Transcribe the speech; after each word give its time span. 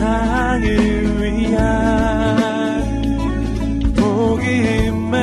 세상을 0.00 0.64
위한 1.20 1.60
복음의 3.94 5.20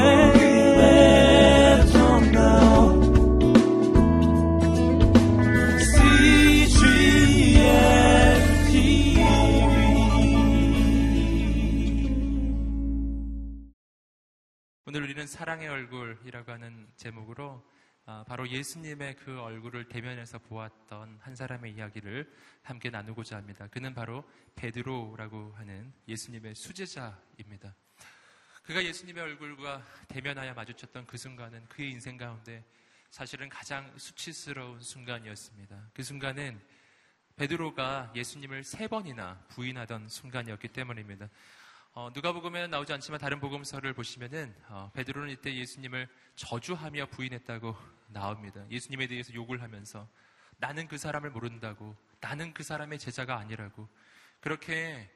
오늘 14.85 15.01
우리는 15.01 15.25
사랑의 15.25 15.67
얼굴이라고 15.69 16.51
하는 16.51 16.87
제목으로 16.97 17.63
아, 17.63 17.76
바로 18.25 18.47
예수님의 18.47 19.17
그 19.17 19.41
얼굴을 19.41 19.89
대면해서 19.89 20.39
보았던 20.39 21.19
한 21.21 21.35
사람의 21.35 21.73
이야기를 21.73 22.33
함께 22.63 22.89
나누고자 22.89 23.35
합니다. 23.35 23.67
그는 23.67 23.93
바로 23.93 24.23
베드로라고 24.55 25.51
하는 25.57 25.91
예수님의 26.07 26.55
수제자입니다. 26.55 27.75
그가 28.63 28.81
예수님의 28.83 29.23
얼굴과 29.23 29.85
대면하여 30.07 30.53
마주쳤던 30.53 31.05
그 31.05 31.17
순간은 31.17 31.67
그의 31.67 31.91
인생 31.91 32.15
가운데 32.15 32.63
사실은 33.09 33.49
가장 33.49 33.91
수치스러운 33.97 34.79
순간이었습니다. 34.81 35.89
그 35.93 36.01
순간은 36.01 36.61
베드로가 37.35 38.13
예수님을 38.15 38.63
세 38.63 38.87
번이나 38.87 39.37
부인하던 39.49 40.07
순간이었기 40.07 40.69
때문입니다. 40.69 41.29
어, 41.99 42.11
누가복음에는 42.13 42.69
나오지 42.69 42.93
않지만 42.93 43.19
다른 43.19 43.39
복음서를 43.39 43.91
보시면은 43.93 44.53
어, 44.67 44.91
베드로는 44.93 45.31
이때 45.31 45.51
예수님을 45.51 46.07
저주하며 46.35 47.07
부인했다고 47.07 47.75
나옵니다. 48.09 48.63
예수님에 48.69 49.07
대해서 49.07 49.33
욕을 49.33 49.63
하면서 49.63 50.07
나는 50.57 50.87
그 50.87 50.99
사람을 50.99 51.31
모른다고 51.31 51.95
나는 52.19 52.53
그 52.53 52.61
사람의 52.61 52.99
제자가 52.99 53.39
아니라고 53.39 53.89
그렇게 54.41 55.09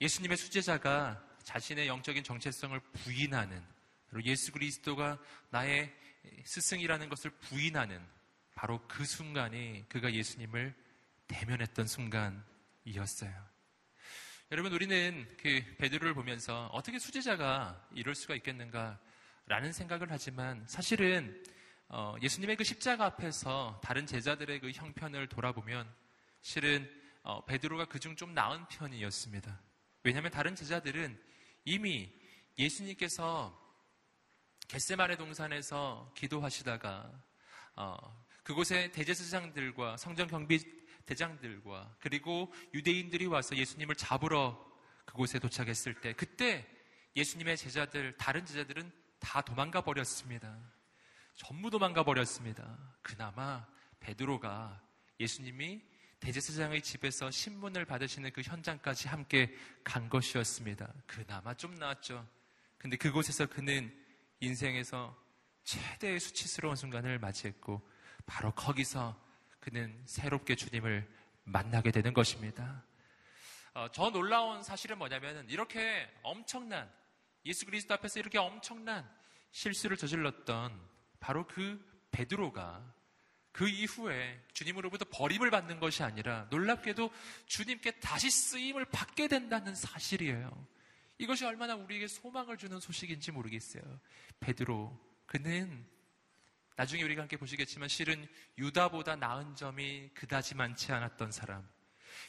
예수님의 0.00 0.36
수제자가 0.36 1.24
자신의 1.44 1.86
영적인 1.86 2.24
정체성을 2.24 2.80
부인하는 2.80 3.62
예수 4.24 4.50
그리스도가 4.50 5.16
나의 5.50 5.94
스승이라는 6.44 7.08
것을 7.08 7.30
부인하는 7.30 8.04
바로 8.56 8.84
그 8.88 9.04
순간이 9.04 9.84
그가 9.88 10.12
예수님을 10.12 10.74
대면했던 11.28 11.86
순간이었어요. 11.86 13.59
여러분 14.52 14.72
우리는 14.72 15.28
그 15.40 15.62
베드로를 15.78 16.12
보면서 16.12 16.66
어떻게 16.72 16.98
수제자가 16.98 17.86
이럴 17.94 18.16
수가 18.16 18.34
있겠는가라는 18.34 19.72
생각을 19.72 20.08
하지만 20.10 20.66
사실은 20.66 21.40
어, 21.88 22.16
예수님의 22.20 22.56
그 22.56 22.64
십자가 22.64 23.04
앞에서 23.04 23.80
다른 23.80 24.06
제자들의 24.06 24.58
그 24.58 24.72
형편을 24.72 25.28
돌아보면 25.28 25.88
실은 26.40 26.90
어, 27.22 27.44
베드로가 27.44 27.84
그중 27.84 28.16
좀 28.16 28.34
나은 28.34 28.66
편이었습니다. 28.66 29.60
왜냐하면 30.02 30.32
다른 30.32 30.56
제자들은 30.56 31.16
이미 31.64 32.12
예수님께서 32.58 33.56
겟세마네 34.66 35.16
동산에서 35.16 36.12
기도하시다가 36.16 37.22
어, 37.76 38.24
그곳에 38.42 38.90
대제사장들과 38.90 39.96
성전 39.96 40.26
경비 40.26 40.58
대장들과 41.06 41.96
그리고 42.00 42.52
유대인들이 42.74 43.26
와서 43.26 43.56
예수님을 43.56 43.94
잡으러 43.94 44.64
그곳에 45.04 45.38
도착했을 45.38 46.00
때 46.00 46.12
그때 46.12 46.66
예수님의 47.16 47.56
제자들, 47.56 48.16
다른 48.16 48.46
제자들은 48.46 48.90
다 49.18 49.40
도망가 49.40 49.80
버렸습니다. 49.82 50.56
전부 51.34 51.70
도망가 51.70 52.04
버렸습니다. 52.04 52.78
그나마 53.02 53.66
베드로가 54.00 54.80
예수님이 55.18 55.82
대제사장의 56.20 56.82
집에서 56.82 57.30
신문을 57.30 57.86
받으시는 57.86 58.30
그 58.32 58.42
현장까지 58.42 59.08
함께 59.08 59.54
간 59.82 60.08
것이었습니다. 60.08 60.92
그나마 61.06 61.54
좀 61.54 61.74
나았죠. 61.74 62.26
근데 62.78 62.96
그곳에서 62.96 63.46
그는 63.46 63.92
인생에서 64.40 65.16
최대의 65.64 66.20
수치스러운 66.20 66.76
순간을 66.76 67.18
맞이했고 67.18 67.86
바로 68.26 68.52
거기서 68.52 69.18
그는 69.60 70.02
새롭게 70.06 70.56
주님을 70.56 71.08
만나게 71.44 71.90
되는 71.90 72.12
것입니다. 72.12 72.84
어, 73.74 73.88
저 73.92 74.10
놀라운 74.10 74.62
사실은 74.62 74.98
뭐냐면 74.98 75.48
이렇게 75.48 76.10
엄청난 76.22 76.90
예수 77.44 77.64
그리스도 77.66 77.94
앞에서 77.94 78.18
이렇게 78.18 78.38
엄청난 78.38 79.08
실수를 79.52 79.96
저질렀던 79.96 80.80
바로 81.20 81.46
그 81.46 81.78
베드로가 82.10 82.94
그 83.52 83.68
이후에 83.68 84.42
주님으로부터 84.52 85.04
버림을 85.10 85.50
받는 85.50 85.80
것이 85.80 86.02
아니라 86.02 86.46
놀랍게도 86.50 87.10
주님께 87.46 88.00
다시 88.00 88.30
쓰임을 88.30 88.86
받게 88.86 89.28
된다는 89.28 89.74
사실이에요. 89.74 90.66
이것이 91.18 91.44
얼마나 91.44 91.74
우리에게 91.74 92.06
소망을 92.06 92.56
주는 92.56 92.80
소식인지 92.80 93.32
모르겠어요. 93.32 93.82
베드로 94.40 94.98
그는 95.26 95.84
나중에 96.80 97.02
우리가 97.02 97.20
함께 97.20 97.36
보시겠지만 97.36 97.90
실은 97.90 98.26
유다보다 98.56 99.14
나은 99.14 99.54
점이 99.54 100.12
그다지 100.14 100.54
많지 100.54 100.92
않았던 100.92 101.30
사람. 101.30 101.68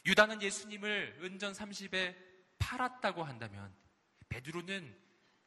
유다는 0.04 0.42
예수님을 0.42 1.20
은전 1.22 1.54
30에 1.54 2.14
팔았다고 2.58 3.24
한다면 3.24 3.74
베드로는 4.28 4.94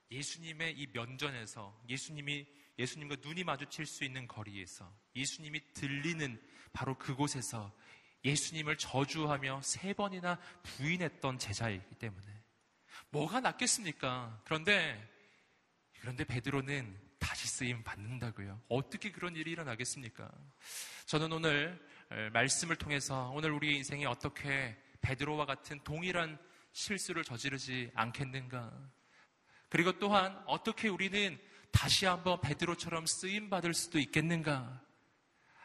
예수님의 0.09 0.79
이 0.79 0.87
면전에서 0.87 1.83
예수님이 1.87 2.47
예수님과 2.79 3.17
눈이 3.21 3.43
마주칠 3.43 3.85
수 3.85 4.03
있는 4.03 4.27
거리에서 4.27 4.91
예수님이 5.15 5.61
들리는 5.73 6.41
바로 6.73 6.97
그곳에서 6.97 7.71
예수님을 8.23 8.75
저주하며 8.79 9.61
세 9.61 9.93
번이나 9.93 10.39
부인했던 10.63 11.37
제자이기 11.37 11.93
때문에 11.99 12.43
뭐가 13.11 13.39
낫겠습니까? 13.39 14.41
그런데 14.45 14.99
그런데 15.99 16.23
베드로는 16.23 17.04
다시 17.19 17.47
쓰임 17.47 17.83
받는다고요. 17.83 18.61
어떻게 18.69 19.11
그런 19.11 19.35
일이 19.35 19.51
일어나겠습니까? 19.51 20.31
저는 21.05 21.31
오늘 21.31 21.79
말씀을 22.33 22.75
통해서 22.75 23.31
오늘 23.33 23.51
우리 23.51 23.75
인생이 23.77 24.05
어떻게 24.05 24.77
베드로와 25.01 25.45
같은 25.45 25.79
동일한 25.83 26.37
실수를 26.71 27.23
저지르지 27.23 27.91
않겠는가? 27.95 28.71
그리고 29.69 29.97
또한 29.99 30.41
어떻게 30.45 30.87
우리는 30.87 31.39
다시 31.71 32.05
한번 32.05 32.39
베드로처럼 32.41 33.05
쓰임 33.05 33.49
받을 33.49 33.73
수도 33.73 33.99
있겠는가? 33.99 34.81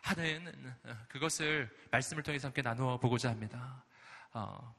하는 0.02 0.74
그것을 1.08 1.70
말씀을 1.90 2.22
통해서 2.22 2.48
함께 2.48 2.62
나누어 2.62 2.98
보고자 2.98 3.30
합니다. 3.30 3.84
어, 4.32 4.74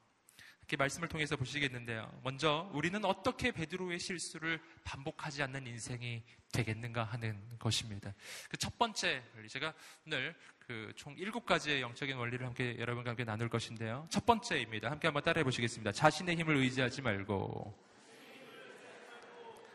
이렇게 0.71 0.77
말씀을 0.77 1.09
통해서 1.09 1.35
보시겠는데요. 1.35 2.09
먼저 2.23 2.71
우리는 2.73 3.03
어떻게 3.03 3.51
베드로의 3.51 3.99
실수를 3.99 4.57
반복하지 4.85 5.43
않는 5.43 5.67
인생이 5.67 6.23
되겠는가 6.53 7.03
하는 7.03 7.37
것입니다. 7.59 8.13
그 8.49 8.55
첫 8.57 8.77
번째 8.77 9.21
제가 9.49 9.73
오늘 10.07 10.33
그 10.59 10.93
총 10.95 11.13
일곱 11.17 11.45
가지의 11.45 11.81
영적인 11.81 12.15
원리를 12.15 12.45
함께 12.45 12.77
여러분과 12.79 13.09
함께 13.09 13.25
나눌 13.25 13.49
것인데요. 13.49 14.07
첫 14.09 14.25
번째입니다. 14.25 14.89
함께 14.89 15.07
한번 15.09 15.21
따라해 15.23 15.43
보시겠습니다. 15.43 15.91
자신의 15.91 16.37
힘을 16.37 16.55
의지하지 16.55 17.01
말고 17.01 17.77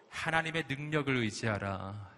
하나님의 0.08 0.64
능력을 0.66 1.14
의지하라. 1.14 2.10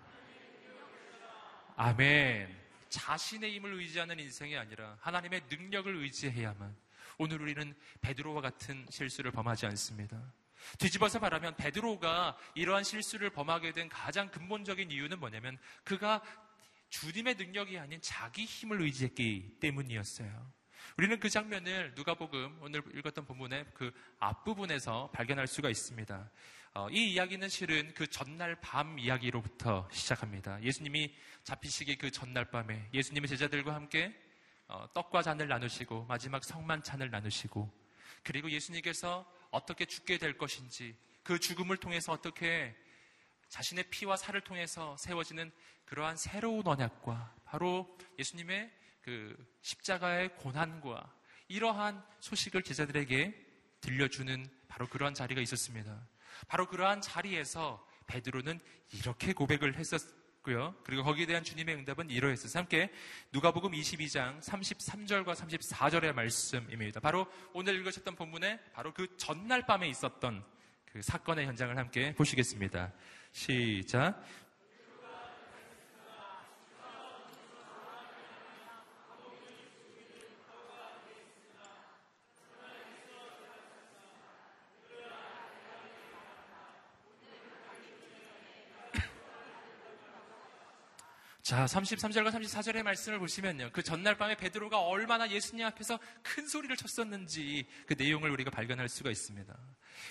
아멘. 1.75 2.57
자신의 2.91 3.55
힘을 3.55 3.75
의지하는 3.75 4.21
인생이 4.21 4.57
아니라 4.57 4.97
하나님의 5.01 5.43
능력을 5.51 5.97
의지해야만 5.97 6.88
오늘 7.19 7.43
우리는 7.43 7.75
베드로와 8.01 8.41
같은 8.41 8.87
실수를 8.91 9.33
범하지 9.33 9.67
않습니다. 9.67 10.33
뒤집어서 10.79 11.19
말하면 11.19 11.57
베드로가 11.57 12.37
이러한 12.55 12.85
실수를 12.85 13.31
범하게 13.31 13.73
된 13.73 13.89
가장 13.89 14.31
근본적인 14.31 14.91
이유는 14.91 15.19
뭐냐면 15.19 15.59
그가 15.85 16.23
주님의 16.91 17.35
능력이 17.35 17.79
아닌 17.79 18.01
자기 18.01 18.45
힘을 18.45 18.81
의지했기 18.83 19.59
때문이었어요. 19.61 20.53
우리는 20.97 21.19
그 21.21 21.29
장면을 21.29 21.93
누가복음 21.95 22.59
오늘 22.61 22.83
읽었던 22.95 23.25
본문의 23.25 23.67
그 23.75 23.93
앞부분에서 24.21 25.11
발견할 25.13 25.47
수가 25.47 25.71
있습니다. 25.71 26.31
어, 26.75 26.89
이 26.91 27.13
이야기는 27.13 27.49
실은 27.49 27.93
그 27.95 28.07
전날 28.07 28.55
밤 28.61 28.99
이야기로부터 28.99 29.89
시작합니다. 29.91 30.63
예수님이 30.63 31.15
잡히시기 31.43 31.97
그 31.97 32.11
전날 32.11 32.51
밤에 32.51 32.89
예수님의 32.95 33.29
제자들과 33.29 33.75
함께 33.75 34.15
어, 34.15 34.28
떡과 34.93 35.23
잔을 35.23 35.49
나누시고 35.49 36.05
마지막 36.05 36.45
성만찬을 36.45 37.11
나누시고 37.11 37.71
그리고 38.23 38.51
예수님께서 38.51 39.31
어떻게 39.51 39.85
죽게 39.85 40.19
될 40.19 40.37
것인지 40.37 40.97
그 41.23 41.39
죽음을 41.39 41.77
통해서 41.77 42.13
어떻게 42.13 42.77
자신의 43.49 43.85
피와 43.91 44.17
살을 44.17 44.43
통해서 44.43 44.97
세워지는 44.99 45.51
그러한 45.87 46.17
새로운 46.17 46.67
언약과 46.67 47.35
바로 47.45 47.99
예수님의 48.19 48.71
그 49.03 49.35
십자가의 49.63 50.37
고난과 50.37 51.15
이러한 51.49 52.05
소식을 52.21 52.63
제자들에게 52.63 53.47
들려주는 53.81 54.47
바로 54.69 54.87
그러한 54.87 55.15
자리가 55.15 55.41
있었습니다. 55.41 56.07
바로 56.47 56.69
그러한 56.69 57.01
자리에서 57.01 57.85
베드로는 58.07 58.61
이렇게 58.93 59.33
고백을 59.33 59.77
했었, 59.77 60.01
고요. 60.43 60.75
그리고 60.85 61.03
거기에 61.03 61.27
대한 61.27 61.45
주님의 61.45 61.75
응답은 61.77 62.11
이러했어요. 62.11 62.51
함께 62.55 62.91
누가복음 63.33 63.73
22장 63.73 64.41
33절과 64.41 65.35
34절의 65.35 66.13
말씀입니다. 66.13 67.01
바로 67.01 67.27
오늘 67.53 67.75
읽으셨던 67.77 68.15
본문에 68.15 68.61
바로 68.73 68.95
그 68.95 69.17
전날 69.17 69.67
밤에 69.67 69.89
있었던 69.89 70.45
그 70.87 71.03
사건의 71.03 71.47
현장을 71.47 71.77
함께 71.77 72.15
보시겠습니다. 72.15 72.93
시작. 73.33 74.23
자, 91.49 91.65
33절과 91.65 92.31
34절의 92.31 92.83
말씀을 92.83 93.19
보시면요. 93.21 93.71
그 93.73 93.83
전날 93.83 94.19
밤에 94.19 94.37
베드로가 94.37 94.83
얼마나 94.83 95.31
예수님 95.31 95.65
앞에서 95.65 95.99
큰 96.23 96.47
소리를 96.47 96.77
쳤었는지 96.77 97.67
그 97.87 97.95
내용을 97.97 98.31
우리가 98.33 98.51
발견할 98.51 98.91
수가 98.91 99.11
있습니다. 99.11 99.57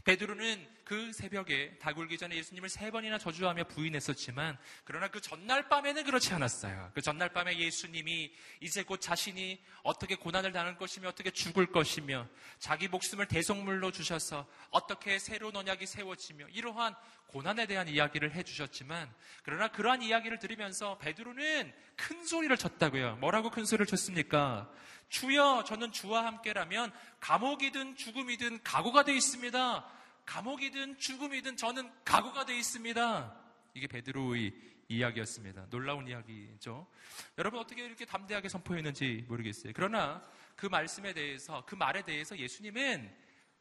베드로는 0.04 0.68
그 0.84 1.12
새벽에 1.12 1.78
다 1.80 1.94
굴기 1.94 2.18
전에 2.18 2.36
예수님을 2.38 2.70
세 2.70 2.92
번이나 2.92 3.18
저주하며 3.18 3.66
부인했었지만 3.66 4.58
그러나 4.86 5.10
그 5.10 5.20
전날 5.20 5.68
밤에는 5.68 6.04
그렇지 6.04 6.34
않았어요. 6.34 6.92
그 6.94 7.02
전날 7.02 7.30
밤에 7.30 7.58
예수님이 7.58 8.34
이제 8.62 8.84
곧 8.84 9.02
자신이 9.02 9.62
어떻게 9.84 10.16
고난을 10.16 10.54
당할 10.54 10.78
것이며 10.78 11.10
어떻게 11.10 11.30
죽을 11.32 11.68
것이며 11.68 12.28
자기 12.60 12.88
목숨을 12.88 13.28
대속물로 13.28 13.92
주셔서 13.92 14.48
어떻게 14.70 15.20
새로운 15.20 15.56
언약이 15.56 15.86
세워지며 15.86 16.48
이러한 16.50 16.96
고난에 17.28 17.66
대한 17.66 17.90
이야기를 17.90 18.34
해 18.34 18.44
주셨지만 18.44 19.14
그러나 19.44 19.68
그러한 19.68 20.02
이야기를 20.02 20.40
들으면서 20.40 20.98
베드로는 21.00 21.74
큰 21.98 22.26
소리를 22.26 22.56
쳤다고요. 22.56 23.18
뭐라고 23.18 23.52
큰 23.52 23.66
소리를 23.66 23.86
쳤습니까? 23.86 24.72
주여 25.10 25.64
저는 25.66 25.92
주와 25.92 26.26
함께라면 26.26 26.92
감옥이든 27.20 27.96
죽음이든 27.96 28.64
각오가 28.64 29.04
되어 29.04 29.16
있습니다. 29.16 29.86
감옥이든 30.26 30.98
죽음이든 30.98 31.58
저는 31.58 31.90
각오가 32.04 32.46
되어 32.46 32.56
있습니다. 32.56 33.36
이게 33.74 33.88
베드로의 33.88 34.54
이야기였습니다. 34.90 35.68
놀라운 35.70 36.08
이야기죠. 36.08 36.88
여러분 37.38 37.60
어떻게 37.60 37.86
이렇게 37.86 38.06
담대하게 38.06 38.50
선포했는지 38.50 39.26
모르겠어요. 39.28 39.74
그러나 39.76 40.24
그 40.56 40.66
말씀에 40.66 41.14
대해서 41.14 41.64
그 41.66 41.76
말에 41.76 42.04
대해서 42.04 42.38
예수님은 42.38 43.16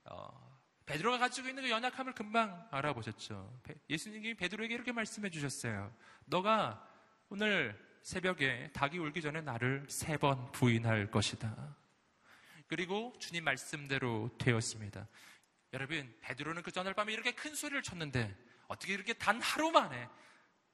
어, 0.04 0.46
베드로가 0.86 1.18
가지고 1.18 1.48
있는 1.48 1.64
그 1.64 1.70
연약함을 1.70 2.14
금방 2.14 2.68
알아보셨죠. 2.70 3.60
예수님이 3.90 4.34
베드로에게 4.34 4.74
이렇게 4.74 4.92
말씀해 4.92 5.30
주셨어요. 5.30 5.92
너가 6.26 6.88
오늘 7.28 7.76
새벽에 8.06 8.70
닭이 8.72 8.98
울기 8.98 9.20
전에 9.20 9.40
나를 9.40 9.84
세 9.88 10.16
번 10.16 10.52
부인할 10.52 11.10
것이다. 11.10 11.76
그리고 12.68 13.12
주님 13.18 13.42
말씀대로 13.42 14.30
되었습니다. 14.38 15.08
여러분, 15.72 16.16
베드로는 16.20 16.62
그 16.62 16.70
전날 16.70 16.94
밤에 16.94 17.12
이렇게 17.12 17.32
큰 17.32 17.56
소리를 17.56 17.82
쳤는데 17.82 18.32
어떻게 18.68 18.94
이렇게 18.94 19.12
단 19.12 19.42
하루 19.42 19.72
만에 19.72 20.08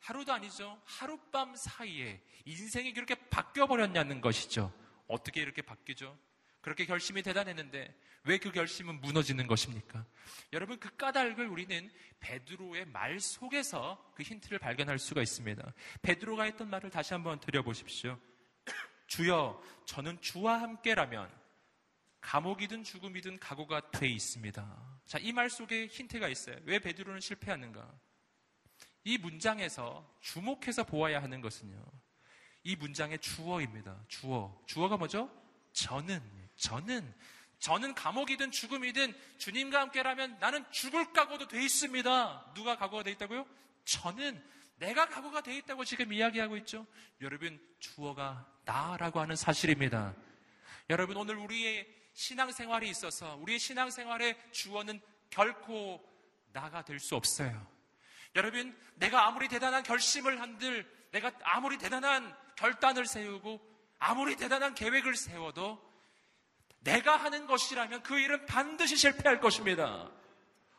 하루도 0.01 0.31
아니죠. 0.31 0.79
하룻밤 0.85 1.57
사이에 1.57 2.23
인생이 2.45 2.93
그렇게 2.93 3.15
바뀌어 3.15 3.67
버렸냐는 3.67 4.21
것이죠. 4.21 4.71
어떻게 5.09 5.41
이렇게 5.41 5.63
바뀌죠? 5.63 6.19
그렇게 6.63 6.87
결심이 6.87 7.23
대단했는데 7.23 7.95
왜 8.25 8.39
그 8.39 8.53
결심은 8.53 9.01
무너지는 9.01 9.47
것입니까? 9.49 10.07
여러분 10.53 10.79
그 10.79 10.95
까닭을 10.97 11.49
우리는 11.49 11.91
베드로의 12.21 12.87
말 12.87 13.19
속에서 13.19 14.13
그 14.15 14.23
힌트를 14.23 14.59
발견할 14.61 14.99
수가 15.01 15.23
있습니다. 15.23 15.73
베드로가 16.03 16.45
했던 16.45 16.71
말을 16.71 16.89
다시 16.91 17.15
한번 17.15 17.41
들여보십시오. 17.41 18.19
주여 19.09 19.61
저는 19.87 20.21
주와 20.21 20.61
함께라면 20.63 21.29
감옥이든 22.21 22.85
죽음이든 22.85 23.41
각오가 23.41 23.91
돼 23.91 24.09
있습니다. 24.09 25.01
자, 25.07 25.19
이 25.19 25.33
말 25.33 25.51
속에 25.51 25.87
힌트가 25.89 26.29
있어요. 26.29 26.57
왜 26.65 26.79
베드로는 26.79 27.21
실패하는가? 27.21 27.93
이 29.05 29.19
문장에서 29.19 30.09
주목해서 30.21 30.85
보아야 30.85 31.21
하는 31.21 31.41
것은요. 31.41 31.85
이 32.63 32.77
문장의 32.77 33.19
주어입니다. 33.19 34.05
주어. 34.07 34.63
주어가 34.67 34.97
뭐죠? 34.97 35.29
저는 35.73 36.23
저는 36.63 37.13
저는 37.59 37.95
감옥이든 37.95 38.51
죽음이든 38.53 39.15
주님과 39.39 39.81
함께라면 39.81 40.39
나는 40.39 40.65
죽을 40.71 41.13
각오도 41.13 41.49
돼 41.49 41.63
있습니다. 41.63 42.53
누가 42.55 42.77
각오가 42.77 43.03
돼 43.03 43.11
있다고요? 43.13 43.47
저는 43.85 44.43
내가 44.77 45.09
각오가 45.09 45.43
돼 45.43 45.57
있다고 45.57 45.85
지금 45.85 46.13
이야기하고 46.13 46.57
있죠. 46.59 46.87
여러분 47.21 47.61
주어가 47.81 48.47
나라고 48.65 49.21
하는 49.21 49.37
사실입니다. 49.37 50.15
여러분 50.91 51.17
오늘 51.17 51.37
우리의 51.37 51.87
신앙생활이 52.15 52.89
있어서 52.91 53.37
우리의 53.37 53.59
신앙생활의 53.59 54.37
주어는 54.53 55.01
결코 55.31 56.01
나가 56.53 56.85
될 56.85 57.01
수 57.01 57.17
없어요. 57.17 57.67
여러분 58.37 58.77
내가 58.97 59.27
아무리 59.27 59.49
대단한 59.49 59.83
결심을 59.83 60.41
한들 60.41 60.89
내가 61.11 61.33
아무리 61.43 61.77
대단한 61.79 62.35
결단을 62.57 63.07
세우고 63.07 63.61
아무리 63.99 64.37
대단한 64.37 64.75
계획을 64.75 65.17
세워도 65.17 65.92
내가 66.83 67.17
하는 67.17 67.47
것이라면 67.47 68.03
그 68.03 68.19
일은 68.19 68.47
반드시 68.47 68.97
실패할 68.97 69.41
것입니다. 69.41 70.11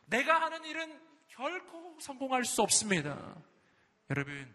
내가 0.06 0.40
하는 0.40 0.64
일은 0.64 1.00
결코 1.28 1.98
성공할 2.00 2.44
수 2.44 2.62
없습니다. 2.62 3.36
여러분, 4.10 4.54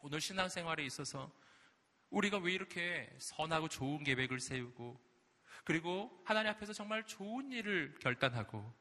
오늘 0.00 0.20
신앙생활에 0.20 0.84
있어서 0.84 1.30
우리가 2.10 2.38
왜 2.38 2.52
이렇게 2.52 3.08
선하고 3.18 3.68
좋은 3.68 4.04
계획을 4.04 4.40
세우고 4.40 5.00
그리고 5.64 6.10
하나님 6.24 6.50
앞에서 6.50 6.72
정말 6.72 7.04
좋은 7.04 7.52
일을 7.52 7.96
결단하고 8.00 8.72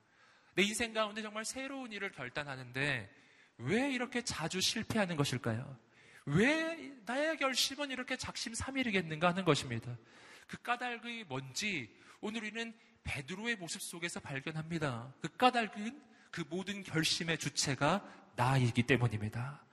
내 0.56 0.64
인생 0.64 0.94
가운데 0.94 1.22
정말 1.22 1.46
새로운 1.46 1.92
일을 1.92 2.12
결단하는데 2.12 3.10
왜 3.58 3.92
이렇게 3.92 4.22
자주 4.24 4.62
실패하는 4.62 5.16
것일까요? 5.16 5.78
왜 6.26 6.94
나의 7.06 7.38
결심은 7.38 7.92
이렇게 7.92 8.16
작심삼일이겠는가 8.18 9.30
하는 9.30 9.46
것입니다. 9.46 9.98
그 10.50 10.60
까닭이 10.64 11.26
뭔지 11.26 11.96
오늘 12.22 12.42
우리는 12.42 12.74
베드로의 13.04 13.56
모습 13.58 13.82
속에서 13.82 14.20
발견합니다. 14.20 15.14
그 15.22 15.30
까닭은 15.38 16.02
그 16.32 16.44
모든 16.50 16.84
결심의 16.84 17.38
주체가 17.38 18.04
나이기 18.36 18.84
때문입니다. 18.84 19.64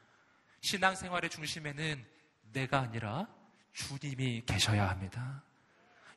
신앙생활의 0.60 1.30
중심에는 1.30 2.06
내가 2.52 2.80
아니라 2.80 3.26
주님이 3.72 4.42
계셔야 4.44 4.88
합니다. 4.88 5.42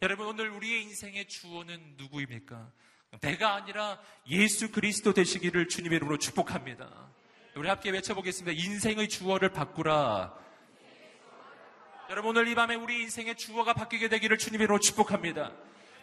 여러분 0.01 0.27
오늘 0.27 0.49
우리의 0.49 0.83
인생의 0.83 1.27
주어는 1.27 1.95
누구입니까? 1.97 2.71
내가 3.21 3.55
아니라 3.55 3.99
예수 4.27 4.71
그리스도 4.71 5.13
되시기를 5.13 5.69
주님의 5.69 5.97
이름으로 5.97 6.17
축복합니다. 6.17 7.09
우리 7.55 7.67
함께 7.67 7.91
외쳐보겠습니다. 7.91 8.61
인생의 8.61 9.07
주어를 9.07 9.51
바꾸라. 9.51 10.33
여러분 12.09 12.31
오늘 12.31 12.47
이 12.47 12.55
밤에 12.55 12.73
우리 12.73 13.03
인생의 13.03 13.35
주어가 13.35 13.73
바뀌게 13.73 14.09
되기를 14.09 14.39
주님으로 14.39 14.79
축복합니다. 14.79 15.51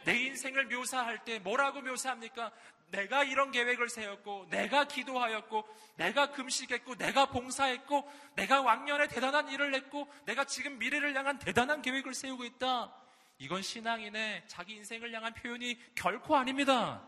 내 0.05 0.17
인생을 0.17 0.67
묘사할 0.67 1.25
때 1.25 1.41
뭐라고 1.41 1.81
묘사합니까? 1.81 2.53
내가 2.93 3.25
이런 3.25 3.51
계획을 3.51 3.89
세웠고, 3.89 4.47
내가 4.51 4.87
기도하였고, 4.87 5.67
내가 5.97 6.31
금식했고, 6.31 6.95
내가 6.95 7.27
봉사했고, 7.27 8.09
내가 8.37 8.63
왕년에 8.63 9.09
대단한 9.09 9.51
일을 9.51 9.75
했고, 9.75 10.07
내가 10.27 10.45
지금 10.45 10.79
미래를 10.79 11.17
향한 11.17 11.41
대단한 11.41 11.83
계획을 11.83 12.15
세우고 12.15 12.45
있다. 12.45 12.95
이건 13.39 13.63
신앙인의 13.63 14.45
자기 14.47 14.75
인생을 14.75 15.13
향한 15.13 15.35
표현이 15.35 15.77
결코 15.97 16.37
아닙니다. 16.37 17.03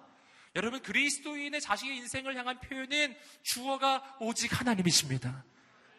여러분, 0.57 0.83
그리스도인의 0.83 1.61
자식의 1.61 1.99
인생을 1.99 2.37
향한 2.37 2.59
표현은 2.59 3.17
주어가 3.45 4.17
오직 4.19 4.59
하나님이십니다. 4.59 5.45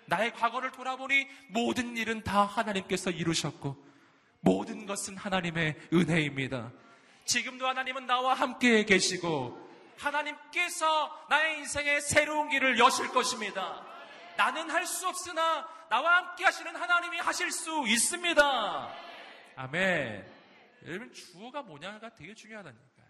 나의 0.09 0.33
과거를 0.33 0.71
돌아보니 0.71 1.27
모든 1.49 1.95
일은 1.95 2.23
다 2.23 2.43
하나님께서 2.43 3.11
이루셨고 3.11 3.77
모든 4.41 4.85
것은 4.85 5.15
하나님의 5.17 5.75
은혜입니다. 5.93 6.71
지금도 7.25 7.67
하나님은 7.67 8.07
나와 8.07 8.33
함께 8.33 8.83
계시고 8.85 9.69
하나님께서 9.97 11.25
나의 11.29 11.59
인생에 11.59 11.99
새로운 11.99 12.49
길을 12.49 12.79
여실 12.79 13.07
것입니다. 13.09 13.85
나는 14.37 14.69
할 14.69 14.85
수 14.85 15.07
없으나 15.07 15.67
나와 15.89 16.17
함께 16.17 16.45
하시는 16.45 16.73
하나님이 16.75 17.17
하실 17.19 17.51
수 17.51 17.85
있습니다. 17.87 18.93
아멘. 19.57 20.25
여러분 20.85 21.11
주어가 21.13 21.61
뭐냐가 21.61 22.09
되게 22.15 22.33
중요하다니까요. 22.33 23.09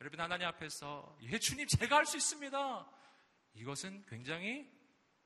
여러분 0.00 0.20
하나님 0.20 0.46
앞에서 0.46 1.16
예 1.22 1.38
주님 1.38 1.66
제가 1.66 1.96
할 1.96 2.06
수 2.06 2.16
있습니다. 2.16 2.86
이것은 3.54 4.04
굉장히 4.08 4.70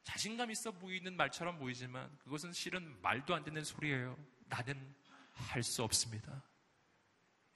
자신감 0.04 0.50
있어 0.50 0.72
보이는 0.72 1.16
말처럼 1.16 1.58
보이지만 1.58 2.10
그것은 2.18 2.52
실은 2.52 3.00
말도 3.02 3.34
안 3.34 3.44
되는 3.44 3.62
소리예요. 3.62 4.18
나는 4.48 4.94
할 5.32 5.62
수 5.62 5.82
없습니다. 5.82 6.42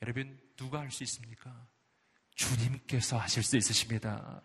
여러분, 0.03 0.41
누가 0.57 0.81
할 0.81 0.91
수 0.91 1.03
있습니까? 1.05 1.67
주님께서 2.35 3.19
하실 3.19 3.43
수 3.43 3.57
있으십니다. 3.57 4.43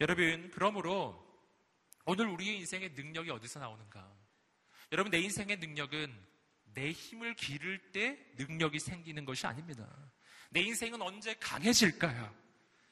여러분, 0.00 0.50
그러므로 0.52 1.26
오늘 2.04 2.26
우리의 2.28 2.58
인생의 2.58 2.90
능력이 2.92 3.30
어디서 3.30 3.60
나오는가? 3.60 4.16
여러분, 4.92 5.10
내 5.10 5.18
인생의 5.18 5.58
능력은 5.58 6.26
내 6.74 6.92
힘을 6.92 7.34
기를 7.34 7.78
때 7.92 8.18
능력이 8.36 8.78
생기는 8.78 9.24
것이 9.24 9.46
아닙니다. 9.46 9.86
내 10.50 10.60
인생은 10.60 11.02
언제 11.02 11.34
강해질까요? 11.34 12.34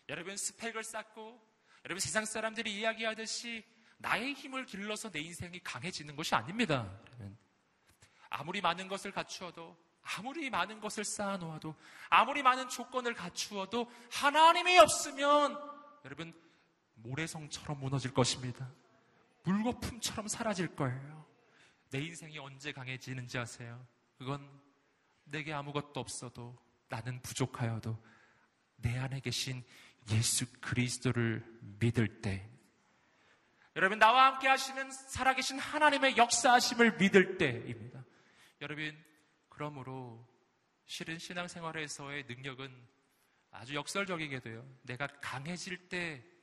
여러분, 0.09 0.37
스펙을 0.37 0.85
쌓고, 0.85 1.41
여러분, 1.85 2.01
세상 2.01 2.25
사람들이 2.25 2.75
이야기하듯이 2.79 3.65
나의 3.99 4.35
힘을 4.35 4.67
길러서 4.67 5.11
내 5.11 5.21
인생이 5.21 5.61
강해지는 5.61 6.17
것이 6.17 6.35
아닙니다. 6.35 6.91
아무리 8.29 8.61
많은 8.61 8.89
것을 8.89 9.13
갖추어도, 9.13 9.77
아무리 10.03 10.51
많은 10.51 10.81
것을 10.81 11.05
쌓아놓아도, 11.05 11.75
아무리 12.09 12.43
많은 12.43 12.69
조건을 12.69 13.15
갖추어도, 13.15 13.91
하나님이 14.11 14.79
없으면, 14.79 15.59
여러분, 16.05 16.33
모래성처럼 16.95 17.81
무너질 17.81 18.13
것입니다. 18.13 18.71
물거품처럼 19.45 20.29
사라질 20.29 20.75
거예요. 20.75 21.25
내 21.91 22.01
인생이 22.01 22.39
언제 22.39 22.73
강해지는지 22.73 23.39
아세요? 23.39 23.87
그건 24.19 24.49
내게 25.25 25.53
아무것도 25.53 26.01
없어도 26.01 26.57
나는 26.89 27.21
부족하여도 27.23 27.97
내 28.77 28.97
안에 28.99 29.21
계신 29.21 29.65
예수 30.11 30.47
그리스도를 30.61 31.45
믿을 31.79 32.21
때 32.21 32.49
여러분 33.77 33.99
나와 33.99 34.27
함께 34.27 34.49
하시는 34.49 34.91
살아계신 34.91 35.59
하나님의 35.59 36.17
역사하심을 36.17 36.97
믿을 36.97 37.39
때입니다. 37.39 38.05
여러분 38.61 38.97
그러므로 39.49 40.27
실은 40.87 41.19
신앙생활에서의 41.19 42.25
능력은 42.27 42.75
아주 43.51 43.75
역설적이게 43.75 44.41
돼요. 44.41 44.67
내가 44.83 45.07
강해질 45.21 45.89
때 45.89 46.37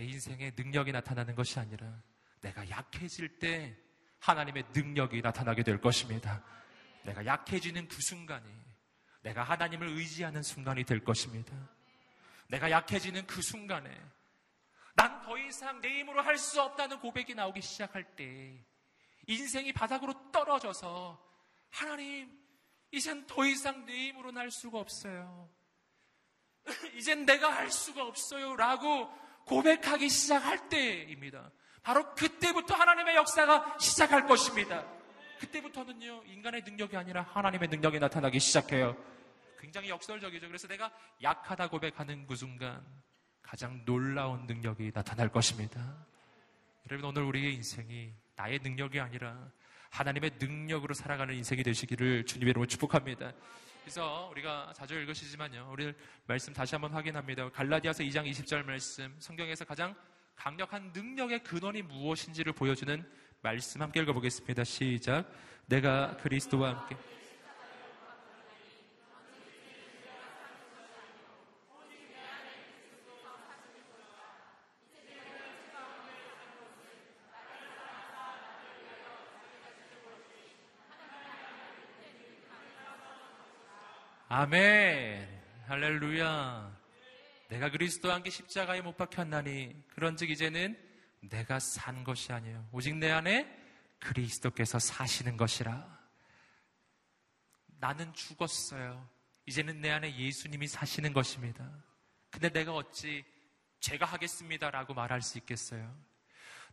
내 0.00 0.06
인생에 0.06 0.52
능력이 0.56 0.92
나타나는 0.92 1.34
것이 1.34 1.58
아니라 1.58 2.02
내가 2.40 2.68
약해질 2.70 3.38
때 3.38 3.76
하나님의 4.20 4.64
능력이 4.74 5.20
나타나게 5.20 5.62
될 5.62 5.78
것입니다. 5.78 6.42
내가 7.02 7.24
약해지는 7.26 7.86
그 7.86 8.00
순간이 8.00 8.50
내가 9.22 9.42
하나님을 9.42 9.88
의지하는 9.88 10.42
순간이 10.42 10.84
될 10.84 11.04
것입니다. 11.04 11.52
내가 12.48 12.70
약해지는 12.70 13.26
그 13.26 13.42
순간에 13.42 13.90
난 15.00 15.22
더 15.22 15.38
이상 15.38 15.80
내 15.80 16.00
힘으로 16.00 16.22
할 16.22 16.36
수 16.36 16.60
없다는 16.60 16.98
고백이 17.00 17.34
나오기 17.34 17.62
시작할 17.62 18.04
때 18.16 18.64
인생이 19.26 19.72
바닥으로 19.72 20.12
떨어져서 20.32 21.22
하나님, 21.70 22.30
이젠 22.90 23.26
더 23.26 23.44
이상 23.44 23.86
내 23.86 24.08
힘으로는 24.08 24.40
할 24.40 24.50
수가 24.50 24.78
없어요. 24.80 25.48
이젠 26.94 27.24
내가 27.24 27.54
할 27.54 27.70
수가 27.70 28.04
없어요. 28.04 28.56
라고 28.56 29.08
고백하기 29.46 30.08
시작할 30.08 30.68
때입니다. 30.68 31.50
바로 31.82 32.12
그때부터 32.14 32.74
하나님의 32.74 33.14
역사가 33.16 33.78
시작할 33.78 34.26
것입니다. 34.26 34.84
그때부터는요, 35.38 36.24
인간의 36.26 36.62
능력이 36.62 36.96
아니라 36.96 37.22
하나님의 37.22 37.68
능력이 37.68 37.98
나타나기 38.00 38.40
시작해요. 38.40 38.96
굉장히 39.58 39.88
역설적이죠. 39.90 40.48
그래서 40.48 40.66
내가 40.66 40.90
약하다 41.22 41.68
고백하는 41.68 42.26
그 42.26 42.34
순간 42.34 42.84
가장 43.42 43.84
놀라운 43.84 44.46
능력이 44.46 44.92
나타날 44.94 45.28
것입니다. 45.28 46.06
여러분, 46.90 47.10
오늘 47.10 47.22
우리의 47.22 47.54
인생이 47.54 48.12
나의 48.36 48.60
능력이 48.62 49.00
아니라 49.00 49.50
하나님의 49.90 50.32
능력으로 50.38 50.94
살아가는 50.94 51.34
인생이 51.34 51.62
되시기를 51.62 52.24
주님의 52.26 52.50
이름으로 52.50 52.66
축복합니다. 52.66 53.32
그래서 53.82 54.28
우리가 54.30 54.72
자주 54.74 54.94
읽으시지만요. 54.94 55.68
우리 55.72 55.92
말씀 56.26 56.52
다시 56.52 56.74
한번 56.74 56.92
확인합니다. 56.92 57.50
갈라디아서 57.50 58.04
2장 58.04 58.30
20절 58.30 58.64
말씀, 58.64 59.14
성경에서 59.18 59.64
가장 59.64 59.94
강력한 60.36 60.92
능력의 60.94 61.42
근원이 61.42 61.82
무엇인지를 61.82 62.52
보여주는 62.52 63.04
말씀 63.42 63.82
함께 63.82 64.00
읽어보겠습니다. 64.00 64.64
시작. 64.64 65.30
내가 65.66 66.16
그리스도와 66.18 66.70
함께 66.70 66.96
아멘. 84.42 85.28
할렐루야. 85.66 86.80
내가 87.50 87.70
그리스도와 87.70 88.14
함께 88.14 88.30
십자가에 88.30 88.80
못 88.80 88.96
박혔나니 88.96 89.84
그런즉 89.88 90.30
이제는 90.30 90.78
내가 91.20 91.58
산 91.58 92.04
것이 92.04 92.32
아니에요. 92.32 92.66
오직 92.72 92.96
내 92.96 93.10
안에 93.10 93.46
그리스도께서 93.98 94.78
사시는 94.78 95.36
것이라. 95.36 95.86
나는 97.80 98.14
죽었어요. 98.14 99.06
이제는 99.44 99.82
내 99.82 99.90
안에 99.90 100.16
예수님이 100.16 100.68
사시는 100.68 101.12
것입니다. 101.12 101.70
근데 102.30 102.48
내가 102.48 102.72
어찌 102.72 103.22
제가 103.80 104.06
하겠습니다라고 104.06 104.94
말할 104.94 105.20
수 105.20 105.36
있겠어요? 105.36 105.94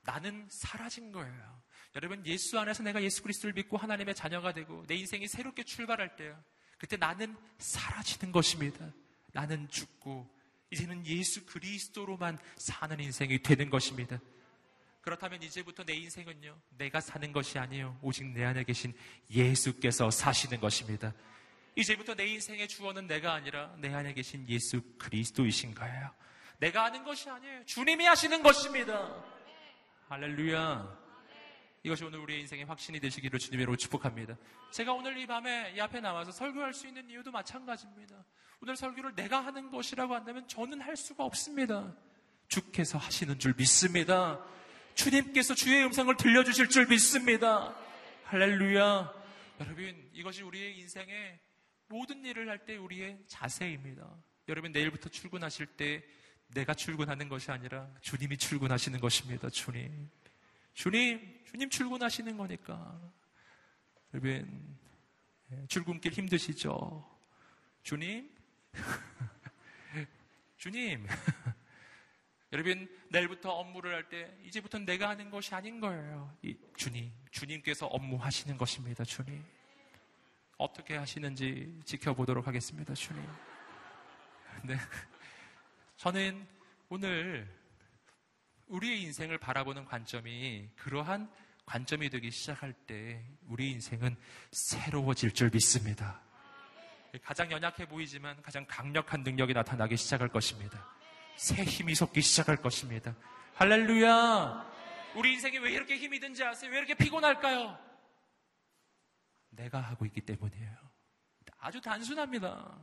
나는 0.03 0.47
사라진 0.49 1.11
거예요. 1.11 1.61
여러분 1.97 2.25
예수 2.27 2.57
안에서 2.57 2.81
내가 2.83 3.03
예수 3.03 3.21
그리스도를 3.23 3.53
믿고 3.55 3.75
하나님의 3.75 4.15
자녀가 4.15 4.53
되고 4.53 4.85
내 4.87 4.95
인생이 4.95 5.27
새롭게 5.27 5.63
출발할 5.63 6.15
때요. 6.15 6.41
그때 6.77 6.97
나는 6.97 7.35
사라지는 7.57 8.31
것입니다. 8.31 8.85
나는 9.33 9.67
죽고 9.69 10.29
이제는 10.71 11.05
예수 11.05 11.45
그리스도로만 11.45 12.37
사는 12.57 12.99
인생이 12.99 13.39
되는 13.41 13.69
것입니다. 13.69 14.19
그렇다면 15.01 15.41
이제부터 15.41 15.85
내 15.85 15.93
인생은요, 15.95 16.59
내가 16.77 16.99
사는 16.99 17.31
것이 17.31 17.57
아니에요. 17.57 17.97
오직 18.01 18.25
내 18.25 18.43
안에 18.43 18.63
계신 18.65 18.93
예수께서 19.31 20.11
사시는 20.11 20.59
것입니다. 20.59 21.13
이제부터 21.75 22.15
내 22.15 22.27
인생의 22.27 22.67
주어는 22.67 23.07
내가 23.07 23.33
아니라 23.33 23.73
내 23.77 23.93
안에 23.93 24.13
계신 24.13 24.47
예수 24.49 24.81
그리스도이신 24.97 25.75
거예요. 25.75 26.11
내가 26.59 26.85
하는 26.85 27.03
것이 27.03 27.29
아니에요. 27.29 27.63
주님이 27.65 28.05
하시는 28.05 28.43
것입니다. 28.43 29.23
할렐루야. 30.09 31.06
이것이 31.87 32.03
오늘 32.03 32.19
우리의 32.19 32.41
인생의 32.41 32.65
확신이 32.65 32.99
되시기를 32.99 33.39
주님으로 33.39 33.77
축복합니다. 33.77 34.35
제가 34.71 34.91
오늘 34.91 35.17
이 35.17 35.25
밤에 35.25 35.71
이 35.73 35.79
앞에 35.79 36.01
나와서 36.01 36.31
설교할 36.33 36.73
수 36.73 36.85
있는 36.85 37.09
이유도 37.09 37.31
마찬가지입니다. 37.31 38.25
오늘 38.59 38.75
설교를 38.75 39.15
내가 39.15 39.39
하는 39.39 39.71
것이라고 39.71 40.13
한다면 40.13 40.45
저는 40.49 40.81
할 40.81 40.97
수가 40.97 41.23
없습니다. 41.23 41.95
주께서 42.49 42.97
하시는 42.97 43.39
줄 43.39 43.53
믿습니다. 43.55 44.43
주님께서 44.95 45.55
주의 45.55 45.81
음성을 45.85 46.13
들려주실 46.17 46.67
줄 46.67 46.87
믿습니다. 46.87 47.73
할렐루야. 48.25 49.13
여러분, 49.61 50.09
이것이 50.11 50.43
우리의 50.43 50.77
인생의 50.79 51.39
모든 51.87 52.25
일을 52.25 52.49
할 52.49 52.65
때 52.65 52.75
우리의 52.75 53.17
자세입니다. 53.27 54.13
여러분, 54.49 54.73
내일부터 54.73 55.07
출근하실 55.07 55.67
때 55.77 56.03
내가 56.47 56.73
출근하는 56.73 57.29
것이 57.29 57.49
아니라 57.49 57.87
주님이 58.01 58.35
출근하시는 58.35 58.99
것입니다. 58.99 59.49
주님. 59.49 60.09
주님, 60.77 61.41
주님 61.43 61.71
출근하시는 61.71 62.37
거니까. 62.37 63.01
여러분, 64.13 64.77
예, 65.51 65.65
출근길 65.65 66.13
힘드시죠? 66.13 67.03
주님? 67.81 68.31
주님. 70.57 71.07
여러분, 72.53 72.87
내일부터 73.09 73.53
업무를 73.53 73.95
할 73.95 74.07
때, 74.07 74.37
이제부터 74.43 74.77
내가 74.77 75.09
하는 75.09 75.31
것이 75.31 75.55
아닌 75.55 75.79
거예요. 75.79 76.37
주님, 76.75 77.11
주님께서 77.31 77.87
업무하시는 77.87 78.55
것입니다, 78.55 79.03
주님. 79.03 79.43
어떻게 80.59 80.95
하시는지 80.95 81.81
지켜보도록 81.85 82.45
하겠습니다, 82.45 82.93
주님. 82.93 83.23
네. 84.63 84.77
저는 85.95 86.47
오늘 86.87 87.56
우리의 88.67 89.01
인생을 89.03 89.37
바라보는 89.37 89.85
관점이 89.85 90.69
그러한 90.75 91.31
관점이 91.65 92.09
되기 92.09 92.31
시작할 92.31 92.73
때 92.73 93.23
우리 93.47 93.71
인생은 93.71 94.15
새로워질 94.51 95.33
줄 95.33 95.49
믿습니다. 95.49 96.21
가장 97.23 97.51
연약해 97.51 97.87
보이지만 97.87 98.41
가장 98.41 98.65
강력한 98.67 99.23
능력이 99.23 99.53
나타나기 99.53 99.97
시작할 99.97 100.29
것입니다. 100.29 100.85
새 101.35 101.63
힘이 101.63 101.95
솟기 101.95 102.21
시작할 102.21 102.57
것입니다. 102.57 103.15
할렐루야! 103.55 104.71
우리 105.15 105.33
인생이 105.33 105.57
왜 105.59 105.71
이렇게 105.71 105.97
힘이 105.97 106.19
든지 106.19 106.43
아세요? 106.43 106.71
왜 106.71 106.77
이렇게 106.77 106.93
피곤할까요? 106.93 107.77
내가 109.49 109.79
하고 109.79 110.05
있기 110.05 110.21
때문이에요. 110.21 110.77
아주 111.59 111.81
단순합니다. 111.81 112.79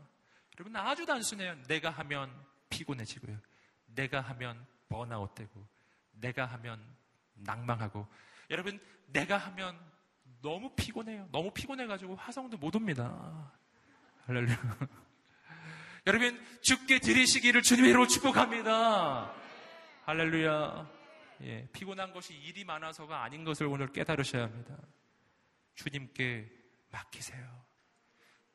여러분, 0.59 0.77
아주 0.77 1.07
단순해요. 1.07 1.63
내가 1.69 1.91
하면 1.91 2.31
피곤해지고요. 2.71 3.39
내가 3.87 4.21
하면 4.21 4.67
번아웃 4.89 5.35
되고, 5.35 5.67
내가 6.15 6.47
하면 6.47 6.81
낭망하고 7.35 8.07
여러분 8.51 8.81
내가 9.07 9.37
하면 9.39 9.79
너무 10.41 10.71
피곤해요. 10.77 11.29
너무 11.33 11.51
피곤해가지고 11.53 12.17
화성도 12.17 12.59
못 12.59 12.77
옵니다. 12.77 13.51
할렐루야. 14.27 14.57
여러분 16.07 16.39
죽게 16.63 16.99
들이시기를 16.99 17.63
주님으로 17.63 18.07
축복합니다. 18.07 19.33
할렐루야. 20.05 20.91
예, 21.43 21.69
피곤한 21.73 22.13
것이 22.13 22.35
일이 22.35 22.65
많아서가 22.65 23.23
아닌 23.23 23.45
것을 23.45 23.67
오늘 23.67 23.91
깨달으셔야 23.91 24.45
합니다. 24.45 24.77
주님께 25.75 26.51
맡기세요. 26.91 27.65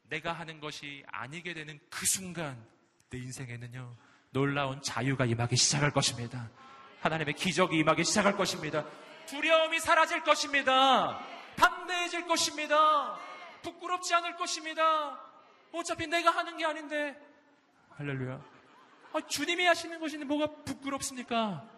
내가 0.03 0.33
하는 0.33 0.59
것이 0.59 1.03
아니게 1.07 1.53
되는 1.53 1.79
그 1.89 2.05
순간 2.05 2.63
내 3.09 3.17
인생에는요 3.17 3.95
놀라운 4.31 4.81
자유가 4.81 5.25
임하기 5.25 5.55
시작할 5.55 5.91
것입니다. 5.91 6.49
하나님의 7.01 7.33
기적이 7.35 7.77
임하기 7.77 8.03
시작할 8.03 8.35
것입니다. 8.35 8.85
두려움이 9.27 9.79
사라질 9.79 10.23
것입니다. 10.23 11.19
담대해질 11.55 12.27
것입니다. 12.27 13.17
부끄럽지 13.61 14.13
않을 14.15 14.35
것입니다. 14.35 15.19
어차피 15.71 16.07
내가 16.07 16.31
하는 16.31 16.57
게 16.57 16.65
아닌데. 16.65 17.15
할렐루야. 17.91 18.41
아, 19.13 19.21
주님이 19.27 19.65
하시는 19.65 19.99
것인데 19.99 20.25
뭐가 20.25 20.63
부끄럽습니까? 20.63 21.69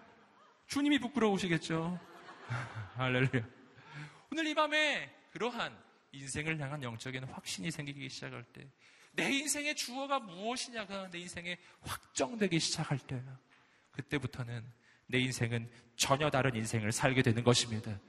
주님이 0.68 1.00
부끄러우시겠죠. 1.00 2.00
할렐루야. 2.96 3.44
오늘 4.32 4.48
이 4.48 4.54
밤에 4.54 5.14
그러한 5.32 5.78
인생을 6.14 6.60
향한 6.60 6.82
영적인 6.84 7.24
확신이 7.26 7.72
생기기 7.72 8.10
시작할 8.10 8.44
때, 8.44 8.68
내 9.14 9.30
인생의 9.32 9.76
주어가 9.76 10.20
무엇이냐가 10.20 11.10
내 11.10 11.20
인생에 11.20 11.58
확정되기 11.82 12.60
시작할 12.60 13.00
때, 13.00 13.22
그때부터는 13.92 14.66
내 15.12 15.20
인생은 15.20 15.70
전혀 15.96 16.30
다른 16.30 16.56
인생을 16.56 16.92
살게 16.92 17.22
되는 17.22 17.44
것입니다. 17.44 18.00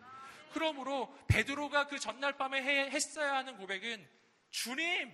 그러므로 0.52 1.12
베드로가 1.28 1.86
그 1.88 1.98
전날 1.98 2.36
밤에 2.36 2.62
했어야 2.90 3.36
하는 3.36 3.56
고백은 3.56 4.08
주님, 4.50 5.12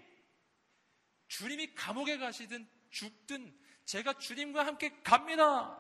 주님이 1.29 1.75
감옥에 1.75 2.19
가시든 2.19 2.69
죽든 2.91 3.57
제가 3.85 4.15
주님과 4.15 4.67
함께 4.67 5.01
갑니다. 5.03 5.77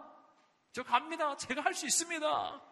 저 0.72 0.82
갑니다. 0.82 1.36
제가 1.36 1.62
할 1.62 1.74
수 1.74 1.86
있습니다. 1.86 2.62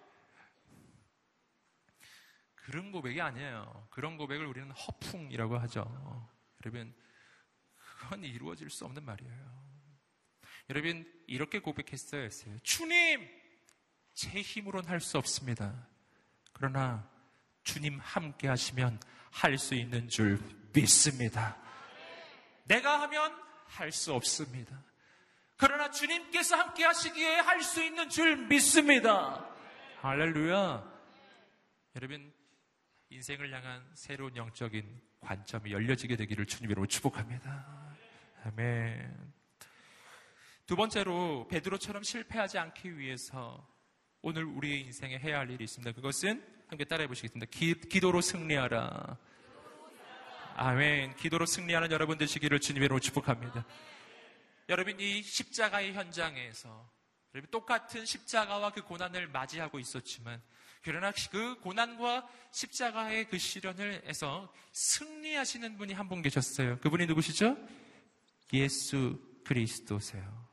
그런 2.55 2.90
고백이 2.90 3.21
아니에요. 3.21 3.87
그런 3.90 4.16
고백을 4.16 4.47
우리는 4.47 4.71
허풍이라고 4.73 5.59
하죠. 5.59 6.31
여러분, 6.64 6.95
그건 7.76 8.25
이루어질 8.25 8.71
수 8.71 8.85
없는 8.85 9.05
말이에요. 9.05 9.55
여러분, 10.70 11.11
이렇게 11.26 11.58
고백했어야 11.61 12.23
했어요. 12.23 12.56
주님! 12.62 13.28
제 14.14 14.40
힘으로는 14.40 14.88
할 14.88 15.00
수 15.00 15.18
없습니다. 15.18 15.87
그러나 16.52 17.08
주님 17.64 17.99
함께 18.00 18.49
하시면 18.49 18.99
할 19.30 19.58
수 19.58 19.75
있는 19.75 20.08
줄 20.08 20.40
믿습니다. 20.73 21.56
내가 22.64 23.02
하면 23.02 23.32
할 23.66 23.92
수 23.92 24.14
없습니다. 24.14 24.82
그러나 25.58 25.90
주님께서 25.90 26.56
함께 26.56 26.85
하시기에 26.85 27.40
할 27.40 27.62
수 27.62 27.82
있는 27.82 28.08
줄 28.08 28.37
믿습니다. 28.49 29.46
할렐루야. 30.00 30.96
여러분, 31.96 32.32
인생을 33.11 33.52
향한 33.52 33.85
새로운 33.94 34.35
영적인 34.37 35.00
관점이 35.20 35.73
열려지게 35.73 36.16
되기를 36.16 36.46
주님으로 36.46 36.87
축복합니다. 36.87 37.94
아멘. 38.44 39.36
두 40.66 40.75
번째로 40.75 41.46
베드로처럼 41.49 42.02
실패하지 42.02 42.58
않기 42.58 42.99
위해서 42.99 43.66
오늘 44.20 44.44
우리의 44.44 44.80
인생에 44.80 45.16
해야 45.18 45.38
할 45.38 45.50
일이 45.50 45.62
있습니다. 45.62 45.92
그것은 45.92 46.44
함께 46.66 46.85
따라해 46.85 47.06
보시겠습니다. 47.06 47.46
기, 47.52 47.75
기도로 47.88 48.20
승리하라. 48.20 49.16
아멘. 50.56 51.14
기도로 51.16 51.46
승리하는 51.46 51.92
여러분 51.92 52.18
되시기를 52.18 52.58
주님으로 52.58 52.99
축복합니다. 52.99 53.64
여러분 54.68 54.99
이 54.99 55.23
십자가의 55.23 55.92
현장에서 55.92 56.90
여러분 57.32 57.49
똑같은 57.52 58.04
십자가와 58.04 58.70
그 58.73 58.82
고난을 58.82 59.28
맞이하고 59.28 59.78
있었지만 59.78 60.42
그러나 60.82 61.12
그 61.30 61.61
고난과 61.61 62.28
십자가의 62.50 63.28
그 63.28 63.38
시련을 63.38 64.02
해서 64.08 64.52
승리하시는 64.73 65.76
분이 65.78 65.92
한 65.92 66.08
분 66.08 66.23
계셨어요. 66.23 66.80
그분이 66.80 67.06
누구시죠? 67.06 67.56
예수 68.52 69.20
그리스도세요. 69.44 70.45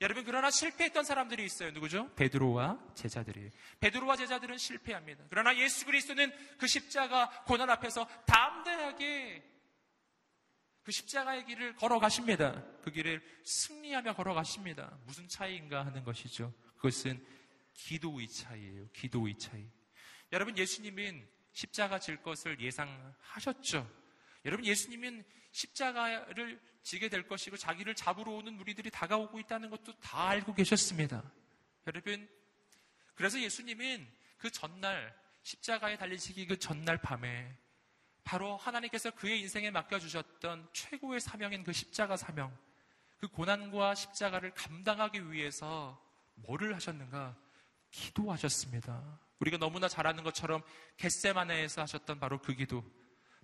여러분 0.00 0.24
그러나 0.24 0.50
실패했던 0.50 1.04
사람들이 1.04 1.44
있어요. 1.44 1.72
누구죠? 1.72 2.12
베드로와 2.14 2.78
제자들이. 2.94 3.50
베드로와 3.80 4.16
제자들은 4.16 4.56
실패합니다. 4.56 5.24
그러나 5.28 5.56
예수 5.56 5.84
그리스도는 5.86 6.32
그 6.56 6.66
십자가 6.68 7.30
고난 7.44 7.68
앞에서 7.70 8.06
담대하게 8.26 9.42
그 10.84 10.92
십자가의 10.92 11.44
길을 11.46 11.74
걸어가십니다. 11.74 12.64
그 12.82 12.90
길을 12.92 13.22
승리하며 13.44 14.14
걸어가십니다. 14.14 14.98
무슨 15.04 15.28
차이인가 15.28 15.84
하는 15.84 16.04
것이죠. 16.04 16.54
그것은 16.76 17.22
기도의 17.74 18.28
차이예요. 18.28 18.88
기도의 18.92 19.36
차이. 19.36 19.68
여러분 20.32 20.56
예수님은 20.56 21.28
십자가 21.52 21.98
질 21.98 22.22
것을 22.22 22.60
예상하셨죠. 22.60 23.90
여러분 24.44 24.64
예수님은 24.64 25.24
십자가를 25.50 26.60
지게 26.82 27.08
될 27.08 27.26
것이고 27.26 27.56
자기를 27.56 27.94
잡으러 27.94 28.32
오는 28.32 28.54
무리들이 28.54 28.90
다가오고 28.90 29.40
있다는 29.40 29.70
것도 29.70 29.98
다 30.00 30.28
알고 30.28 30.54
계셨습니다. 30.54 31.22
여러분 31.86 32.28
그래서 33.14 33.40
예수님은 33.40 34.06
그 34.38 34.50
전날 34.50 35.14
십자가에 35.42 35.96
달리시기 35.96 36.46
그 36.46 36.58
전날 36.58 36.98
밤에 36.98 37.56
바로 38.28 38.58
하나님께서 38.58 39.10
그의 39.10 39.40
인생에 39.40 39.70
맡겨주셨던 39.70 40.68
최고의 40.74 41.18
사명인 41.18 41.64
그 41.64 41.72
십자가 41.72 42.14
사명, 42.14 42.54
그 43.18 43.26
고난과 43.26 43.94
십자가를 43.94 44.52
감당하기 44.52 45.32
위해서 45.32 45.98
뭐를 46.34 46.74
하셨는가? 46.74 47.34
기도하셨습니다. 47.90 49.18
우리가 49.38 49.56
너무나 49.56 49.88
잘 49.88 50.06
아는 50.06 50.24
것처럼 50.24 50.62
겟세마네에서 50.98 51.80
하셨던 51.80 52.20
바로 52.20 52.38
그 52.38 52.54
기도. 52.54 52.84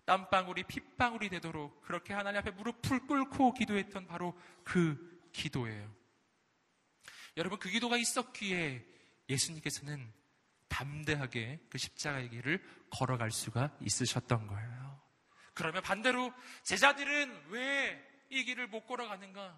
땀방울이 0.04 0.64
핏방울이 0.64 1.28
되도록 1.28 1.82
그렇게 1.82 2.12
하나님 2.12 2.40
앞에 2.40 2.50
무릎을 2.50 3.06
꿇고 3.06 3.54
기도했던 3.54 4.06
바로 4.06 4.38
그 4.62 5.28
기도예요. 5.32 5.94
여러분, 7.36 7.58
그 7.58 7.68
기도가 7.68 7.96
있었기에 7.96 8.84
예수님께서는 9.28 10.12
담대하게 10.68 11.60
그 11.70 11.78
십자가의 11.78 12.30
길을 12.30 12.62
걸어갈 12.90 13.30
수가 13.30 13.76
있으셨던 13.80 14.46
거예요. 14.46 15.00
그러면 15.54 15.82
반대로 15.82 16.32
제자들은 16.62 17.46
왜 17.48 18.14
이 18.34 18.44
길을 18.44 18.66
못 18.66 18.86
걸어가는가? 18.86 19.56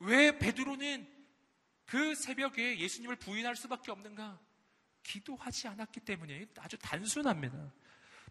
왜 0.00 0.38
베드로는 0.38 1.06
그 1.84 2.14
새벽에 2.14 2.78
예수님을 2.78 3.16
부인할 3.16 3.56
수밖에 3.56 3.90
없는가? 3.92 4.40
기도하지 5.02 5.68
않았기 5.68 6.00
때문에 6.00 6.46
아주 6.58 6.78
단순합니다. 6.78 7.72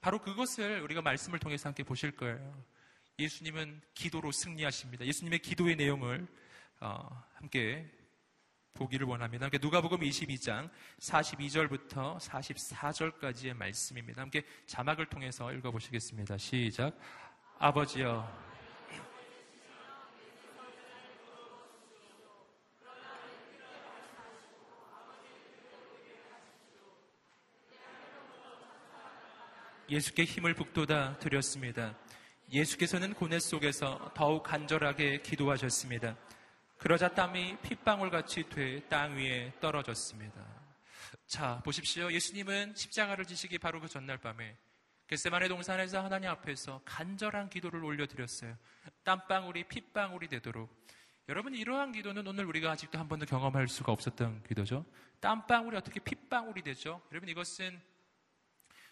바로 0.06 0.20
그것을 0.20 0.82
우리가 0.82 1.02
말씀을 1.02 1.40
통해서 1.40 1.68
함께 1.68 1.82
보실 1.82 2.12
거예요. 2.12 2.64
예수님은 3.18 3.82
기도로 3.96 4.32
승리하십니다. 4.32 5.04
예수님의 5.04 5.40
기도의 5.40 5.76
내용을 5.78 6.28
어, 6.80 7.24
함께 7.34 7.92
보기를 8.76 9.08
원합니다. 9.08 9.46
함께 9.46 9.58
누가복음 9.60 10.02
22장 10.02 10.70
42절부터 11.00 12.20
44절까지의 12.20 13.56
말씀입니다. 13.56 14.22
함께 14.22 14.44
자막을 14.68 15.08
통해서 15.08 15.52
읽어보시겠습니다. 15.52 16.38
시작. 16.38 16.96
아버지여. 17.58 18.55
예수께 29.90 30.24
힘을 30.24 30.54
북돋아 30.56 31.20
드렸습니다. 31.20 31.96
예수께서는 32.52 33.14
고뇌 33.14 33.40
속에서 33.40 34.12
더욱 34.16 34.44
간절하게 34.44 35.22
기도하셨습니다. 35.22 36.16
그러자 36.78 37.10
땀이 37.10 37.58
핏방울같이 37.62 38.50
돼 38.50 38.82
땅 38.90 39.16
위에 39.18 39.54
떨어졌습니다. 39.60 40.44
자, 41.28 41.62
보십시오. 41.64 42.12
예수님은 42.12 42.76
십자가를 42.76 43.26
지시기 43.26 43.58
바로 43.58 43.80
그 43.80 43.88
전날 43.88 44.18
밤에 44.18 44.58
겟세만의 45.08 45.50
동산에서 45.50 46.04
하나님 46.04 46.30
앞에서 46.30 46.82
간절한 46.86 47.50
기도를 47.50 47.84
올려드렸어요. 47.84 48.58
땀방울이 49.04 49.66
핏방울이 49.66 50.28
되도록. 50.28 50.70
여러분, 51.30 51.56
이러한 51.56 51.92
기도는 51.92 52.26
오늘 52.28 52.46
우리가 52.46 52.72
아직도 52.72 53.00
한 53.00 53.08
번도 53.08 53.26
경험할 53.26 53.68
수가 53.68 53.92
없었던 53.92 54.44
기도죠. 54.48 54.86
땀방울이 55.20 55.78
어떻게 55.78 56.00
핏방울이 56.00 56.62
되죠? 56.64 57.02
여러분, 57.12 57.30
이것은 57.30 57.80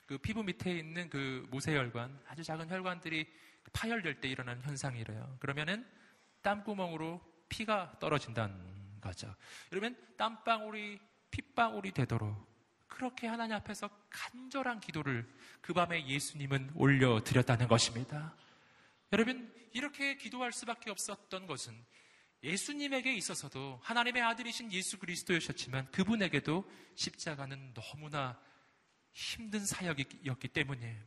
그 0.06 0.18
피부 0.18 0.44
밑에 0.44 0.78
있는 0.78 1.10
그 1.10 1.48
모세혈관, 1.50 2.24
아주 2.28 2.44
작은 2.44 2.70
혈관들이 2.70 3.28
파열될 3.72 4.22
때 4.22 4.28
일어나는 4.28 4.62
현상이래요. 4.64 5.38
그러면은 5.40 5.86
땀구멍으로 6.42 7.22
피가 7.50 7.98
떨어진다는 8.00 9.00
거죠. 9.02 9.34
여러분, 9.72 9.96
땀방울이 10.18 11.00
핏방울이 11.32 11.92
되도록 11.92 12.52
그렇게 12.88 13.28
하나님 13.28 13.56
앞에서 13.56 13.90
간절한 14.10 14.80
기도를 14.80 15.28
그 15.62 15.74
밤에 15.74 16.08
예수님은 16.08 16.72
올려드렸다는 16.76 17.68
것입니다. 17.68 18.36
여러분, 19.12 19.52
이렇게 19.74 20.16
기도할 20.18 20.52
수밖에 20.52 20.92
없었던 20.92 21.48
것은 21.48 21.74
예수님에게 22.44 23.16
있어서도 23.16 23.80
하나님의 23.84 24.22
아들이신 24.22 24.72
예수 24.74 25.00
그리스도였지만 25.00 25.90
그분에게도 25.92 26.70
십자가는 26.96 27.74
너무나 27.74 28.40
힘든 29.14 29.66
사역이었기 29.66 30.48
때문이에요. 30.50 31.02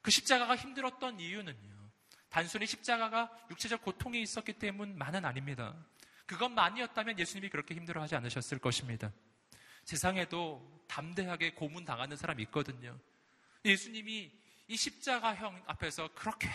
그 0.00 0.10
십자가가 0.10 0.56
힘들었던 0.56 1.20
이유는요. 1.20 1.72
단순히 2.28 2.66
십자가가 2.66 3.30
육체적 3.50 3.82
고통이 3.82 4.20
있었기 4.22 4.54
때문만은 4.54 5.24
아닙니다. 5.24 5.76
그것만이었다면 6.26 7.18
예수님이 7.18 7.50
그렇게 7.50 7.74
힘들어하지 7.74 8.16
않으셨을 8.16 8.58
것입니다. 8.58 9.12
세상에도 9.84 10.82
담대하게 10.88 11.54
고문 11.54 11.84
당하는 11.84 12.16
사람이 12.16 12.42
있거든요. 12.44 12.98
예수님이 13.64 14.32
이 14.68 14.76
십자가형 14.76 15.62
앞에서 15.66 16.08
그렇게 16.14 16.48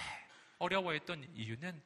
어려워했던 0.58 1.36
이유는 1.36 1.82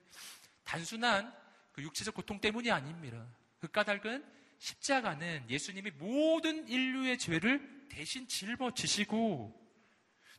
단순한 0.64 1.36
그 1.74 1.82
육체적 1.84 2.14
고통 2.14 2.40
때문이 2.40 2.72
아닙니다. 2.72 3.28
그 3.60 3.68
까닭은 3.68 4.26
십자가는 4.60 5.50
예수님이 5.50 5.92
모든 5.92 6.68
인류의 6.68 7.18
죄를 7.18 7.81
대신 7.92 8.26
짊어지시고 8.28 9.60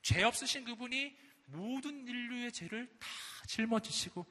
죄 0.00 0.22
없으신 0.22 0.64
그분이 0.64 1.14
모든 1.46 2.06
인류의 2.08 2.50
죄를 2.50 2.88
다 2.98 3.06
짊어지시고 3.46 4.24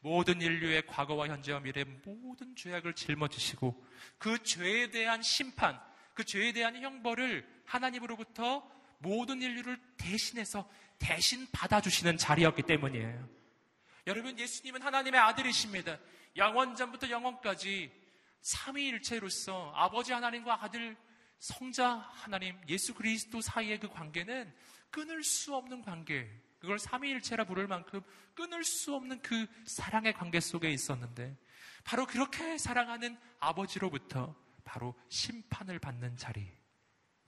모든 0.00 0.40
인류의 0.40 0.86
과거와 0.86 1.28
현재와 1.28 1.60
미래 1.60 1.84
모든 1.84 2.56
죄악을 2.56 2.94
짊어지시고 2.94 3.86
그 4.18 4.42
죄에 4.42 4.90
대한 4.90 5.22
심판, 5.22 5.78
그 6.14 6.24
죄에 6.24 6.52
대한 6.52 6.80
형벌을 6.82 7.46
하나님으로부터 7.66 8.68
모든 8.98 9.42
인류를 9.42 9.78
대신해서 9.98 10.68
대신 10.98 11.46
받아주시는 11.52 12.16
자리였기 12.16 12.62
때문이에요. 12.62 13.28
여러분, 14.06 14.38
예수님은 14.38 14.82
하나님의 14.82 15.20
아들이십니다. 15.20 15.98
영원전부터 16.36 17.10
영원까지 17.10 17.92
삼위일체로서 18.40 19.72
아버지 19.74 20.12
하나님과 20.12 20.64
아들 20.64 20.96
성자 21.42 21.96
하나님 21.96 22.56
예수 22.68 22.94
그리스도 22.94 23.40
사이의 23.40 23.80
그 23.80 23.88
관계는 23.88 24.54
끊을 24.92 25.24
수 25.24 25.56
없는 25.56 25.82
관계. 25.82 26.30
그걸 26.60 26.78
삼위일체라 26.78 27.46
부를 27.46 27.66
만큼 27.66 28.00
끊을 28.36 28.62
수 28.62 28.94
없는 28.94 29.20
그 29.22 29.48
사랑의 29.66 30.12
관계 30.12 30.38
속에 30.38 30.70
있었는데 30.70 31.36
바로 31.82 32.06
그렇게 32.06 32.56
사랑하는 32.58 33.18
아버지로부터 33.40 34.36
바로 34.62 34.94
심판을 35.08 35.80
받는 35.80 36.16
자리. 36.16 36.48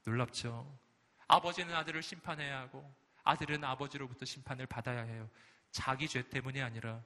놀랍죠? 0.05 0.79
아버지는 1.27 1.75
아들을 1.75 2.01
심판해야 2.01 2.61
하고 2.61 2.89
아들은 3.25 3.65
아버지로부터 3.65 4.25
심판을 4.25 4.67
받아야 4.67 5.03
해요. 5.03 5.29
자기 5.73 6.07
죄 6.07 6.23
때문이 6.29 6.63
아니라 6.63 7.03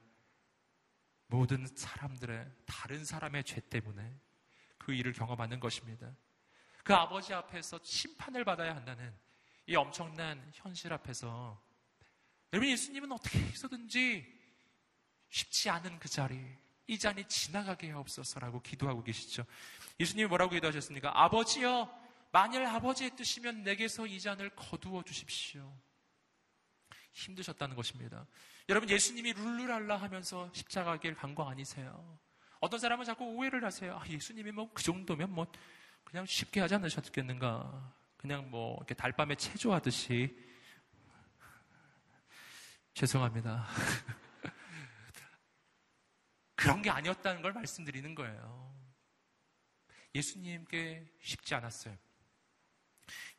모든 1.25 1.65
사람들의 1.65 2.51
다른 2.67 3.03
사람의 3.03 3.45
죄 3.45 3.61
때문에 3.61 4.15
그 4.77 4.93
일을 4.93 5.13
경험하는 5.13 5.59
것입니다. 5.59 6.13
그 6.83 6.93
아버지 6.93 7.33
앞에서 7.33 7.79
심판을 7.83 8.43
받아야 8.43 8.75
한다는 8.75 9.13
이 9.67 9.75
엄청난 9.75 10.49
현실 10.53 10.91
앞에서 10.93 11.61
여러분 12.51 12.69
예수님은 12.71 13.11
어떻게 13.11 13.39
해서든지 13.39 14.25
쉽지 15.29 15.69
않은 15.69 15.99
그 15.99 16.09
자리, 16.09 16.39
이 16.87 16.97
잔이 16.97 17.27
지나가게 17.27 17.91
하옵소서라고 17.91 18.63
기도하고 18.63 19.03
계시죠. 19.03 19.45
예수님이 19.99 20.27
뭐라고 20.27 20.53
기도하셨습니까? 20.53 21.11
아버지여, 21.13 21.87
만일 22.31 22.65
아버지의 22.65 23.15
뜻이면 23.15 23.63
내게서 23.63 24.07
이 24.07 24.19
잔을 24.19 24.49
거두어 24.55 25.03
주십시오. 25.03 25.71
힘드셨다는 27.11 27.75
것입니다. 27.75 28.25
여러분 28.69 28.89
예수님이 28.89 29.33
룰루랄라 29.33 29.97
하면서 29.97 30.49
십자가길 30.53 31.15
간 31.15 31.35
거 31.35 31.47
아니세요? 31.47 32.19
어떤 32.59 32.79
사람은 32.79 33.05
자꾸 33.05 33.25
오해를 33.25 33.63
하세요. 33.63 33.95
아, 33.97 34.07
예수님이 34.07 34.51
뭐 34.51 34.69
그 34.73 34.81
정도면 34.83 35.31
뭐 35.31 35.45
그냥 36.09 36.25
쉽게 36.25 36.59
하지 36.59 36.75
않으셨겠는가? 36.75 37.95
그냥 38.17 38.49
뭐 38.49 38.75
이렇게 38.77 38.95
달밤에 38.95 39.35
체조하듯이 39.35 40.35
죄송합니다. 42.95 43.67
그런 46.55 46.81
게 46.81 46.89
아니었다는 46.89 47.43
걸 47.43 47.53
말씀드리는 47.53 48.15
거예요. 48.15 48.75
예수님께 50.15 51.05
쉽지 51.21 51.53
않았어요. 51.53 51.95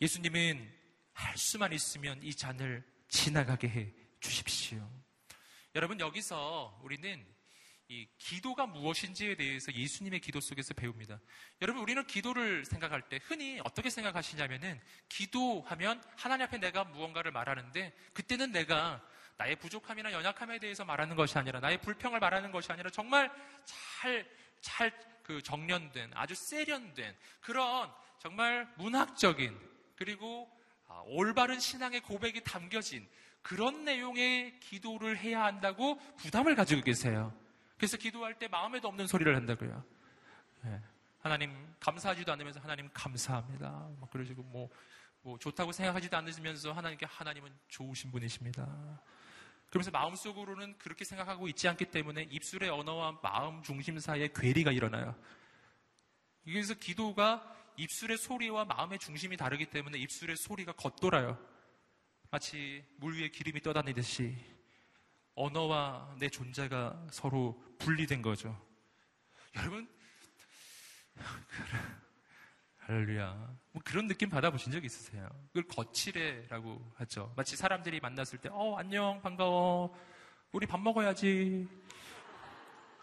예수님은 0.00 0.72
할 1.12 1.36
수만 1.36 1.72
있으면 1.72 2.22
이 2.22 2.32
잔을 2.32 2.88
지나가게 3.08 3.68
해 3.68 3.92
주십시오. 4.20 4.88
여러분 5.74 5.98
여기서 5.98 6.78
우리는 6.84 7.26
이 7.92 8.06
기도가 8.18 8.66
무엇인지에 8.66 9.34
대해서 9.34 9.72
예수님의 9.72 10.20
기도 10.20 10.40
속에서 10.40 10.74
배웁니다. 10.74 11.18
여러분 11.60 11.82
우리는 11.82 12.06
기도를 12.06 12.64
생각할 12.64 13.08
때 13.08 13.18
흔히 13.22 13.60
어떻게 13.64 13.90
생각하시냐면은 13.90 14.80
기도하면 15.08 16.02
하나님 16.16 16.46
앞에 16.46 16.58
내가 16.58 16.84
무언가를 16.84 17.32
말하는데 17.32 17.92
그때는 18.12 18.52
내가 18.52 19.02
나의 19.36 19.56
부족함이나 19.56 20.12
연약함에 20.12 20.60
대해서 20.60 20.84
말하는 20.84 21.16
것이 21.16 21.36
아니라 21.36 21.60
나의 21.60 21.80
불평을 21.80 22.20
말하는 22.20 22.52
것이 22.52 22.70
아니라 22.72 22.90
정말 22.90 23.30
잘 23.64 24.40
잘 24.60 25.10
그 25.30 25.40
정련된 25.42 26.10
아주 26.14 26.34
세련된 26.34 27.16
그런 27.40 27.88
정말 28.18 28.68
문학적인 28.76 29.56
그리고 29.94 30.50
아, 30.88 31.02
올바른 31.06 31.60
신앙의 31.60 32.00
고백이 32.00 32.42
담겨진 32.42 33.08
그런 33.40 33.84
내용의 33.84 34.58
기도를 34.58 35.18
해야 35.18 35.44
한다고 35.44 35.98
부담을 36.16 36.56
가지고 36.56 36.82
계세요. 36.82 37.32
그래서 37.80 37.96
기도할 37.96 38.38
때 38.38 38.46
마음에도 38.46 38.88
없는 38.88 39.06
소리를 39.06 39.34
한다고요. 39.34 39.82
네. 40.64 40.78
하나님 41.20 41.74
감사하지도 41.80 42.30
않으면서 42.30 42.60
하나님 42.60 42.90
감사합니다. 42.92 43.88
막 43.98 44.10
그러시고 44.10 44.42
뭐, 44.42 44.68
뭐 45.22 45.38
좋다고 45.38 45.72
생각하지도 45.72 46.14
않으시면서 46.14 46.72
하나님께 46.72 47.06
하나님은 47.06 47.50
좋으신 47.68 48.10
분이십니다. 48.10 49.00
그러면서 49.70 49.90
마음속으로는 49.92 50.76
그렇게 50.76 51.06
생각하고 51.06 51.48
있지 51.48 51.68
않기 51.68 51.86
때문에 51.86 52.24
입술의 52.24 52.68
언어와 52.68 53.18
마음 53.22 53.62
중심 53.62 53.98
사이에 53.98 54.28
괴리가 54.34 54.72
일어나요. 54.72 55.18
그래서 56.44 56.74
기도가 56.74 57.56
입술의 57.78 58.18
소리와 58.18 58.66
마음의 58.66 58.98
중심이 58.98 59.38
다르기 59.38 59.70
때문에 59.70 59.96
입술의 59.96 60.36
소리가 60.36 60.72
겉돌아요. 60.72 61.38
마치 62.30 62.84
물 62.98 63.18
위에 63.18 63.30
기름이 63.30 63.62
떠다니듯이 63.62 64.59
언어와 65.34 66.14
내 66.18 66.28
존재가 66.28 67.06
서로 67.10 67.62
분리된 67.78 68.22
거죠. 68.22 68.58
여러분, 69.56 69.88
할렐루야. 72.78 73.56
뭐 73.72 73.82
그런 73.84 74.08
느낌 74.08 74.28
받아보신 74.28 74.72
적 74.72 74.84
있으세요? 74.84 75.28
그걸 75.52 75.62
거칠애라고 75.68 76.92
하죠. 76.96 77.32
마치 77.36 77.56
사람들이 77.56 78.00
만났을 78.00 78.38
때, 78.38 78.48
어, 78.52 78.76
안녕, 78.76 79.20
반가워. 79.22 79.94
우리 80.52 80.66
밥 80.66 80.80
먹어야지. 80.80 81.68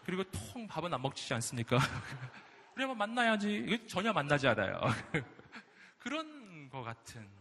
그리고 0.04 0.24
통 0.24 0.66
밥은 0.66 0.92
안 0.92 1.00
먹지 1.00 1.32
않습니까? 1.34 1.78
그러면 2.74 2.98
만나야지. 2.98 3.86
전혀 3.88 4.12
만나지 4.12 4.46
않아요. 4.48 4.80
그런 5.98 6.68
것 6.68 6.82
같은. 6.82 7.37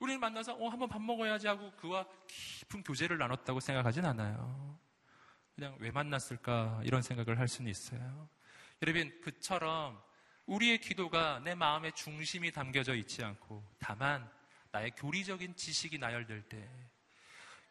예. 0.00 0.04
우리는 0.04 0.20
만나서 0.20 0.54
어, 0.54 0.68
한번 0.68 0.88
밥 0.88 1.00
먹어야지 1.02 1.46
하고 1.46 1.70
그와 1.72 2.06
깊은 2.26 2.82
교제를 2.82 3.18
나눴다고 3.18 3.60
생각하진 3.60 4.04
않아요. 4.04 4.78
그냥 5.54 5.76
왜 5.80 5.90
만났을까 5.90 6.80
이런 6.84 7.02
생각을 7.02 7.38
할 7.38 7.48
수는 7.48 7.70
있어요. 7.70 8.28
여러분 8.82 9.20
그처럼 9.20 10.00
우리의 10.46 10.80
기도가 10.80 11.40
내 11.40 11.54
마음의 11.54 11.92
중심이 11.92 12.52
담겨져 12.52 12.94
있지 12.94 13.24
않고 13.24 13.64
다만 13.78 14.30
나의 14.70 14.92
교리적인 14.92 15.56
지식이 15.56 15.98
나열될 15.98 16.42
때 16.48 16.68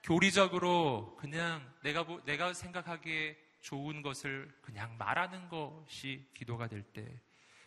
교리적으로 0.03 1.15
그냥 1.19 1.73
내가 1.81 2.05
내가 2.25 2.53
생각하기에 2.53 3.37
좋은 3.61 4.01
것을 4.01 4.49
그냥 4.61 4.95
말하는 4.97 5.49
것이 5.49 6.29
기도가 6.33 6.67
될 6.67 6.83
때, 6.83 7.05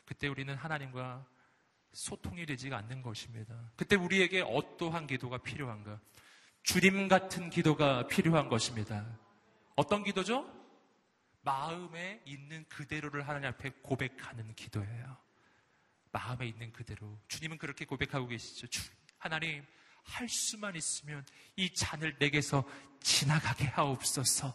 그때 0.06 0.28
우리는 0.28 0.54
하나님과 0.54 1.26
소통이 1.92 2.46
되지가 2.46 2.76
않는 2.78 3.02
것입니다. 3.02 3.72
그때 3.76 3.96
우리에게 3.96 4.42
어떠한 4.42 5.06
기도가 5.06 5.38
필요한가? 5.38 6.00
주님 6.62 7.08
같은 7.08 7.50
기도가 7.50 8.06
필요한 8.06 8.48
것입니다. 8.48 9.18
어떤 9.76 10.04
기도죠? 10.04 10.60
마음에 11.42 12.20
있는 12.26 12.64
그대로를 12.68 13.26
하나님 13.26 13.48
앞에 13.48 13.70
고백하는 13.82 14.54
기도예요. 14.54 15.16
마음에 16.12 16.46
있는 16.46 16.72
그대로. 16.72 17.18
주님은 17.28 17.58
그렇게 17.58 17.84
고백하고 17.84 18.26
계시죠. 18.26 18.66
주, 18.66 18.90
하나님, 19.18 19.64
할 20.02 20.28
수만 20.28 20.76
있으면 20.76 21.24
이 21.56 21.72
잔을 21.72 22.16
내게서 22.18 22.68
지나가게 23.00 23.64
하옵소서. 23.66 24.54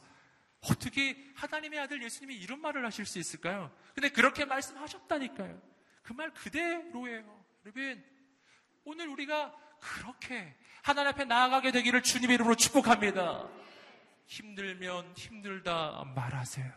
어떻게 0.62 1.32
하나님의 1.36 1.80
아들 1.80 2.04
예수님이 2.04 2.36
이런 2.36 2.60
말을 2.60 2.86
하실 2.86 3.06
수 3.06 3.20
있을까요? 3.20 3.72
근데 3.94 4.10
그렇게 4.10 4.46
말씀하셨다니까요. 4.46 5.75
그 6.06 6.14
말 6.14 6.32
그대로예요. 6.34 7.46
여러분, 7.66 8.06
오늘 8.84 9.08
우리가 9.08 9.54
그렇게 9.80 10.56
하나님 10.84 11.10
앞에 11.10 11.26
나아가게 11.26 11.72
되기를 11.72 12.04
주님의 12.04 12.36
이름으로 12.36 12.56
축복합니다. 12.56 13.50
힘들면 14.28 15.16
힘들다 15.18 16.04
말하세요. 16.16 16.72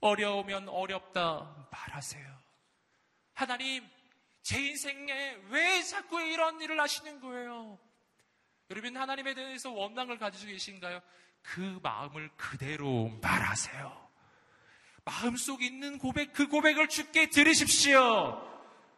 어려우면 0.00 0.68
어렵다 0.68 1.68
말하세요. 1.70 2.38
하나님, 3.34 3.88
제 4.42 4.60
인생에 4.60 5.38
왜 5.50 5.82
자꾸 5.82 6.20
이런 6.20 6.60
일을 6.60 6.80
하시는 6.80 7.20
거예요? 7.20 7.78
여러분, 8.70 8.96
하나님에 8.96 9.34
대해서 9.34 9.70
원망을 9.70 10.18
가지고 10.18 10.50
계신가요? 10.50 11.00
그 11.42 11.78
마음을 11.82 12.28
그대로 12.36 13.08
말하세요. 13.22 14.07
마음속에 15.08 15.64
있는 15.64 15.96
고백, 15.96 16.34
그 16.34 16.48
고백을 16.48 16.88
주께 16.88 17.30
들으십시오. 17.30 18.44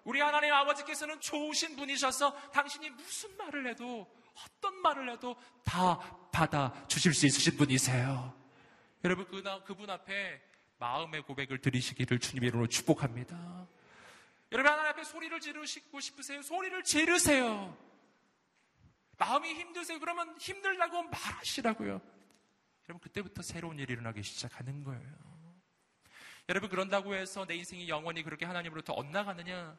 우리 0.02 0.20
하나님 0.20 0.52
아버지께서는 0.52 1.20
좋으신 1.20 1.76
분이셔서 1.76 2.50
당신이 2.50 2.90
무슨 2.90 3.36
말을 3.36 3.68
해도 3.68 4.10
어떤 4.34 4.74
말을 4.82 5.12
해도 5.12 5.36
다 5.64 5.98
받아 6.32 6.72
주실 6.88 7.14
수 7.14 7.26
있으신 7.26 7.56
분이세요. 7.56 8.34
여러분 9.04 9.24
그, 9.26 9.42
그분 9.64 9.88
앞에 9.88 10.42
마음의 10.78 11.22
고백을 11.22 11.60
드리시기를 11.60 12.18
주님의 12.18 12.48
이름으로 12.48 12.66
축복합니다. 12.68 13.68
여러분 14.50 14.72
하나님 14.72 14.90
앞에 14.90 15.04
소리를 15.04 15.38
지르시고 15.38 16.00
싶으세요? 16.00 16.42
소리를 16.42 16.82
지르세요. 16.82 17.76
마음이 19.16 19.54
힘드세요? 19.54 20.00
그러면 20.00 20.36
힘들다고 20.40 21.04
말하시라고요. 21.04 22.00
여러분 22.88 23.00
그때부터 23.00 23.42
새로운 23.42 23.78
일이 23.78 23.92
일어나기 23.92 24.24
시작하는 24.24 24.82
거예요. 24.82 25.29
여러분 26.50 26.68
그런다고 26.68 27.14
해서 27.14 27.46
내 27.46 27.54
인생이 27.54 27.88
영원히 27.88 28.24
그렇게 28.24 28.44
하나님으로부터 28.44 28.92
엇나가느냐? 28.94 29.78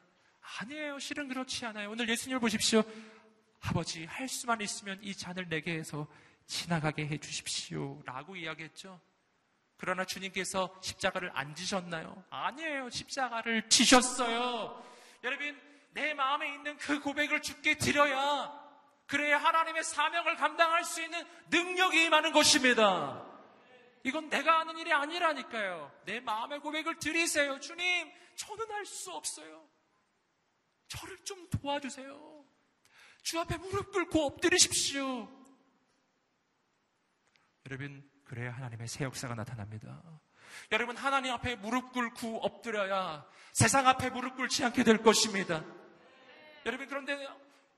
아니에요. 0.61 0.99
실은 0.99 1.27
그렇지 1.27 1.65
않아요. 1.65 1.91
오늘 1.91 2.07
예수님을 2.07 2.39
보십시오. 2.39 2.81
아버지 3.59 4.05
할 4.05 4.29
수만 4.29 4.61
있으면 4.61 4.97
이 5.03 5.13
잔을 5.13 5.49
내게 5.49 5.73
해서 5.73 6.07
지나가게 6.45 7.05
해 7.07 7.17
주십시오. 7.17 8.01
라고 8.05 8.37
이야기했죠. 8.37 9.01
그러나 9.75 10.05
주님께서 10.05 10.73
십자가를 10.81 11.29
안 11.33 11.53
지셨나요? 11.55 12.23
아니에요. 12.29 12.89
십자가를 12.89 13.67
지셨어요. 13.67 14.81
여러분, 15.25 15.59
내 15.91 16.13
마음에 16.13 16.53
있는 16.53 16.77
그 16.77 17.01
고백을 17.01 17.41
주께 17.41 17.77
드려야 17.77 18.49
그래야 19.07 19.37
하나님의 19.39 19.83
사명을 19.83 20.37
감당할 20.37 20.85
수 20.85 21.01
있는 21.01 21.21
능력이 21.49 22.05
임하는 22.05 22.31
것입니다. 22.31 23.29
이건 24.03 24.29
내가 24.29 24.59
하는 24.59 24.77
일이 24.77 24.91
아니라니까요. 24.91 25.91
내 26.05 26.19
마음의 26.19 26.59
고백을 26.59 26.97
드리세요. 26.99 27.59
주님, 27.59 28.11
저는 28.35 28.71
할 28.71 28.85
수 28.85 29.11
없어요. 29.11 29.67
저를 30.87 31.17
좀 31.23 31.49
도와주세요. 31.49 32.45
주 33.23 33.39
앞에 33.39 33.57
무릎 33.57 33.91
꿇고 33.91 34.25
엎드리십시오. 34.25 35.29
여러분, 37.67 38.09
그래야 38.25 38.51
하나님의 38.51 38.87
새 38.87 39.05
역사가 39.05 39.35
나타납니다. 39.35 40.01
여러분, 40.71 40.97
하나님 40.97 41.31
앞에 41.33 41.55
무릎 41.57 41.93
꿇고 41.93 42.43
엎드려야 42.43 43.25
세상 43.53 43.87
앞에 43.87 44.09
무릎 44.09 44.35
꿇지 44.35 44.65
않게 44.65 44.83
될 44.83 44.97
것입니다. 45.01 45.63
여러분, 46.65 46.87
그런데 46.87 47.27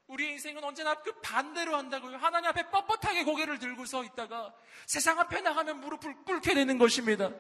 우리 0.08 0.32
인생은 0.32 0.63
언제나 0.63 0.96
그 0.96 1.13
반대로 1.22 1.76
한다고요. 1.76 2.18
하나님 2.18 2.50
앞에 2.50 2.63
뻣뻣하게 2.70 3.26
고개를 3.26 3.60
들고 3.60 3.86
서 3.86 4.04
있다가 4.04 4.54
세상 4.86 5.20
앞에 5.20 5.42
나가면 5.42 5.80
무릎을 5.80 6.24
꿇게 6.26 6.54
되는 6.54 6.78
것입니다. 6.78 7.32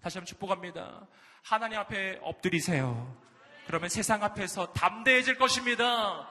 다시 0.00 0.18
한번 0.18 0.26
축복합니다. 0.26 1.06
하나님 1.42 1.78
앞에 1.78 2.20
엎드리세요. 2.22 3.20
그러면 3.66 3.88
세상 3.88 4.22
앞에서 4.22 4.72
담대해질 4.72 5.36
것입니다. 5.38 6.28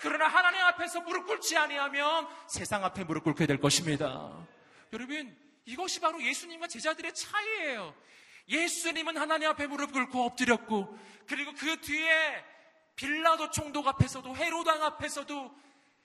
그러나 0.00 0.28
하나님 0.28 0.62
앞에서 0.62 1.02
무릎 1.02 1.26
꿇지 1.26 1.56
아니하면 1.58 2.26
세상 2.46 2.84
앞에 2.84 3.04
무릎 3.04 3.24
꿇게 3.24 3.46
될 3.46 3.60
것입니다. 3.60 4.32
여러분, 4.94 5.36
이것이 5.66 6.00
바로 6.00 6.22
예수님과 6.22 6.68
제자들의 6.68 7.14
차이예요. 7.14 7.94
예수님은 8.48 9.18
하나님 9.18 9.50
앞에 9.50 9.66
무릎 9.66 9.92
꿇고 9.92 10.24
엎드렸고, 10.24 10.98
그리고 11.28 11.52
그 11.52 11.80
뒤에 11.82 12.42
빌라도 13.00 13.50
총독 13.50 13.88
앞에서도 13.88 14.36
헤로당 14.36 14.82
앞에서도 14.82 15.58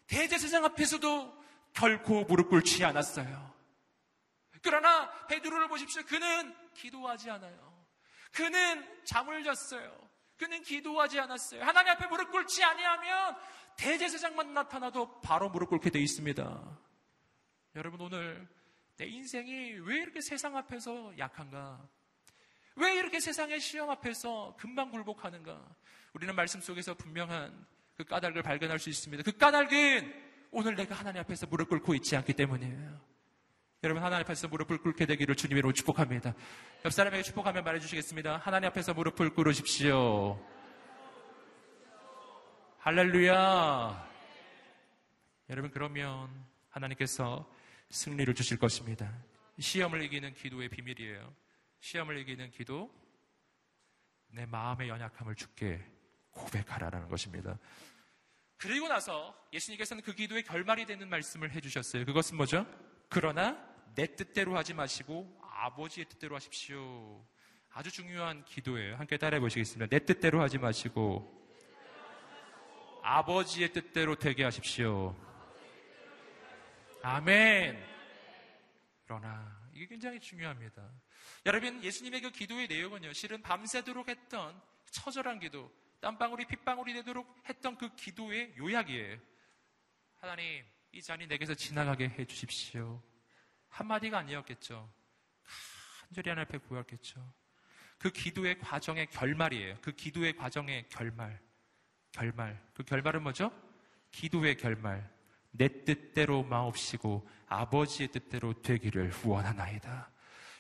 대제사장 0.08 0.64
앞에서도 0.64 1.44
결코 1.74 2.24
무릎 2.24 2.50
꿇지 2.50 2.86
않았어요. 2.86 3.54
그러나 4.62 5.12
베드로를 5.28 5.68
보십시오. 5.68 6.04
그는 6.04 6.56
기도하지 6.74 7.30
않아요. 7.32 7.86
그는 8.32 8.88
잠을 9.04 9.44
잤어요. 9.44 9.94
그는 10.38 10.62
기도하지 10.62 11.20
않았어요. 11.20 11.66
하나님 11.66 11.92
앞에 11.92 12.08
무릎 12.08 12.32
꿇지 12.32 12.64
아니하면 12.64 13.36
대제사장만 13.76 14.54
나타나도 14.54 15.20
바로 15.20 15.50
무릎 15.50 15.72
꿇게 15.72 15.90
돼 15.90 16.00
있습니다. 16.00 16.80
여러분 17.76 18.00
오늘 18.00 18.48
내 18.96 19.06
인생이 19.06 19.80
왜 19.82 19.98
이렇게 19.98 20.22
세상 20.22 20.56
앞에서 20.56 21.18
약한가? 21.18 21.90
왜 22.78 22.96
이렇게 22.96 23.20
세상의 23.20 23.60
시험 23.60 23.90
앞에서 23.90 24.56
금방 24.58 24.92
굴복하는가? 24.92 25.76
우리는 26.16 26.34
말씀 26.34 26.62
속에서 26.62 26.94
분명한 26.94 27.68
그 27.98 28.06
까닭을 28.06 28.42
발견할 28.42 28.80
수 28.80 28.90
있습니다. 28.90 29.22
그 29.24 29.38
까닭은 29.38 30.24
오늘 30.52 30.76
내가 30.76 30.96
하나님 30.96 31.20
앞에서 31.20 31.46
무릎 31.46 31.68
꿇고 31.68 31.94
있지 31.96 32.16
않기 32.16 32.32
때문이에요. 32.32 33.02
여러분 33.84 34.02
하나님 34.02 34.24
앞에서 34.24 34.48
무릎을 34.48 34.78
꿇게 34.78 35.06
되기를 35.06 35.36
주님으로 35.36 35.74
축복합니다. 35.74 36.34
옆 36.86 36.94
사람에게 36.94 37.22
축복하며 37.22 37.64
말해주시겠습니다. 37.64 38.38
하나님 38.38 38.70
앞에서 38.70 38.94
무릎을 38.94 39.32
꿇으십시오. 39.32 40.42
할렐루야. 42.78 44.10
여러분 45.50 45.70
그러면 45.70 46.30
하나님께서 46.70 47.46
승리를 47.90 48.34
주실 48.36 48.58
것입니다. 48.58 49.12
시험을 49.60 50.02
이기는 50.04 50.34
기도의 50.34 50.70
비밀이에요. 50.70 51.36
시험을 51.82 52.20
이기는 52.20 52.52
기도, 52.52 52.90
내 54.30 54.46
마음의 54.46 54.88
연약함을 54.88 55.36
죽게 55.36 55.95
고백하라라는 56.36 57.10
것입니다. 57.10 57.58
그리고 58.58 58.88
나서 58.88 59.36
예수님께서는 59.52 60.04
그 60.04 60.14
기도의 60.14 60.44
결말이 60.44 60.86
되는 60.86 61.10
말씀을 61.10 61.52
해주셨어요. 61.52 62.06
그것은 62.06 62.38
뭐죠? 62.38 62.66
그러나 63.10 63.58
내 63.96 64.16
뜻대로 64.16 64.56
하지 64.56 64.74
마시고 64.74 65.40
아버지의 65.42 66.06
뜻대로 66.10 66.36
하십시오. 66.36 67.26
아주 67.72 67.92
중요한 67.92 68.46
기도예요. 68.46 68.96
함께 68.96 69.18
따라해 69.18 69.40
보시겠습니다. 69.40 69.88
내 69.88 70.04
뜻대로 70.06 70.42
하지 70.42 70.58
마시고 70.58 71.34
아버지의 73.04 73.74
뜻대로 73.74 74.16
되게 74.16 74.44
하십시오. 74.44 75.16
아멘. 77.04 77.78
그러나 79.06 79.62
이게 79.74 79.86
굉장히 79.88 80.20
중요합니다. 80.20 80.90
여러분 81.46 81.84
예수님의 81.84 82.22
그 82.22 82.32
기도의 82.32 82.68
내용은요. 82.68 83.14
실은 83.14 83.42
밤새도록 83.42 84.10
했던 84.10 84.60
처절한 84.92 85.40
기도, 85.40 85.72
땀방울이 86.00 86.46
핏방울이 86.46 86.94
되도록 86.94 87.36
했던 87.50 87.78
그 87.78 87.96
기도의 87.96 88.56
요약이에요. 88.58 89.18
하나님, 90.18 90.64
이 90.92 91.02
잔이 91.02 91.28
내게서 91.28 91.54
지나가게 91.56 92.10
해 92.10 92.26
주십시오. 92.26 93.02
한마디가 93.70 94.20
아니었겠죠. 94.20 94.90
한절이 96.08 96.30
하나 96.30 96.44
앞에 96.44 96.60
구였겠죠. 96.60 97.34
그 97.98 98.10
기도의 98.12 98.60
과정의 98.60 99.08
결말이에요. 99.10 99.78
그 99.82 99.92
기도의 99.92 100.36
과정의 100.36 100.88
결말. 100.90 101.40
결말. 102.12 102.62
그 102.74 102.84
결말은 102.84 103.24
뭐죠? 103.24 103.52
기도의 104.12 104.58
결말. 104.58 105.10
내 105.52 105.68
뜻대로 105.86 106.44
마옵시고 106.44 107.28
아버지의 107.48 108.10
뜻대로 108.10 108.54
되기를 108.62 109.12
원하나이다. 109.24 110.12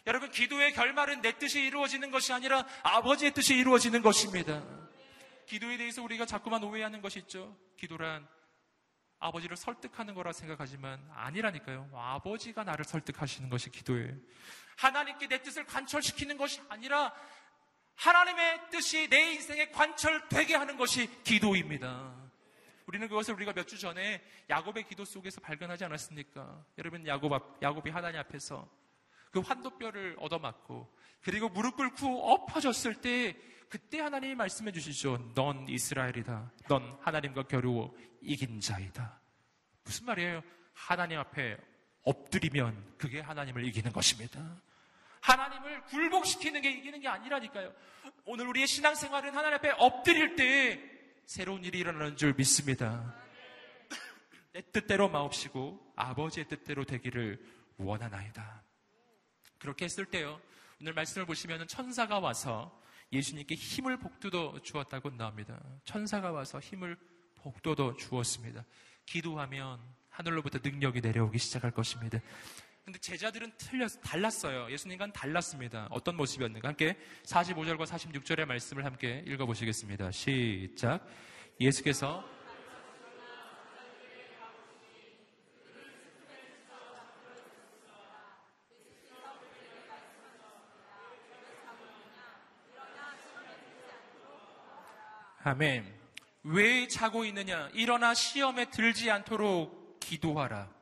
여러분, 0.08 0.30
기도의 0.30 0.74
결말은 0.74 1.22
내 1.22 1.38
뜻이 1.38 1.64
이루어지는 1.64 2.12
것이 2.12 2.32
아니라 2.32 2.66
아버지의 2.84 3.34
뜻이 3.34 3.56
이루어지는 3.56 4.02
것입니다. 4.02 4.64
기도에 5.46 5.78
대해서 5.78 6.02
우리가 6.04 6.26
자꾸만 6.26 6.64
오해하는 6.64 7.02
것이 7.02 7.20
있죠. 7.20 7.58
기도란 7.78 8.28
아버지를 9.20 9.56
설득하는 9.56 10.14
거라 10.14 10.34
생각하지만 10.34 11.08
아니라니까요. 11.14 11.90
아버지가 11.94 12.64
나를 12.64 12.86
설득하시는 12.86 13.50
것이 13.50 13.70
기도예요. 13.70 14.14
하나님께 14.78 15.28
내 15.28 15.42
뜻을 15.42 15.66
관철시키는 15.66 16.38
것이 16.38 16.62
아니라 16.70 17.14
하나님의 17.96 18.70
뜻이 18.72 19.08
내 19.10 19.34
인생에 19.34 19.70
관철되게 19.70 20.56
하는 20.56 20.78
것이 20.78 21.08
기도입니다. 21.24 22.14
우리는 22.88 23.08
그것을 23.08 23.34
우리가 23.36 23.54
몇 23.54 23.66
주 23.66 23.80
전에 23.80 24.22
야곱의 24.50 24.88
기도 24.88 25.06
속에서 25.06 25.42
발견하지 25.42 25.86
않았습니까? 25.86 26.64
여러분 26.78 27.08
야곱 27.08 27.34
앞, 27.34 27.64
야곱이 27.64 27.90
하나님 27.90 28.20
앞에서 28.20 28.70
그 29.32 29.40
환도뼈를 29.40 30.18
얻어맞고 30.20 30.94
그리고 31.22 31.50
무릎 31.50 31.78
꿇고 31.78 32.32
엎어졌을 32.34 33.02
때 33.02 33.36
그때 33.76 34.00
하나님이 34.00 34.36
말씀해 34.36 34.72
주시죠. 34.72 35.34
넌 35.36 35.68
이스라엘이다. 35.68 36.50
넌 36.70 36.98
하나님과 37.02 37.44
겨루어 37.44 37.94
이긴 38.22 38.62
자이다. 38.62 39.20
무슨 39.84 40.06
말이에요? 40.06 40.42
하나님 40.72 41.20
앞에 41.20 41.58
엎드리면 42.04 42.96
그게 42.98 43.20
하나님을 43.20 43.66
이기는 43.66 43.92
것입니다. 43.92 44.62
하나님을 45.20 45.84
굴복시키는 45.88 46.62
게 46.62 46.72
이기는 46.72 47.02
게 47.02 47.10
아니라니까요. 47.10 47.74
오늘 48.24 48.48
우리의 48.48 48.66
신앙생활은 48.66 49.36
하나님 49.36 49.56
앞에 49.56 49.72
엎드릴 49.72 50.38
때 50.38 50.82
새로운 51.26 51.66
일이 51.66 51.80
일어나는 51.80 52.16
줄 52.16 52.34
믿습니다. 52.34 53.14
내 54.54 54.62
뜻대로 54.72 55.10
마옵시고 55.10 55.92
아버지의 55.98 56.48
뜻대로 56.48 56.86
되기를 56.86 57.44
원하나이다. 57.76 58.64
그렇게 59.60 59.84
했을 59.84 60.06
때요. 60.06 60.40
오늘 60.80 60.94
말씀을 60.94 61.26
보시면 61.26 61.68
천사가 61.68 62.20
와서 62.20 62.86
예수님께 63.16 63.56
힘을 63.56 63.98
복돋워 63.98 64.60
주었다고 64.62 65.16
나옵니다. 65.16 65.60
천사가 65.86 66.32
와서 66.32 66.60
힘을 66.60 66.98
복돋워 67.36 67.96
주었습니다. 67.96 68.66
기도하면 69.06 69.80
하늘로부터 70.10 70.60
능력이 70.64 71.02
내려오기 71.02 71.38
시작할 71.38 71.72
것입니다. 71.72 72.20
근데 72.84 73.00
제자들은 73.00 73.52
틀렸, 73.58 74.00
달랐어요. 74.04 74.72
예수님과는 74.72 75.12
달랐습니다. 75.12 75.88
어떤 75.90 76.16
모습이었는가? 76.18 76.68
함께 76.68 76.98
45절과 77.24 77.88
46절의 77.88 78.46
말씀을 78.46 78.86
함께 78.86 79.24
읽어보시겠습니다. 79.26 80.12
시작. 80.12 81.08
예수께서 81.60 82.24
아멘. 95.48 95.86
왜 96.42 96.88
자고 96.88 97.24
있느냐? 97.26 97.70
일어나 97.76 98.16
시험에 98.16 98.72
들지 98.72 99.12
않도록 99.12 100.00
기도하라. 100.00 100.74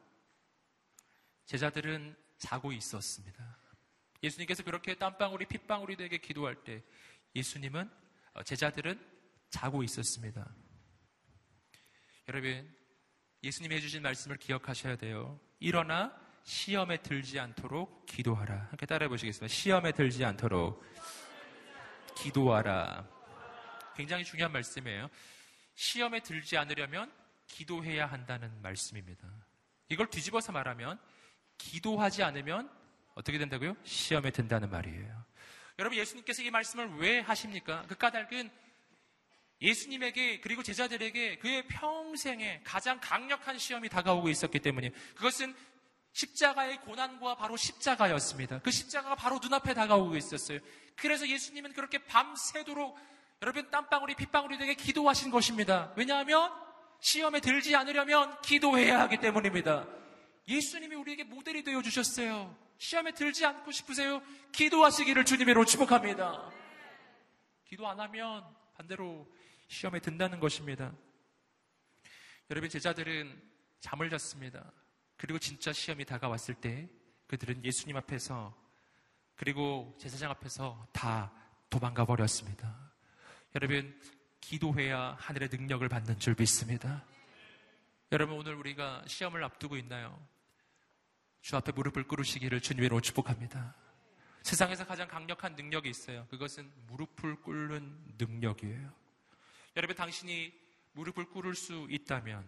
제자들은 1.48 2.16
자고 2.38 2.72
있었습니다. 2.72 3.58
예수님께서 4.24 4.64
그렇게 4.64 4.96
땀방울이 4.96 5.48
핏방울이 5.48 5.98
되게 5.98 6.18
기도할 6.18 6.56
때 6.64 6.82
예수님은 7.36 7.92
어, 8.36 8.44
제자들은 8.44 9.06
자고 9.50 9.84
있었습니다. 9.84 10.50
여러분, 12.30 12.74
예수님이 13.44 13.76
해주신 13.76 14.02
말씀을 14.02 14.38
기억하셔야 14.38 14.96
돼요. 14.96 15.42
일어나 15.60 16.18
시험에 16.46 17.02
들지 17.02 17.38
않도록 17.38 18.06
기도하라. 18.06 18.68
함께 18.70 18.86
따라해 18.86 19.10
보시겠습니다. 19.10 19.54
시험에 19.54 19.92
들지 19.92 20.24
않도록 20.24 20.82
기도하라. 22.16 23.23
굉장히 23.94 24.24
중요한 24.24 24.52
말씀이에요. 24.52 25.10
시험에 25.76 26.22
들지 26.22 26.58
않으려면 26.58 27.12
기도해야 27.48 28.06
한다는 28.06 28.62
말씀입니다. 28.62 29.28
이걸 29.90 30.10
뒤집어서 30.10 30.52
말하면 30.52 31.00
기도하지 31.58 32.24
않으면 32.24 32.70
어떻게 33.16 33.38
된다고요? 33.38 33.76
시험에 33.84 34.32
든다는 34.32 34.70
말이에요. 34.70 35.26
여러분 35.80 35.98
예수님께서 35.98 36.42
이 36.44 36.52
말씀을 36.52 36.98
왜 36.98 37.20
하십니까? 37.20 37.86
그 37.88 37.96
까닭은 37.96 38.50
예수님에게 39.62 40.42
그리고 40.42 40.62
제자들에게 40.62 41.38
그의 41.38 41.68
평생에 41.68 42.62
가장 42.64 43.00
강력한 43.00 43.58
시험이 43.58 43.90
다가오고 43.90 44.30
있었기 44.30 44.60
때문에 44.60 44.90
그것은 45.16 45.56
십자가의 46.12 46.82
고난과 46.82 47.36
바로 47.36 47.58
십자가였습니다. 47.58 48.60
그 48.60 48.72
십자가가 48.72 49.16
바로 49.16 49.40
눈앞에 49.40 49.74
다가오고 49.74 50.16
있었어요. 50.16 50.60
그래서 50.96 51.28
예수님은 51.28 51.74
그렇게 51.74 51.98
밤새도록 52.00 52.98
여러분 53.44 53.70
땀방울이 53.70 54.16
빗방울이 54.16 54.58
되게 54.58 54.74
기도하신 54.74 55.30
것입니다. 55.30 55.92
왜냐하면 55.98 56.50
시험에 57.02 57.42
들지 57.42 57.76
않으려면 57.76 58.40
기도해야 58.42 59.02
하기 59.02 59.18
때문입니다. 59.18 59.86
예수님이 60.48 60.96
우리에게 60.96 61.26
모델이 61.26 61.62
되어 61.66 61.82
주셨어요. 61.82 62.58
시험에 62.78 63.12
들지 63.12 63.46
않고 63.46 63.70
싶으세요? 63.72 64.22
기도하시기를 64.54 65.26
주님으로 65.26 65.66
축복합니다. 65.66 66.50
기도 67.66 67.86
안 67.86 68.00
하면 68.00 68.46
반대로 68.76 69.30
시험에 69.68 70.00
든다는 70.00 70.40
것입니다. 70.40 70.94
여러분 72.50 72.70
제자들은 72.70 73.42
잠을 73.82 74.10
잤습니다. 74.10 74.72
그리고 75.18 75.38
진짜 75.38 75.74
시험이 75.74 76.06
다가왔을 76.06 76.56
때 76.56 76.88
그들은 77.28 77.66
예수님 77.66 77.98
앞에서 77.98 78.56
그리고 79.36 79.98
제사장 80.00 80.32
앞에서 80.32 80.88
다 80.94 81.34
도망가 81.70 82.06
버렸습니다. 82.06 82.93
여러분, 83.56 83.96
기도해야 84.42 85.16
하늘의 85.20 85.50
능력을 85.52 85.88
받는 85.88 86.18
줄 86.18 86.36
믿습니다. 86.38 87.06
여러분, 88.12 88.36
오늘 88.36 88.56
우리가 88.56 89.04
시험을 89.06 89.44
앞두고 89.44 89.78
있나요? 89.78 90.20
주 91.42 91.56
앞에 91.56 91.72
무릎을 91.72 92.08
꿇으시기를 92.08 92.62
주님으로 92.62 93.00
축복합니다. 93.02 93.76
세상에서 94.42 94.88
가장 94.88 95.08
강력한 95.08 95.54
능력이 95.54 95.88
있어요. 95.88 96.26
그것은 96.32 96.72
무릎을 96.88 97.42
꿇는 97.44 98.16
능력이에요. 98.18 98.92
여러분, 99.76 99.96
당신이 99.96 100.52
무릎을 100.94 101.26
꿇을 101.26 101.54
수 101.54 101.86
있다면 101.92 102.44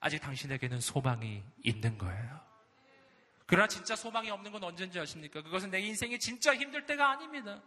아직 0.00 0.20
당신에게는 0.20 0.82
소망이 0.82 1.42
있는 1.64 1.96
거예요. 1.96 2.40
그러나 3.46 3.68
진짜 3.68 3.96
소망이 3.96 4.28
없는 4.28 4.52
건 4.52 4.64
언제인지 4.64 5.00
아십니까? 5.00 5.40
그것은 5.42 5.70
내 5.70 5.80
인생이 5.80 6.18
진짜 6.18 6.54
힘들 6.54 6.84
때가 6.84 7.12
아닙니다. 7.12 7.62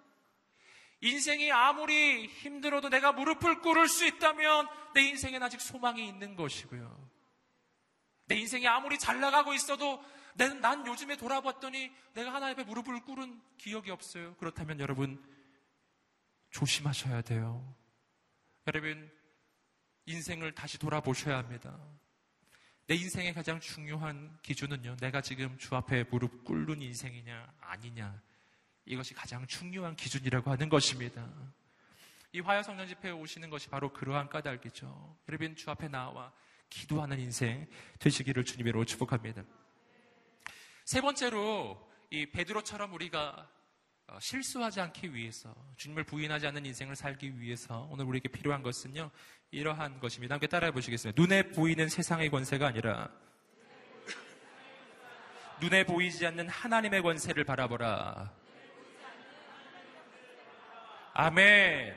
인생이 1.02 1.52
아무리 1.52 2.28
힘들어도 2.28 2.90
내가 2.90 3.12
무릎을 3.14 3.62
꿇을 3.62 3.88
수 3.88 4.06
있다면 4.06 4.68
내 4.94 5.02
인생엔 5.02 5.42
아직 5.42 5.62
소망이 5.62 6.08
있는 6.08 6.36
것이고요. 6.36 7.10
내 8.26 8.36
인생이 8.36 8.68
아무리 8.68 9.00
잘 9.00 9.20
나가고 9.20 9.54
있어도 9.54 10.04
난 10.36 10.86
요즘에 10.86 11.18
돌아봤더니 11.18 11.92
내가 12.14 12.34
하나님 12.34 12.54
앞에 12.54 12.64
무릎을 12.64 13.02
꿇은 13.02 13.42
기억이 13.58 13.92
없어요. 13.92 14.36
그렇다면 14.36 14.80
여러분 14.80 15.24
조심하셔야 16.52 17.22
돼요. 17.22 17.76
여러분 18.68 19.12
인생을 20.06 20.54
다시 20.54 20.78
돌아보셔야 20.78 21.38
합니다. 21.38 21.78
내 22.88 22.96
인생의 22.96 23.34
가장 23.34 23.60
중요한 23.60 24.38
기준은요. 24.42 24.98
내가 24.98 25.22
지금 25.22 25.58
주 25.58 25.76
앞에 25.76 26.06
무릎 26.06 26.44
꿇는 26.44 26.82
인생이냐 26.82 27.54
아니냐 27.60 28.22
이것이 28.90 29.14
가장 29.14 29.46
중요한 29.46 29.96
기준이라고 29.96 30.50
하는 30.50 30.68
것입니다. 30.68 31.24
이 32.34 32.40
화요 32.40 32.64
성령 32.64 32.88
집회에 32.88 33.12
오시는 33.12 33.52
것이 33.52 33.70
바로 33.70 33.94
그러한 33.94 34.30
까닭이죠. 34.30 35.18
여러분 35.30 35.56
주 35.56 35.70
앞에 35.70 35.88
나와 35.88 36.34
기도하는 36.72 37.20
인생 37.20 37.68
되시기를 38.00 38.44
주님으로 38.44 38.86
축복합니다. 38.86 39.44
세 40.86 41.02
번째로 41.02 41.80
이 42.10 42.26
베드로처럼 42.32 42.92
우리가 42.94 43.48
어, 44.08 44.18
실수하지 44.20 44.82
않기 44.82 45.14
위해서 45.14 45.54
주님을 45.78 46.04
부인하지 46.06 46.48
않는 46.48 46.66
인생을 46.66 46.96
살기 46.96 47.40
위해서 47.40 47.88
오늘 47.92 48.06
우리에게 48.06 48.30
필요한 48.30 48.64
것은요 48.64 49.12
이러한 49.52 50.00
것입니다. 50.00 50.34
함께 50.34 50.48
따라해 50.48 50.72
보시겠습니다. 50.72 51.22
눈에 51.22 51.52
보이는 51.52 51.88
세상의 51.88 52.32
권세가 52.32 52.66
아니라 52.66 53.12
눈에 55.62 55.84
보이지 55.84 56.26
않는 56.26 56.50
하나님의 56.50 57.04
권세를 57.04 57.44
바라보라. 57.44 58.39
아멘. 61.22 61.94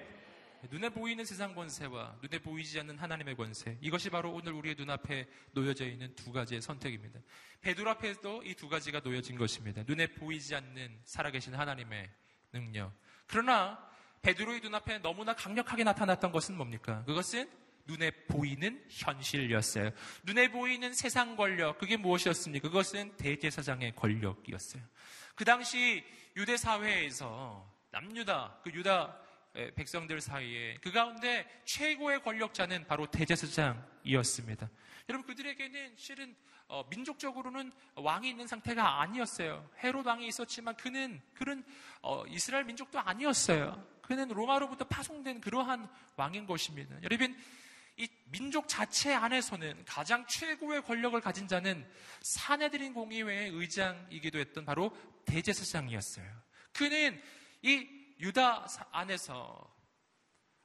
눈에 0.69 0.89
보이는 0.89 1.25
세상 1.25 1.55
권세와 1.55 2.17
눈에 2.23 2.41
보이지 2.41 2.81
않는 2.81 2.99
하나님의 2.99 3.37
권세. 3.37 3.79
이것이 3.81 4.11
바로 4.11 4.33
오늘 4.33 4.53
우리의 4.53 4.75
눈앞에 4.77 5.29
놓여져 5.53 5.87
있는 5.87 6.13
두 6.17 6.33
가지의 6.33 6.61
선택입니다. 6.61 7.21
베드로 7.61 7.89
앞에도 7.91 8.43
이 8.43 8.55
두 8.55 8.69
가지가 8.69 8.99
놓여진 8.99 9.39
것입니다. 9.39 9.85
눈에 9.87 10.09
보이지 10.09 10.57
않는 10.57 10.99
살아계신 11.05 11.55
하나님의 11.55 12.11
능력. 12.53 12.93
그러나 13.29 13.79
베드로의 14.23 14.59
눈앞에 14.59 14.99
너무나 14.99 15.35
강력하게 15.35 15.85
나타났던 15.85 16.33
것은 16.33 16.57
뭡니까? 16.57 17.05
그것은 17.05 17.49
눈에 17.87 18.11
보이는 18.27 18.85
현실이었어요. 18.91 19.91
눈에 20.25 20.51
보이는 20.51 20.93
세상 20.95 21.37
권력, 21.37 21.79
그게 21.79 21.97
무엇이었습니까? 21.97 22.67
그것은 22.69 23.17
대제사장의 23.19 23.95
권력이었어요. 23.95 24.83
그 25.37 25.45
당시 25.45 26.05
유대 26.37 26.57
사회에서 26.57 27.72
남유다, 27.93 28.61
그 28.65 28.71
유다 28.71 29.19
백성들 29.77 30.21
사이에 30.21 30.79
그 30.81 30.91
가운데 30.91 31.47
최고의 31.67 32.23
권력자는 32.23 32.87
바로 32.87 33.07
대제사장이었습니다. 33.11 34.69
여러분 35.09 35.27
그들에게는 35.27 35.95
실은 35.97 36.35
어, 36.69 36.85
민족적으로는 36.89 37.71
왕이 37.97 38.31
있는 38.31 38.47
상태가 38.47 39.03
아니었어요. 39.03 39.69
헤롯 39.85 40.07
왕이 40.07 40.27
있었지만 40.27 40.75
그는 40.77 41.21
그런 41.35 41.63
어, 42.01 42.25
이스라엘 42.29 42.65
민족도 42.65 42.99
아니었어요. 42.99 43.87
그는 44.01 44.29
로마로부터 44.29 44.87
파송된 44.87 45.43
그러한 45.43 45.87
왕인 46.17 46.47
것입니다. 46.47 46.97
여러분 47.03 47.37
이 47.99 48.09
민족 48.31 48.69
자체 48.69 49.13
안에서는 49.13 49.85
가장 49.85 50.27
최고의 50.27 50.83
권력을 50.83 51.21
가진 51.21 51.47
자는 51.47 51.87
사내들인 52.23 52.95
공의회의 52.95 53.51
의장이기도 53.51 54.39
했던 54.39 54.65
바로 54.65 54.97
대제사장이었어요. 55.27 56.25
그는 56.73 57.21
이 57.63 57.89
유다 58.21 58.67
안에서 58.91 59.73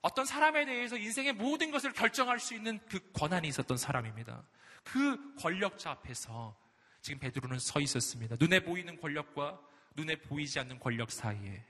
어떤 0.01 0.25
사람에 0.25 0.65
대해서 0.65 0.97
인생의 0.97 1.33
모든 1.33 1.71
것을 1.71 1.91
결정할 1.91 2.39
수 2.39 2.53
있는 2.53 2.79
그 2.87 3.11
권한이 3.13 3.47
있었던 3.47 3.77
사람입니다. 3.77 4.43
그 4.83 5.35
권력자 5.35 5.91
앞에서 5.91 6.57
지금 7.01 7.19
베드로는 7.19 7.59
서 7.59 7.79
있었습니다. 7.79 8.35
눈에 8.39 8.61
보이는 8.61 8.99
권력과 8.99 9.59
눈에 9.95 10.15
보이지 10.15 10.59
않는 10.59 10.79
권력 10.79 11.11
사이에 11.11 11.65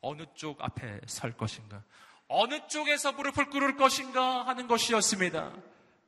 어느 0.00 0.24
쪽 0.34 0.62
앞에 0.62 1.00
설 1.06 1.36
것인가, 1.36 1.84
어느 2.28 2.66
쪽에서 2.68 3.12
무릎을 3.12 3.50
꿇을 3.50 3.76
것인가 3.76 4.46
하는 4.46 4.66
것이었습니다. 4.66 5.54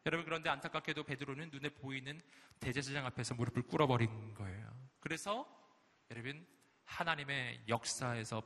여러분 0.06 0.24
그런데 0.24 0.48
안타깝게도 0.50 1.04
베드로는 1.04 1.50
눈에 1.52 1.68
보이는 1.68 2.20
대제사장 2.60 3.04
앞에서 3.06 3.34
무릎을 3.34 3.62
꿇어버린 3.62 4.34
거예요. 4.34 4.68
그래서 5.00 5.46
여러분 6.10 6.46
하나님의 6.84 7.64
역사에서 7.68 8.42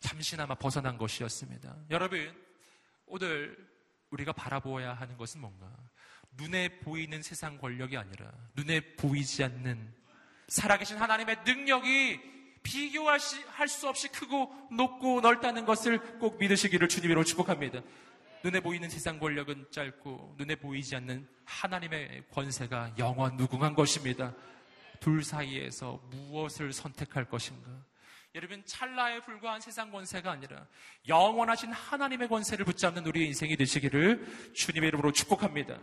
잠시나마 0.00 0.54
벗어난 0.54 0.96
것이었습니다. 0.96 1.76
여러분, 1.90 2.34
오늘 3.06 3.56
우리가 4.10 4.32
바라보아야 4.32 4.94
하는 4.94 5.16
것은 5.16 5.40
뭔가? 5.40 5.70
눈에 6.32 6.80
보이는 6.80 7.22
세상 7.22 7.58
권력이 7.58 7.96
아니라 7.96 8.30
눈에 8.54 8.80
보이지 8.96 9.42
않는 9.44 9.92
살아계신 10.48 10.96
하나님의 10.96 11.38
능력이 11.44 12.20
비교할 12.62 13.18
수 13.20 13.88
없이 13.88 14.08
크고 14.08 14.68
높고 14.72 15.20
넓다는 15.20 15.64
것을 15.64 16.18
꼭 16.18 16.38
믿으시기를 16.38 16.88
주님으로 16.88 17.24
축복합니다. 17.24 17.80
눈에 18.44 18.60
보이는 18.60 18.88
세상 18.88 19.18
권력은 19.18 19.66
짧고 19.70 20.36
눈에 20.38 20.54
보이지 20.54 20.94
않는 20.96 21.26
하나님의 21.44 22.24
권세가 22.30 22.94
영원 22.98 23.36
무궁한 23.36 23.74
것입니다. 23.74 24.34
둘 25.00 25.24
사이에서 25.24 26.00
무엇을 26.10 26.72
선택할 26.72 27.24
것인가? 27.24 27.70
여러분 28.34 28.64
찰나에 28.64 29.20
불과한 29.20 29.60
세상 29.60 29.90
권세가 29.90 30.30
아니라 30.30 30.66
영원하신 31.08 31.72
하나님의 31.72 32.28
권세를 32.28 32.64
붙잡는 32.64 33.06
우리의 33.06 33.26
인생이 33.28 33.56
되시기를 33.56 34.52
주님의 34.54 34.88
이름으로 34.88 35.12
축복합니다. 35.12 35.78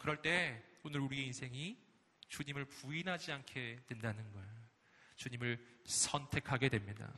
그럴 0.00 0.22
때 0.22 0.62
오늘 0.82 1.00
우리의 1.00 1.26
인생이 1.26 1.76
주님을 2.28 2.64
부인하지 2.64 3.32
않게 3.32 3.80
된다는 3.86 4.32
거예요. 4.32 4.48
주님을 5.16 5.58
선택하게 5.84 6.70
됩니다. 6.70 7.12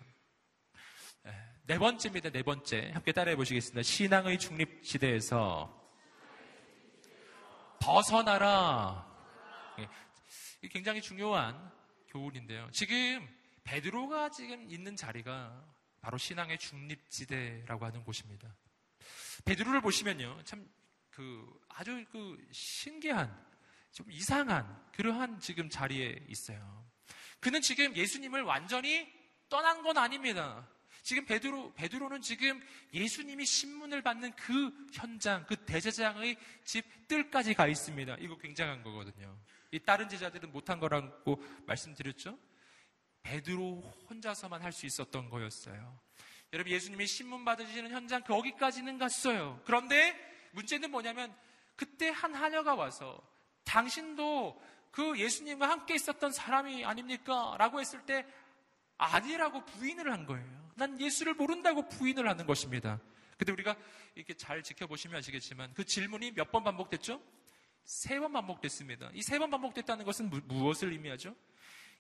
네 1.65 1.79
번째입니다. 1.79 2.31
네 2.31 2.43
번째. 2.43 2.91
함께 2.93 3.13
따라해 3.13 3.37
보시겠습니다. 3.37 3.83
신앙의 3.83 4.39
중립지대에서 4.41 5.81
벗어나라. 7.81 9.09
예, 9.79 9.89
굉장히 10.69 11.01
중요한 11.01 11.71
교훈인데요. 12.09 12.69
지금 12.73 13.29
베드로가 13.65 14.31
지금 14.31 14.71
있는 14.71 14.97
자리가 14.97 15.65
바로 16.01 16.19
신앙의 16.19 16.59
중립지대라고 16.59 17.85
하는 17.85 18.05
곳입니다. 18.05 18.55
베드로를 19.45 19.81
보시면요. 19.81 20.43
참 20.45 20.83
그 21.13 21.61
아주 21.69 22.05
그 22.11 22.37
신기한 22.51 23.31
좀 23.93 24.11
이상한 24.11 24.83
그러한 24.93 25.39
지금 25.41 25.69
자리에 25.69 26.25
있어요. 26.29 26.91
그는 27.39 27.61
지금 27.61 27.95
예수님을 27.95 28.43
완전히 28.43 29.07
떠난 29.49 29.83
건 29.83 29.99
아닙니다. 29.99 30.67
지금 31.03 31.27
베드로, 31.27 31.75
베드로는 31.75 32.23
지금 32.23 32.63
예수님이 32.95 33.45
신문을 33.45 34.03
받는 34.03 34.35
그 34.37 34.73
현장, 34.93 35.45
그 35.47 35.57
대제장의 35.57 36.37
집 36.65 37.09
뜰까지 37.09 37.55
가 37.55 37.67
있습니다. 37.67 38.17
이거 38.21 38.39
굉장한 38.39 38.83
거거든요. 38.83 39.37
이 39.73 39.81
다른 39.81 40.09
제자들은 40.09 40.53
못한 40.53 40.79
거라고 40.79 41.43
말씀드렸죠? 41.67 42.39
베드로 43.23 43.81
혼자서만 44.11 44.63
할 44.63 44.73
수 44.73 44.87
있었던 44.87 45.29
거였어요. 45.31 45.99
여러분, 46.53 46.73
예수님이 46.73 47.07
신문 47.07 47.45
받으시는 47.45 47.91
현장 47.91 48.23
거기까지는 48.25 48.99
갔어요. 48.99 49.61
그런데 49.65 50.15
문제는 50.53 50.91
뭐냐면 50.91 51.35
그때 51.77 52.09
한 52.11 52.35
하녀가 52.35 52.75
와서 52.75 53.21
당신도 53.65 54.61
그 54.91 55.19
예수님과 55.19 55.69
함께 55.69 55.95
있었던 55.95 56.33
사람이 56.33 56.85
아닙니까? 56.85 57.55
라고 57.59 57.81
했을 57.81 58.05
때 58.05 58.27
아니라고 58.99 59.65
부인을 59.65 60.13
한 60.13 60.27
거예요. 60.27 60.73
난 60.77 61.01
예수를 61.01 61.35
모른다고 61.35 61.89
부인을 61.89 62.29
하는 62.29 62.47
것입니다. 62.47 63.01
근데 63.39 63.53
우리가 63.53 63.75
이렇게 64.15 64.35
잘 64.35 64.63
지켜보시면 64.63 65.17
아시겠지만 65.19 65.73
그 65.75 65.85
질문이 65.85 66.33
몇 66.33 66.51
번 66.53 66.65
반복됐죠? 66.65 67.21
세 67.85 68.21
번 68.21 68.33
반복됐습니다. 68.33 69.11
이 69.15 69.21
세 69.23 69.39
번 69.39 69.51
반복됐다는 69.51 70.05
것은 70.05 70.29
무, 70.31 70.41
무엇을 70.45 70.93
의미하죠? 70.93 71.35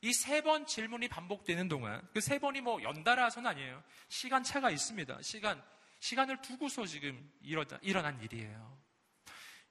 이 0.03 0.11
세 0.13 0.43
번 0.43 0.67
질문이 0.67 1.09
반복되는 1.09 1.69
동안 1.69 2.07
그 2.13 2.21
세 2.21 2.39
번이 2.39 2.61
뭐 2.61 2.83
연달아서는 2.83 3.49
아니에요. 3.51 3.83
시간 4.09 4.43
차가 4.43 4.71
있습니다. 4.71 5.23
시간 5.23 5.63
시간을 6.01 6.43
두고서 6.43 6.85
지금 6.87 7.31
일어난, 7.43 7.79
일어난 7.83 8.21
일이에요. 8.21 8.79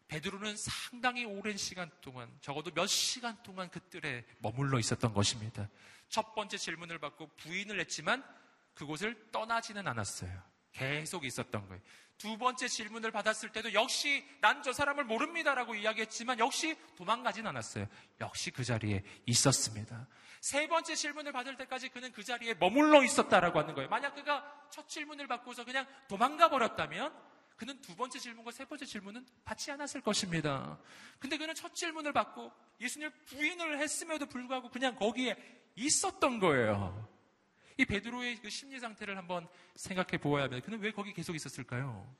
베드로는 0.07 0.55
상당히 0.57 1.25
오랜 1.25 1.57
시간 1.57 1.89
동안 2.01 2.29
적어도 2.41 2.71
몇 2.71 2.87
시간 2.87 3.41
동안 3.43 3.69
그 3.69 3.79
뜰에 3.89 4.25
머물러 4.39 4.79
있었던 4.79 5.13
것입니다. 5.13 5.69
첫 6.09 6.33
번째 6.35 6.57
질문을 6.57 6.99
받고 6.99 7.27
부인을 7.37 7.79
했지만 7.81 8.23
그곳을 8.73 9.31
떠나지는 9.31 9.87
않았어요. 9.87 10.41
계속 10.73 11.25
있었던 11.25 11.67
거예요. 11.67 11.81
두 12.21 12.37
번째 12.37 12.67
질문을 12.67 13.09
받았을 13.11 13.51
때도 13.51 13.73
역시 13.73 14.23
난 14.41 14.61
저 14.61 14.71
사람을 14.73 15.05
모릅니다라고 15.05 15.73
이야기했지만 15.73 16.37
역시 16.37 16.75
도망가진 16.95 17.47
않았어요. 17.47 17.87
역시 18.19 18.51
그 18.51 18.63
자리에 18.63 19.03
있었습니다. 19.25 20.07
세 20.39 20.67
번째 20.67 20.93
질문을 20.93 21.31
받을 21.31 21.57
때까지 21.57 21.89
그는 21.89 22.11
그 22.11 22.23
자리에 22.23 22.53
머물러 22.53 23.03
있었다라고 23.03 23.57
하는 23.57 23.73
거예요. 23.73 23.89
만약 23.89 24.13
그가 24.13 24.45
첫 24.69 24.87
질문을 24.87 25.25
받고서 25.27 25.65
그냥 25.65 25.87
도망가 26.07 26.49
버렸다면 26.49 27.11
그는 27.57 27.81
두 27.81 27.95
번째 27.95 28.19
질문과 28.19 28.51
세 28.51 28.65
번째 28.65 28.85
질문은 28.85 29.25
받지 29.43 29.71
않았을 29.71 30.01
것입니다. 30.01 30.79
근데 31.17 31.37
그는 31.37 31.55
첫 31.55 31.73
질문을 31.73 32.13
받고 32.13 32.51
예수님을 32.81 33.11
부인을 33.25 33.79
했음에도 33.79 34.27
불구하고 34.27 34.69
그냥 34.69 34.95
거기에 34.95 35.35
있었던 35.75 36.39
거예요. 36.39 37.10
이 37.81 37.85
베드로의 37.85 38.39
그 38.41 38.49
심리 38.51 38.79
상태를 38.79 39.17
한번 39.17 39.47
생각해 39.75 40.19
보아야 40.19 40.43
합니다. 40.43 40.63
그는 40.63 40.79
왜 40.81 40.91
거기 40.91 41.13
계속 41.13 41.35
있었을까요? 41.35 42.15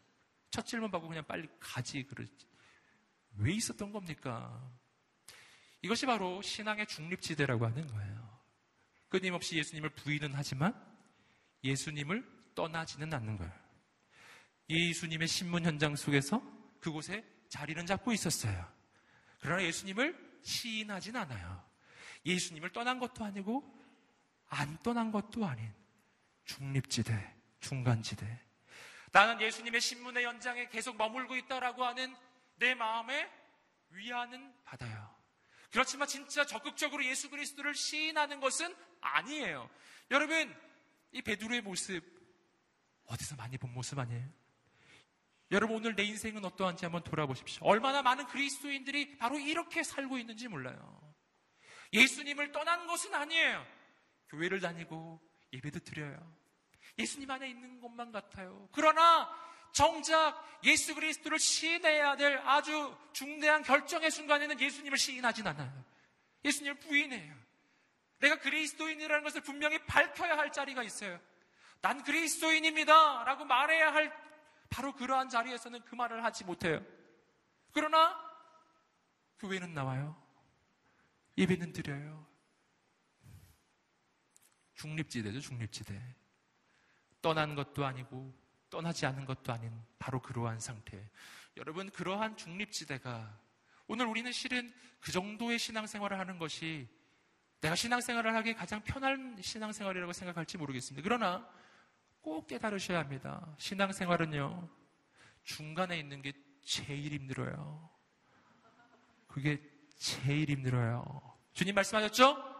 첫 0.49 0.65
질문 0.65 0.89
받고 0.89 1.07
그냥 1.07 1.23
빨리 1.27 1.47
가지 1.59 2.01
그러지. 2.03 2.33
왜 3.37 3.53
있었던 3.53 3.91
겁니까? 3.91 4.59
이것이 5.83 6.07
바로 6.07 6.41
신앙의 6.41 6.87
중립지대라고 6.87 7.63
하는 7.67 7.85
거예요. 7.85 8.41
끊임없이 9.09 9.55
예수님을 9.57 9.91
부인은 9.91 10.31
하지만 10.33 10.73
예수님을 11.63 12.27
떠나지는 12.55 13.13
않는 13.13 13.37
거예요. 13.37 13.53
예수님의 14.67 15.27
신문 15.27 15.63
현장 15.63 15.95
속에서 15.95 16.41
그곳에 16.79 17.23
자리는 17.49 17.85
잡고 17.85 18.13
있었어요. 18.13 18.67
그러나 19.41 19.61
예수님을 19.63 20.39
시인하진 20.41 21.15
않아요. 21.17 21.63
예수님을 22.25 22.71
떠난 22.71 22.97
것도 22.97 23.23
아니고 23.23 23.80
안 24.51 24.77
떠난 24.83 25.11
것도 25.11 25.45
아닌 25.45 25.73
중립지대, 26.43 27.35
중간지대. 27.61 28.39
나는 29.13 29.41
예수님의 29.41 29.79
신문의 29.79 30.23
연장에 30.23 30.67
계속 30.67 30.97
머물고 30.97 31.37
있다라고 31.37 31.85
하는 31.85 32.15
내 32.57 32.75
마음에 32.75 33.31
위안은 33.89 34.53
받아요. 34.65 35.09
그렇지만 35.71 36.07
진짜 36.07 36.45
적극적으로 36.45 37.03
예수 37.05 37.29
그리스도를 37.29 37.73
시인하는 37.73 38.41
것은 38.41 38.75
아니에요. 38.99 39.69
여러분, 40.11 40.53
이 41.13 41.21
베드로의 41.21 41.61
모습 41.61 42.03
어디서 43.05 43.37
많이 43.37 43.57
본 43.57 43.73
모습 43.73 43.99
아니에요? 43.99 44.27
여러분 45.51 45.77
오늘 45.77 45.95
내 45.95 46.03
인생은 46.03 46.43
어떠한지 46.45 46.85
한번 46.85 47.03
돌아보십시오. 47.03 47.65
얼마나 47.65 48.01
많은 48.01 48.27
그리스도인들이 48.27 49.17
바로 49.17 49.37
이렇게 49.37 49.83
살고 49.83 50.17
있는지 50.17 50.47
몰라요. 50.47 51.01
예수님을 51.93 52.51
떠난 52.53 52.87
것은 52.87 53.13
아니에요. 53.13 53.80
교회를 54.31 54.59
다니고 54.61 55.21
예배도 55.53 55.79
드려요. 55.81 56.17
예수님 56.97 57.29
안에 57.29 57.49
있는 57.49 57.79
것만 57.79 58.11
같아요. 58.11 58.67
그러나 58.71 59.29
정작 59.71 60.43
예수 60.63 60.95
그리스도를 60.95 61.39
시인해야 61.39 62.15
될 62.15 62.37
아주 62.39 62.95
중대한 63.13 63.63
결정의 63.63 64.11
순간에는 64.11 64.59
예수님을 64.59 64.97
시인하진 64.97 65.47
않아요. 65.47 65.85
예수님을 66.43 66.79
부인해요. 66.79 67.35
내가 68.19 68.39
그리스도인이라는 68.39 69.23
것을 69.23 69.41
분명히 69.41 69.83
밝혀야 69.85 70.37
할 70.37 70.51
자리가 70.51 70.83
있어요. 70.83 71.19
난 71.81 72.03
그리스도인입니다. 72.03 73.23
라고 73.23 73.45
말해야 73.45 73.93
할 73.93 74.13
바로 74.69 74.93
그러한 74.93 75.29
자리에서는 75.29 75.83
그 75.83 75.95
말을 75.95 76.23
하지 76.23 76.45
못해요. 76.45 76.85
그러나 77.73 78.15
교회는 79.39 79.73
나와요. 79.73 80.21
예배는 81.37 81.73
드려요. 81.73 82.30
중립지대죠, 84.81 85.39
중립지대. 85.39 86.01
떠난 87.21 87.53
것도 87.53 87.85
아니고 87.85 88.33
떠나지 88.71 89.05
않은 89.05 89.25
것도 89.25 89.53
아닌 89.53 89.71
바로 89.99 90.19
그러한 90.19 90.59
상태. 90.59 91.07
여러분, 91.57 91.91
그러한 91.91 92.35
중립지대가 92.35 93.39
오늘 93.87 94.07
우리는 94.07 94.31
실은 94.31 94.73
그 94.99 95.11
정도의 95.11 95.59
신앙생활을 95.59 96.17
하는 96.17 96.39
것이 96.39 96.87
내가 97.59 97.75
신앙생활을 97.75 98.33
하기 98.37 98.55
가장 98.55 98.81
편한 98.81 99.37
신앙생활이라고 99.39 100.13
생각할지 100.13 100.57
모르겠습니다. 100.57 101.03
그러나 101.03 101.47
꼭 102.21 102.47
깨달으셔야 102.47 102.97
합니다. 102.97 103.55
신앙생활은요, 103.59 104.67
중간에 105.43 105.99
있는 105.99 106.23
게 106.23 106.33
제일 106.63 107.13
힘들어요. 107.13 107.87
그게 109.27 109.61
제일 109.95 110.49
힘들어요. 110.49 111.21
주님 111.53 111.75
말씀하셨죠? 111.75 112.50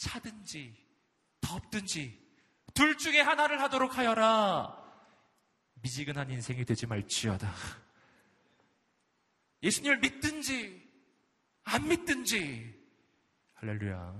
차든지 0.00 0.74
덥든지 1.42 2.18
둘 2.74 2.96
중에 2.96 3.20
하나를 3.20 3.60
하도록 3.62 3.96
하여라. 3.96 4.76
미지근한 5.82 6.30
인생이 6.30 6.64
되지 6.64 6.86
말지어다. 6.86 7.52
예수님을 9.62 9.98
믿든지 9.98 10.88
안 11.64 11.86
믿든지 11.86 12.74
할렐루야. 13.54 14.14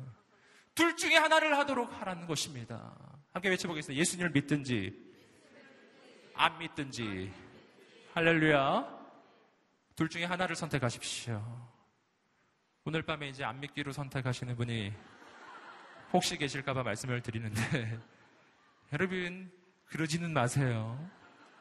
둘 0.74 0.96
중에 0.96 1.16
하나를 1.16 1.56
하도록 1.58 1.90
하라는 2.00 2.26
것입니다. 2.26 2.94
함께 3.32 3.48
외쳐보겠습니다. 3.48 3.98
예수님을 3.98 4.30
믿든지 4.32 4.92
안 6.34 6.58
믿든지 6.58 7.32
할렐루야. 8.12 9.00
둘 9.96 10.08
중에 10.10 10.24
하나를 10.24 10.56
선택하십시오. 10.56 11.70
오늘 12.84 13.02
밤에 13.02 13.28
이제 13.28 13.44
안 13.44 13.60
믿기로 13.60 13.92
선택하시는 13.92 14.56
분이 14.56 14.92
혹시 16.12 16.36
계실까봐 16.36 16.82
말씀을 16.82 17.22
드리는데 17.22 17.98
여러분 18.92 19.50
그러지는 19.86 20.32
마세요. 20.32 21.10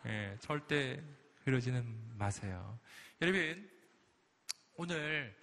예, 0.05 0.35
절대 0.39 1.01
그러지는 1.43 1.85
마세요. 2.17 2.79
여러분 3.21 3.69
오늘 4.75 5.35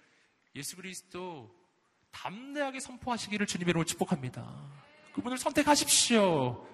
예수 0.55 0.75
그리스도 0.75 1.55
담대하게 2.11 2.79
선포하시기를 2.79 3.45
주님으로 3.45 3.85
축복합니다. 3.85 4.71
그분을 5.13 5.37
선택하십시오. 5.37 6.67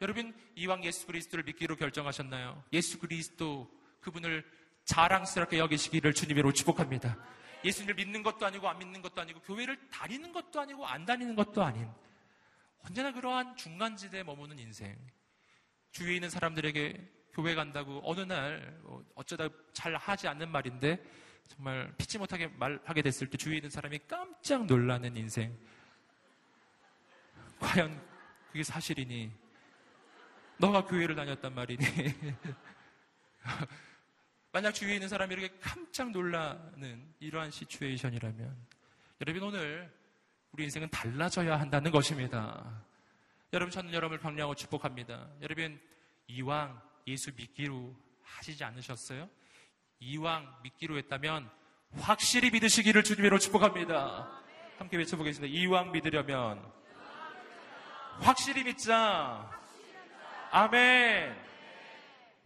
여러분 0.00 0.34
이왕 0.54 0.84
예수 0.84 1.06
그리스도를 1.06 1.44
믿기로 1.44 1.76
결정하셨나요? 1.76 2.62
예수 2.72 2.98
그리스도 2.98 3.70
그분을 4.00 4.44
자랑스럽게 4.84 5.58
여기시기를 5.58 6.12
주님으로 6.14 6.52
축복합니다. 6.52 7.16
예수님을 7.64 7.94
믿는 7.94 8.22
것도 8.22 8.46
아니고 8.46 8.68
안 8.68 8.78
믿는 8.78 9.02
것도 9.02 9.20
아니고 9.20 9.40
교회를 9.40 9.88
다니는 9.88 10.32
것도 10.32 10.60
아니고 10.60 10.86
안 10.86 11.04
다니는 11.04 11.34
것도 11.34 11.62
아닌 11.62 11.90
언제나 12.82 13.12
그러한 13.12 13.56
중간지대에 13.56 14.22
머무는 14.22 14.58
인생. 14.58 14.96
주위에 15.92 16.16
있는 16.16 16.28
사람들에게 16.28 17.12
교회 17.32 17.54
간다고 17.54 18.02
어느 18.04 18.20
날 18.20 18.78
어, 18.84 19.02
어쩌다 19.14 19.48
잘 19.72 19.96
하지 19.96 20.28
않는 20.28 20.50
말인데 20.50 21.02
정말 21.48 21.92
피치 21.96 22.18
못하게 22.18 22.48
말하게 22.48 23.02
됐을 23.02 23.28
때 23.28 23.38
주위에 23.38 23.56
있는 23.56 23.70
사람이 23.70 24.00
깜짝 24.06 24.66
놀라는 24.66 25.16
인생. 25.16 25.56
과연 27.58 28.00
그게 28.48 28.62
사실이니? 28.62 29.32
너가 30.58 30.84
교회를 30.84 31.14
다녔단 31.14 31.54
말이니? 31.54 31.84
만약 34.54 34.70
주위에 34.70 34.94
있는 34.94 35.08
사람이 35.08 35.34
이렇게 35.34 35.52
깜짝 35.60 36.12
놀라는 36.12 37.12
이러한 37.18 37.50
시츄에이션이라면 37.50 38.56
여러분 39.20 39.42
오늘 39.42 39.92
우리 40.52 40.62
인생은 40.62 40.90
달라져야 40.90 41.58
한다는 41.58 41.90
것입니다. 41.90 42.84
여러분 43.52 43.72
저는 43.72 43.92
여러분을 43.92 44.22
격려하고 44.22 44.54
축복합니다. 44.54 45.28
여러분 45.42 45.80
이왕 46.28 46.80
예수 47.08 47.32
믿기로 47.34 47.96
하시지 48.22 48.62
않으셨어요? 48.62 49.28
이왕 49.98 50.60
믿기로 50.62 50.98
했다면 50.98 51.50
확실히 51.96 52.52
믿으시기를 52.52 53.02
주님으로 53.02 53.40
축복합니다. 53.40 54.40
함께 54.78 54.98
외쳐보겠습니다. 54.98 55.52
이왕 55.52 55.90
믿으려면 55.90 56.64
확실히 58.20 58.62
믿자. 58.62 59.50
아멘. 60.52 61.53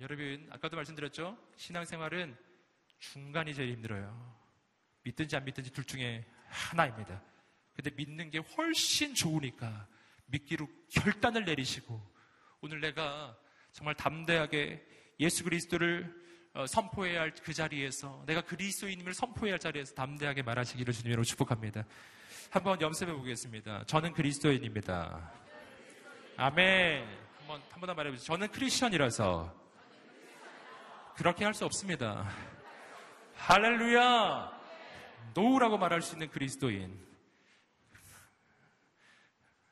여러분, 0.01 0.47
아까도 0.51 0.77
말씀드렸죠? 0.77 1.37
신앙생활은 1.57 2.37
중간이 3.01 3.53
제일 3.53 3.73
힘들어요. 3.73 4.37
믿든지 5.03 5.35
안 5.37 5.45
믿든지 5.45 5.73
둘 5.73 5.85
중에 5.85 6.25
하나입니다. 6.49 7.21
근데 7.75 7.91
믿는 7.91 8.31
게 8.31 8.39
훨씬 8.39 9.15
좋으니까 9.15 9.89
믿기로 10.27 10.69
결단을 10.93 11.45
내리시고 11.45 12.01
오늘 12.61 12.81
내가 12.81 13.37
정말 13.73 13.95
담대하게 13.95 14.85
예수 15.21 15.43
그리스도를 15.45 16.15
어, 16.55 16.67
선포해야 16.67 17.21
할 17.21 17.33
그 17.43 17.53
자리에서 17.53 18.25
내가 18.27 18.41
그리스도인임을 18.41 19.15
선포해야 19.15 19.55
할 19.55 19.59
자리에서 19.59 19.95
담대하게 19.95 20.43
말하시기를 20.43 20.93
주님으로 20.95 21.23
축복합니다. 21.25 21.85
한번 22.51 22.81
염습해 22.81 23.13
보겠습니다. 23.13 23.85
저는 23.85 24.13
그리스도인입니다. 24.13 25.33
아멘. 26.37 27.05
한번 27.39 27.63
한번더 27.71 27.95
말해 27.95 28.11
보세요. 28.11 28.25
저는 28.27 28.49
크리스천이라서 28.49 29.68
그렇게 31.19 31.45
할 31.45 31.53
수 31.53 31.65
없습니다. 31.65 32.31
할렐루야! 33.35 34.57
노우라고 35.35 35.77
말할 35.77 36.01
수 36.01 36.15
있는 36.15 36.31
그리스도인. 36.31 36.97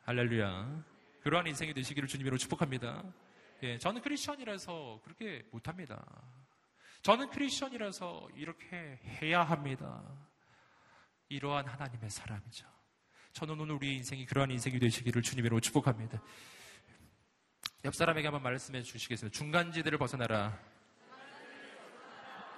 할렐루야. 0.03 0.85
그러한 1.23 1.47
인생이 1.47 1.73
되시기를 1.73 2.09
주님으로 2.09 2.37
축복합니다. 2.37 3.05
예, 3.63 3.79
저는 3.79 4.03
크리스천이라서 4.03 5.03
그렇게 5.05 5.47
못합니다. 5.53 6.05
저는 7.03 7.31
크리스천이라서 7.31 8.31
이렇게 8.35 8.99
해야 9.23 9.45
합니다. 9.45 10.03
이러한 11.29 11.69
하나님의 11.69 12.11
사람이죠. 12.11 12.67
저는 13.35 13.61
오늘 13.61 13.77
우리의 13.77 13.95
인생이 13.99 14.27
그러한 14.27 14.51
인생이 14.51 14.81
되시기를 14.81 15.23
주님으로 15.23 15.61
축복합니다. 15.61 16.21
옆 17.85 17.95
사람에게 17.95 18.27
한번 18.27 18.43
말씀해 18.43 18.83
주시겠습니다. 18.83 19.39
중간지대를 19.39 19.97
벗어나라. 19.97 20.76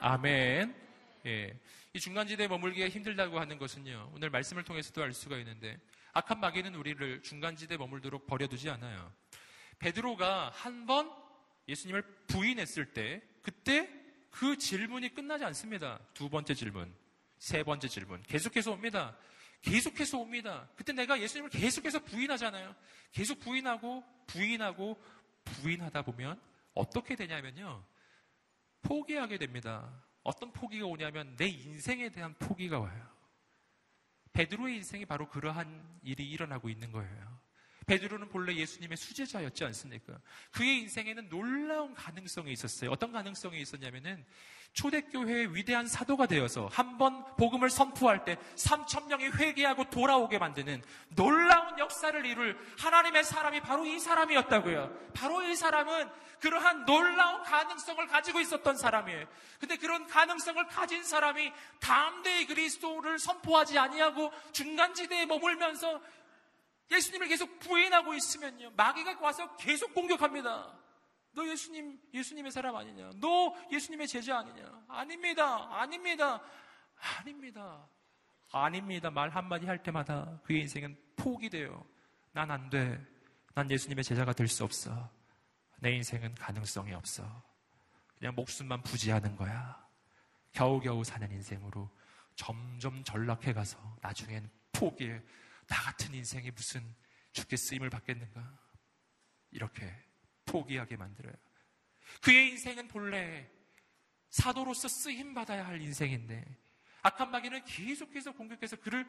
아멘. 0.01 0.75
예. 1.27 1.59
이 1.93 2.01
중간지대에 2.01 2.49
머물기가 2.49 2.89
힘들다고 2.89 3.41
하는 3.41 3.59
것은요, 3.59 4.13
오늘 4.15 4.31
말씀을 4.31 4.63
통해서도 4.63 5.03
알 5.03 5.13
수가 5.13 5.39
있는데, 5.39 5.79
악한 6.13 6.39
마귀는 6.41 6.75
우리를 6.75 7.23
중간지대에 7.23 7.77
머물도록 7.79 8.27
버려두지 8.27 8.71
않아요. 8.71 9.13
베드로가 9.79 10.51
한 10.55 10.87
번 10.87 11.11
예수님을 11.69 12.03
부인했을 12.29 12.93
때, 12.93 13.23
그때 13.43 13.91
그 14.31 14.57
질문이 14.57 15.15
끝나지 15.15 15.45
않습니다. 15.45 15.99
두 16.15 16.29
번째 16.29 16.55
질문, 16.55 16.95
세 17.39 17.63
번째 17.63 17.89
질문. 17.89 18.23
계속해서 18.23 18.73
옵니다. 18.73 19.17
계속해서 19.63 20.19
옵니다. 20.19 20.69
그때 20.77 20.93
내가 20.93 21.21
예수님을 21.21 21.51
계속해서 21.51 22.05
부인하잖아요. 22.05 22.75
계속 23.13 23.41
부인하고, 23.41 24.05
부인하고, 24.29 25.03
부인하다 25.45 26.03
보면 26.03 26.41
어떻게 26.75 27.17
되냐면요. 27.17 27.85
포기하게 28.83 29.39
됩니다. 29.39 29.91
어떤 30.23 30.53
포기가 30.53 30.87
오냐면 30.87 31.37
내 31.37 31.47
인생에 31.47 32.11
대한 32.11 32.35
포기가 32.35 32.79
와요. 32.79 33.09
베드로의 34.33 34.77
인생이 34.77 35.07
바로 35.07 35.29
그러한 35.29 36.01
일이 36.03 36.31
일어나고 36.31 36.69
있는 36.69 36.93
거예요. 36.93 37.38
베드로는 37.89 38.29
본래 38.29 38.55
예수님의 38.55 38.97
수제자였지 38.97 39.65
않습니까? 39.65 40.15
그의 40.53 40.79
인생에는 40.81 41.29
놀라운 41.29 41.95
가능성이 41.95 42.53
있었어요. 42.53 42.91
어떤 42.91 43.11
가능성이 43.13 43.61
있었냐면은 43.63 44.25
초대교회의 44.75 45.57
위대한 45.57 45.89
사도가 45.89 46.27
되어서 46.27 46.69
한 46.71 46.99
번 46.99 47.25
복음을 47.37 47.71
선포할 47.71 48.25
때 48.25 48.37
3천 48.57 49.07
명이 49.07 49.29
회개하고 49.29 49.89
돌아오게 49.89 50.39
만드는 50.39 50.83
놀라운 51.11 51.79
역사를 51.79 52.27
이룰 52.27 52.59
하나님의 52.79 53.23
사람이 53.25 53.61
바로 53.61 53.87
이 53.87 53.99
사람이었다고요. 54.01 55.13
바로 55.15 55.43
이 55.43 55.55
사람은 55.55 56.11
그러한 56.41 56.85
놀라운 56.85 57.43
가능성을 57.45 58.05
가지고 58.09 58.41
있었던 58.41 58.77
사람이에요. 58.77 59.27
근데 59.61 59.77
그런 59.77 60.07
가능성을 60.07 60.67
가진 60.67 61.03
사람이 61.05 61.53
담대히 61.81 62.47
그리스도를 62.47 63.19
선포하지 63.19 63.79
아니하고 63.79 64.33
중간지대에 64.53 65.27
머물면서 65.27 66.01
예수님을 66.91 67.29
계속 67.29 67.59
부인하고 67.61 68.15
있으면요. 68.15 68.71
마귀가 68.77 69.19
와서 69.21 69.57
계속 69.57 69.93
공격합니다. 69.95 70.79
너 71.33 71.47
예수님, 71.47 72.01
예수님의 72.15 72.51
사람 72.51 72.75
아니냐? 72.77 73.11
너 73.21 73.55
예수님의 73.71 74.09
제자 74.09 74.39
아니냐? 74.39 74.85
아닙니다. 74.89 75.69
아닙니다. 75.81 76.41
아닙니다. 77.19 77.89
아닙니다. 78.51 79.11
말 79.11 79.29
한마디 79.29 79.67
할 79.67 79.83
때마다 79.83 80.41
그의 80.45 80.63
인생은 80.63 80.97
포기돼요. 81.17 81.85
난 82.33 82.51
안 82.51 82.71
돼. 82.71 82.99
난 83.55 83.71
예수님의 83.71 84.05
제자가 84.05 84.33
될 84.33 84.49
수 84.49 84.65
없어. 84.65 85.11
내 85.81 85.93
인생은 85.93 86.35
가능성이 86.35 86.95
없어. 86.95 87.25
그냥 88.19 88.35
목숨만 88.35 88.83
부지하는 88.83 89.37
거야. 89.37 89.87
겨우겨우 90.53 91.05
사는 91.05 91.31
인생으로 91.31 91.89
점점 92.35 93.05
전락해 93.05 93.53
가서 93.53 93.79
나중엔 94.01 94.51
포기해. 94.73 95.21
나 95.69 95.83
같은 95.83 96.15
인생이 96.15 96.51
무슨 96.51 96.95
죽게 97.33 97.57
쓰임을 97.57 97.91
받겠는가? 97.91 98.59
이렇게 99.51 99.91
포기하게 100.45 100.97
만들어요. 100.97 101.35
그의 102.23 102.51
인생은 102.51 102.89
본래 102.89 103.51
사도로서 104.31 104.89
쓰임 104.89 105.35
받아야 105.35 105.67
할 105.67 105.81
인생인데 105.81 106.45
악한 107.03 107.31
마귀는 107.31 107.65
계속해서 107.65 108.33
공격해서 108.33 108.77
그를 108.77 109.07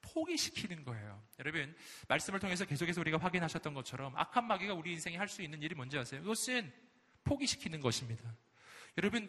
포기시키는 0.00 0.84
거예요. 0.84 1.22
여러분, 1.38 1.74
말씀을 2.08 2.38
통해서 2.40 2.64
계속해서 2.64 3.00
우리가 3.00 3.18
확인하셨던 3.18 3.74
것처럼 3.74 4.16
악한 4.16 4.46
마귀가 4.46 4.74
우리 4.74 4.92
인생에 4.92 5.16
할 5.16 5.28
수 5.28 5.42
있는 5.42 5.62
일이 5.62 5.74
뭔지 5.74 5.98
아세요? 5.98 6.22
그것은 6.22 6.72
포기시키는 7.24 7.80
것입니다. 7.80 8.34
여러분, 8.98 9.28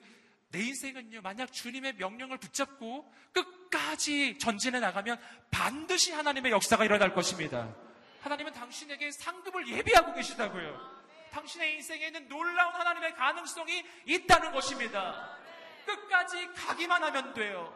내 0.49 0.59
인생은요, 0.61 1.21
만약 1.21 1.51
주님의 1.51 1.93
명령을 1.95 2.37
붙잡고 2.37 3.11
끝까지 3.33 4.37
전진해 4.37 4.79
나가면 4.79 5.19
반드시 5.51 6.11
하나님의 6.13 6.51
역사가 6.51 6.85
일어날 6.85 7.13
것입니다. 7.13 7.75
하나님은 8.21 8.53
당신에게 8.53 9.11
상급을 9.11 9.67
예비하고 9.67 10.13
계시다고요. 10.13 10.97
당신의 11.31 11.75
인생에는 11.75 12.27
놀라운 12.29 12.73
하나님의 12.73 13.13
가능성이 13.15 13.83
있다는 14.05 14.51
것입니다. 14.53 15.37
끝까지 15.85 16.47
가기만 16.53 17.03
하면 17.03 17.33
돼요. 17.33 17.73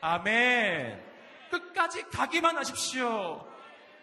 아멘. 0.00 1.02
끝까지 1.50 2.02
가기만 2.04 2.56
하십시오. 2.58 3.46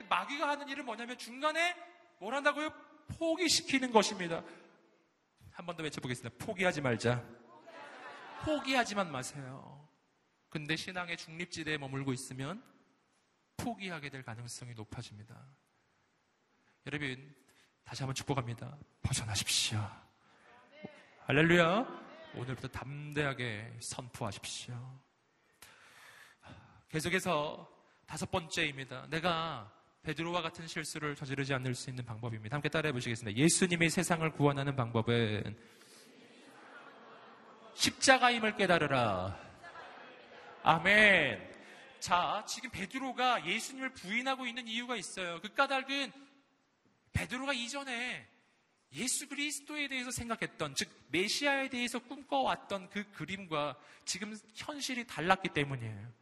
마귀가 0.10 0.50
하는 0.50 0.68
일은 0.68 0.86
뭐냐면 0.86 1.18
중간에 1.18 1.76
뭘 2.20 2.34
한다고요? 2.36 2.70
포기시키는 3.18 3.92
것입니다. 3.92 4.44
한 5.54 5.66
번 5.66 5.76
더 5.76 5.84
외쳐보겠습니다. 5.84 6.46
포기하지 6.46 6.82
말자. 6.82 7.24
포기하지만 8.44 9.12
마세요. 9.12 9.88
근데 10.50 10.76
신앙의 10.76 11.18
중립지대에 11.18 11.78
머물고 11.78 12.14
있으면 12.14 12.64
포기하게 13.58 14.10
될 14.10 14.24
가능성이 14.24 14.74
높아집니다. 14.74 15.36
여러분, 16.86 17.36
다시 17.84 18.04
한번 18.04 18.16
축복합니다. 18.16 18.78
벗어나십시오. 19.02 19.80
할렐루야. 21.26 21.86
오늘부터 22.36 22.68
담대하게 22.68 23.78
선포하십시오. 23.82 25.00
계속해서 26.90 27.70
다섯 28.06 28.32
번째입니다. 28.32 29.08
내가 29.10 29.74
베드로와 30.04 30.42
같은 30.42 30.66
실수를 30.68 31.16
저지르지 31.16 31.54
않을 31.54 31.76
수 31.76 31.90
있는 31.90 32.06
방법입니다. 32.06 32.56
함께 32.56 32.70
따라해 32.70 32.94
보시겠습니다. 32.94 33.38
예수님이 33.38 33.90
세상을 33.90 34.32
구원하는 34.32 34.76
방법은 34.76 35.58
십자가임을 37.78 38.56
깨달으라. 38.56 39.38
아멘. 40.64 41.56
자, 42.00 42.44
지금 42.48 42.72
베드로가 42.72 43.46
예수님을 43.46 43.94
부인하고 43.94 44.48
있는 44.48 44.68
이유가 44.68 44.96
있어요. 44.96 45.40
그 45.42 45.54
까닭은 45.54 46.12
베드로가 47.14 47.54
이전에 47.54 48.28
예수 48.94 49.28
그리스도에 49.28 49.88
대해서 49.90 50.10
생각했던, 50.10 50.74
즉, 50.74 50.90
메시아에 51.10 51.70
대해서 51.70 52.00
꿈꿔왔던 52.00 52.90
그 52.90 53.10
그림과 53.12 53.78
지금 54.06 54.36
현실이 54.56 55.06
달랐기 55.06 55.50
때문이에요. 55.50 56.14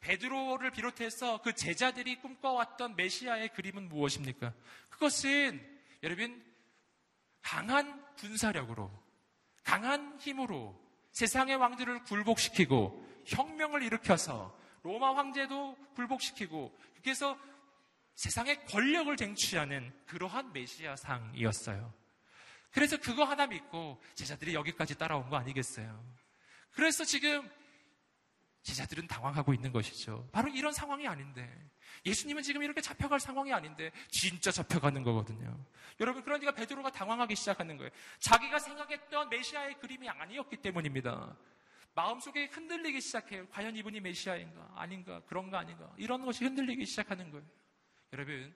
베드로를 0.00 0.70
비롯해서 0.70 1.42
그 1.42 1.54
제자들이 1.54 2.20
꿈꿔왔던 2.20 2.94
메시아의 2.96 3.50
그림은 3.50 3.88
무엇입니까? 3.88 4.52
그것은 4.88 5.60
여러분 6.02 6.42
강한 7.42 8.06
군사력으로 8.16 8.90
강한 9.64 10.18
힘으로 10.20 10.89
세상의 11.12 11.56
왕들을 11.56 12.04
굴복시키고 12.04 13.06
혁명을 13.26 13.82
일으켜서 13.82 14.56
로마 14.82 15.14
황제도 15.16 15.76
굴복시키고 15.94 16.76
그래서 17.02 17.38
세상의 18.14 18.66
권력을 18.66 19.14
쟁취하는 19.16 19.92
그러한 20.06 20.52
메시아상이었어요. 20.52 21.92
그래서 22.72 22.96
그거 22.98 23.24
하나 23.24 23.46
믿고 23.46 24.00
제자들이 24.14 24.54
여기까지 24.54 24.96
따라온 24.96 25.28
거 25.28 25.36
아니겠어요? 25.36 26.04
그래서 26.72 27.04
지금 27.04 27.50
제자들은 28.70 29.08
당황하고 29.08 29.52
있는 29.52 29.72
것이죠. 29.72 30.28
바로 30.32 30.48
이런 30.48 30.72
상황이 30.72 31.06
아닌데. 31.06 31.48
예수님은 32.06 32.42
지금 32.42 32.62
이렇게 32.62 32.80
잡혀갈 32.80 33.20
상황이 33.20 33.52
아닌데 33.52 33.90
진짜 34.08 34.50
잡혀가는 34.50 35.02
거거든요. 35.02 35.58
여러분 35.98 36.22
그러니까 36.22 36.52
베드로가 36.52 36.90
당황하기 36.92 37.34
시작하는 37.34 37.76
거예요. 37.76 37.90
자기가 38.20 38.58
생각했던 38.58 39.28
메시아의 39.28 39.78
그림이 39.80 40.08
아니었기 40.08 40.56
때문입니다. 40.58 41.36
마음속에 41.94 42.46
흔들리기 42.46 43.00
시작해요. 43.00 43.48
과연 43.48 43.76
이분이 43.76 44.00
메시아인가 44.00 44.72
아닌가 44.76 45.20
그런가 45.26 45.58
아닌가 45.58 45.92
이런 45.98 46.24
것이 46.24 46.44
흔들리기 46.44 46.86
시작하는 46.86 47.30
거예요. 47.30 47.44
여러분 48.12 48.54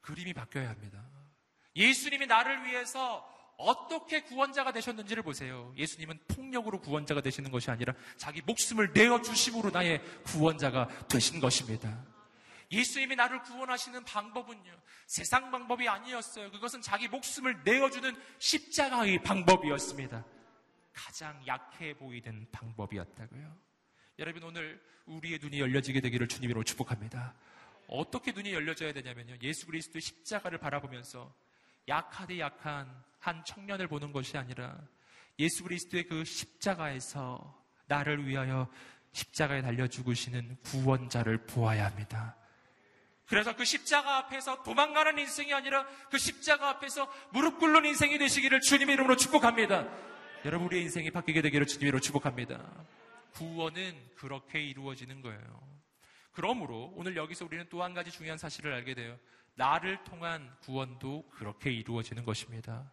그림이 0.00 0.32
바뀌어야 0.32 0.70
합니다. 0.70 1.04
예수님이 1.74 2.26
나를 2.26 2.64
위해서 2.64 3.35
어떻게 3.56 4.22
구원자가 4.22 4.72
되셨는지를 4.72 5.22
보세요. 5.22 5.72
예수님은 5.76 6.18
폭력으로 6.28 6.80
구원자가 6.80 7.22
되시는 7.22 7.50
것이 7.50 7.70
아니라 7.70 7.94
자기 8.16 8.42
목숨을 8.42 8.92
내어 8.92 9.22
주심으로 9.22 9.70
나의 9.70 10.02
구원자가 10.24 10.88
되신 11.08 11.40
것입니다. 11.40 12.04
예수님이 12.70 13.16
나를 13.16 13.42
구원하시는 13.42 14.04
방법은요. 14.04 14.72
세상 15.06 15.50
방법이 15.50 15.88
아니었어요. 15.88 16.50
그것은 16.50 16.82
자기 16.82 17.08
목숨을 17.08 17.62
내어 17.64 17.90
주는 17.90 18.14
십자가의 18.38 19.22
방법이었습니다. 19.22 20.24
가장 20.92 21.42
약해 21.46 21.94
보이는 21.94 22.46
방법이었다고요. 22.50 23.56
여러분 24.18 24.42
오늘 24.42 24.82
우리의 25.06 25.38
눈이 25.40 25.60
열려지게 25.60 26.00
되기를 26.00 26.26
주님으로 26.26 26.64
축복합니다. 26.64 27.34
어떻게 27.86 28.32
눈이 28.32 28.52
열려져야 28.52 28.92
되냐면요. 28.92 29.36
예수 29.42 29.66
그리스도의 29.66 30.02
십자가를 30.02 30.58
바라보면서 30.58 31.32
약하되 31.88 32.38
약한 32.38 32.88
한 33.18 33.44
청년을 33.44 33.88
보는 33.88 34.12
것이 34.12 34.36
아니라 34.36 34.76
예수 35.38 35.62
그리스도의 35.64 36.06
그 36.06 36.24
십자가에서 36.24 37.64
나를 37.86 38.26
위하여 38.26 38.68
십자가에 39.12 39.62
달려 39.62 39.86
죽으시는 39.86 40.56
구원자를 40.62 41.46
보아야 41.46 41.86
합니다. 41.86 42.36
그래서 43.26 43.56
그 43.56 43.64
십자가 43.64 44.18
앞에서 44.18 44.62
도망가는 44.62 45.18
인생이 45.18 45.52
아니라 45.52 45.86
그 46.10 46.18
십자가 46.18 46.68
앞에서 46.70 47.12
무릎 47.32 47.58
꿇는 47.58 47.84
인생이 47.84 48.18
되시기를 48.18 48.60
주님의 48.60 48.94
이름으로 48.94 49.16
축복합니다. 49.16 49.88
여러분 50.44 50.68
우리의 50.68 50.84
인생이 50.84 51.10
바뀌게 51.10 51.42
되기를 51.42 51.66
주님의 51.66 51.88
이름으로 51.88 52.00
축복합니다. 52.00 52.60
구원은 53.32 54.10
그렇게 54.16 54.62
이루어지는 54.62 55.22
거예요. 55.22 55.40
그러므로 56.32 56.92
오늘 56.94 57.16
여기서 57.16 57.46
우리는 57.46 57.66
또 57.68 57.82
한 57.82 57.94
가지 57.94 58.10
중요한 58.10 58.38
사실을 58.38 58.72
알게 58.74 58.94
돼요. 58.94 59.18
나를 59.56 60.02
통한 60.04 60.54
구원도 60.60 61.28
그렇게 61.30 61.72
이루어지는 61.72 62.24
것입니다. 62.24 62.92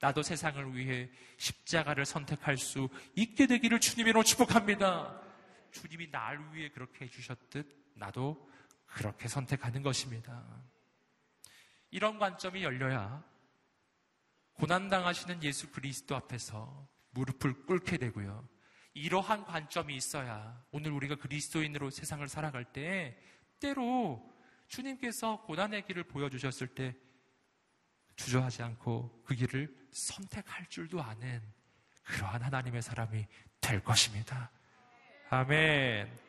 나도 0.00 0.22
세상을 0.22 0.76
위해 0.76 1.10
십자가를 1.38 2.04
선택할 2.04 2.56
수 2.56 2.88
있게 3.14 3.46
되기를 3.46 3.80
주님으로 3.80 4.22
축복합니다. 4.22 5.20
주님이 5.72 6.08
나를 6.10 6.54
위해 6.54 6.70
그렇게 6.70 7.04
해주셨듯 7.04 7.92
나도 7.94 8.48
그렇게 8.86 9.28
선택하는 9.28 9.82
것입니다. 9.82 10.44
이런 11.90 12.18
관점이 12.18 12.62
열려야 12.62 13.24
고난당하시는 14.54 15.42
예수 15.42 15.70
그리스도 15.70 16.14
앞에서 16.14 16.88
무릎을 17.10 17.66
꿇게 17.66 17.96
되고요. 17.96 18.48
이러한 18.94 19.44
관점이 19.44 19.96
있어야 19.96 20.64
오늘 20.70 20.92
우리가 20.92 21.16
그리스도인으로 21.16 21.90
세상을 21.90 22.26
살아갈 22.28 22.64
때 22.72 23.18
때로 23.58 24.33
주님께서 24.74 25.42
고난의 25.42 25.86
길을 25.86 26.04
보여주셨을 26.04 26.68
때 26.68 26.94
주저하지 28.16 28.62
않고 28.62 29.22
그 29.24 29.34
길을 29.34 29.74
선택할 29.92 30.66
줄도 30.68 31.00
아는 31.00 31.40
그러한 32.04 32.42
하나님의 32.42 32.82
사람이 32.82 33.26
될 33.60 33.82
것입니다. 33.82 34.50
아멘. 35.30 36.24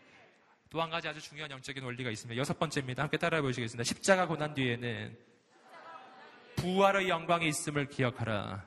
또 0.70 0.82
한 0.82 0.90
가지 0.90 1.08
아주 1.08 1.22
중요한 1.22 1.50
영적인 1.52 1.84
원리가 1.84 2.10
있습니다. 2.10 2.38
여섯 2.40 2.58
번째입니다. 2.60 3.04
함께 3.04 3.18
따라해 3.18 3.42
보시겠습니다. 3.42 3.84
십자가 3.84 4.28
고난 4.28 4.54
뒤에는 4.54 5.18
부활의 6.58 7.10
영광이 7.10 7.48
있음을 7.48 7.88
기억하라. 7.88 8.66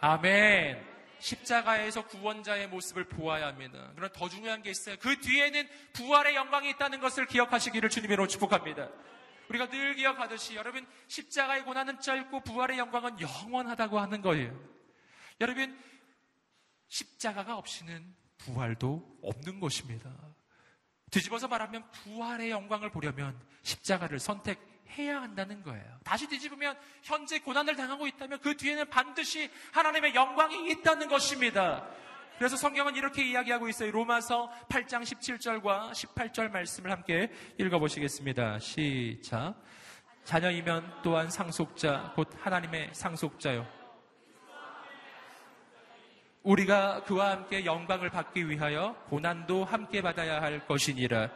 아멘. 0.00 0.91
십자가에서 1.22 2.06
구원자의 2.08 2.68
모습을 2.68 3.04
보아야 3.04 3.46
합니다. 3.46 3.92
그러나 3.94 4.12
더 4.12 4.28
중요한 4.28 4.60
게 4.62 4.70
있어요. 4.70 4.96
그 4.98 5.20
뒤에는 5.20 5.68
부활의 5.92 6.34
영광이 6.34 6.68
있다는 6.70 7.00
것을 7.00 7.26
기억하시기를 7.26 7.88
주님으로 7.88 8.26
축복합니다. 8.26 8.90
우리가 9.48 9.68
늘 9.68 9.94
기억하듯이 9.94 10.56
여러분 10.56 10.84
십자가의 11.06 11.64
고난은 11.64 12.00
짧고 12.00 12.40
부활의 12.40 12.78
영광은 12.78 13.20
영원하다고 13.20 14.00
하는 14.00 14.20
거예요. 14.20 14.58
여러분 15.40 15.78
십자가가 16.88 17.56
없이는 17.56 18.14
부활도 18.38 19.18
없는 19.22 19.60
것입니다. 19.60 20.10
뒤집어서 21.12 21.46
말하면 21.46 21.88
부활의 21.92 22.50
영광을 22.50 22.90
보려면 22.90 23.40
십자가를 23.62 24.18
선택 24.18 24.58
해야 24.98 25.20
한다는 25.22 25.62
거예요. 25.62 25.84
다시 26.04 26.26
뒤집으면 26.26 26.76
현재 27.02 27.38
고난을 27.40 27.76
당하고 27.76 28.06
있다면 28.06 28.40
그 28.40 28.56
뒤에는 28.56 28.88
반드시 28.90 29.50
하나님의 29.72 30.14
영광이 30.14 30.70
있다는 30.70 31.08
것입니다. 31.08 31.86
그래서 32.38 32.56
성경은 32.56 32.96
이렇게 32.96 33.24
이야기하고 33.24 33.68
있어요. 33.68 33.90
로마서 33.92 34.50
8장 34.68 35.02
17절과 35.02 35.92
18절 35.92 36.50
말씀을 36.50 36.90
함께 36.90 37.30
읽어보시겠습니다. 37.58 38.58
시작. 38.58 39.54
자녀이면 40.24 41.02
또한 41.02 41.30
상속자, 41.30 42.12
곧 42.14 42.28
하나님의 42.40 42.90
상속자요. 42.92 43.66
우리가 46.42 47.04
그와 47.04 47.30
함께 47.30 47.64
영광을 47.64 48.10
받기 48.10 48.48
위하여 48.48 48.94
고난도 49.08 49.64
함께 49.64 50.02
받아야 50.02 50.42
할 50.42 50.66
것이니라. 50.66 51.30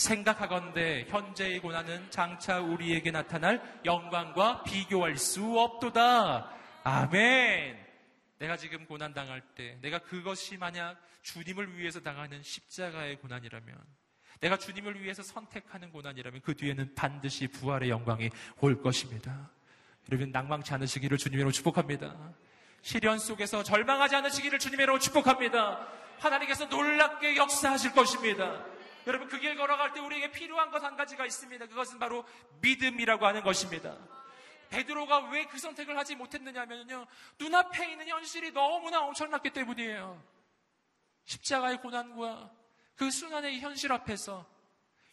생각하건대 0.00 1.04
현재의 1.10 1.60
고난은 1.60 2.10
장차 2.10 2.58
우리에게 2.58 3.10
나타날 3.10 3.60
영광과 3.84 4.62
비교할 4.62 5.18
수 5.18 5.58
없도다. 5.58 6.50
아멘. 6.84 7.78
내가 8.38 8.56
지금 8.56 8.86
고난 8.86 9.12
당할 9.12 9.42
때, 9.54 9.76
내가 9.82 9.98
그것이 9.98 10.56
만약 10.56 10.96
주님을 11.20 11.76
위해서 11.76 12.00
당하는 12.00 12.42
십자가의 12.42 13.16
고난이라면, 13.16 13.76
내가 14.40 14.56
주님을 14.56 15.02
위해서 15.02 15.22
선택하는 15.22 15.92
고난이라면 15.92 16.40
그 16.40 16.56
뒤에는 16.56 16.94
반드시 16.94 17.46
부활의 17.48 17.90
영광이 17.90 18.30
올 18.60 18.80
것입니다. 18.80 19.50
여러분 20.10 20.32
낭망치 20.32 20.72
않으시기를 20.72 21.18
주님으로 21.18 21.52
축복합니다. 21.52 22.16
시련 22.80 23.18
속에서 23.18 23.62
절망하지 23.62 24.16
않으시기를 24.16 24.58
주님으로 24.58 24.98
축복합니다. 24.98 25.86
하나님께서 26.20 26.64
놀랍게 26.64 27.36
역사하실 27.36 27.92
것입니다. 27.92 28.64
여러분 29.06 29.28
그 29.28 29.38
길 29.38 29.56
걸어갈 29.56 29.92
때 29.92 30.00
우리에게 30.00 30.30
필요한 30.32 30.70
것 30.70 30.82
한 30.82 30.96
가지가 30.96 31.24
있습니다. 31.26 31.66
그것은 31.66 31.98
바로 31.98 32.24
믿음이라고 32.60 33.26
하는 33.26 33.42
것입니다. 33.42 33.96
베드로가 34.70 35.30
왜 35.30 35.44
그 35.46 35.58
선택을 35.58 35.96
하지 35.96 36.14
못했느냐면요. 36.14 37.06
눈앞에 37.38 37.90
있는 37.90 38.06
현실이 38.08 38.52
너무나 38.52 39.00
엄청났기 39.00 39.50
때문이에요. 39.50 40.22
십자가의 41.24 41.78
고난과 41.80 42.50
그 42.94 43.10
순환의 43.10 43.60
현실 43.60 43.90
앞에서 43.92 44.46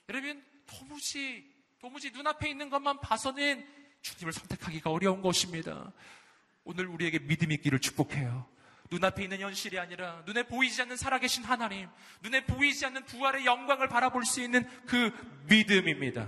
여러분 0.09 0.43
도무지 0.67 1.53
도무지 1.79 2.11
눈앞에 2.11 2.49
있는 2.49 2.69
것만 2.69 2.99
봐서는 2.99 3.67
주님을 4.01 4.33
선택하기가 4.33 4.89
어려운 4.91 5.21
것입니다. 5.21 5.91
오늘 6.63 6.87
우리에게 6.87 7.19
믿음 7.19 7.51
있기를 7.51 7.79
축복해요. 7.79 8.47
눈앞에 8.89 9.23
있는 9.23 9.39
현실이 9.39 9.79
아니라 9.79 10.23
눈에 10.25 10.43
보이지 10.43 10.81
않는 10.83 10.97
살아계신 10.97 11.43
하나님, 11.43 11.89
눈에 12.21 12.45
보이지 12.45 12.85
않는 12.85 13.05
부활의 13.05 13.45
영광을 13.45 13.87
바라볼 13.87 14.25
수 14.25 14.41
있는 14.41 14.67
그 14.85 15.11
믿음입니다. 15.47 16.27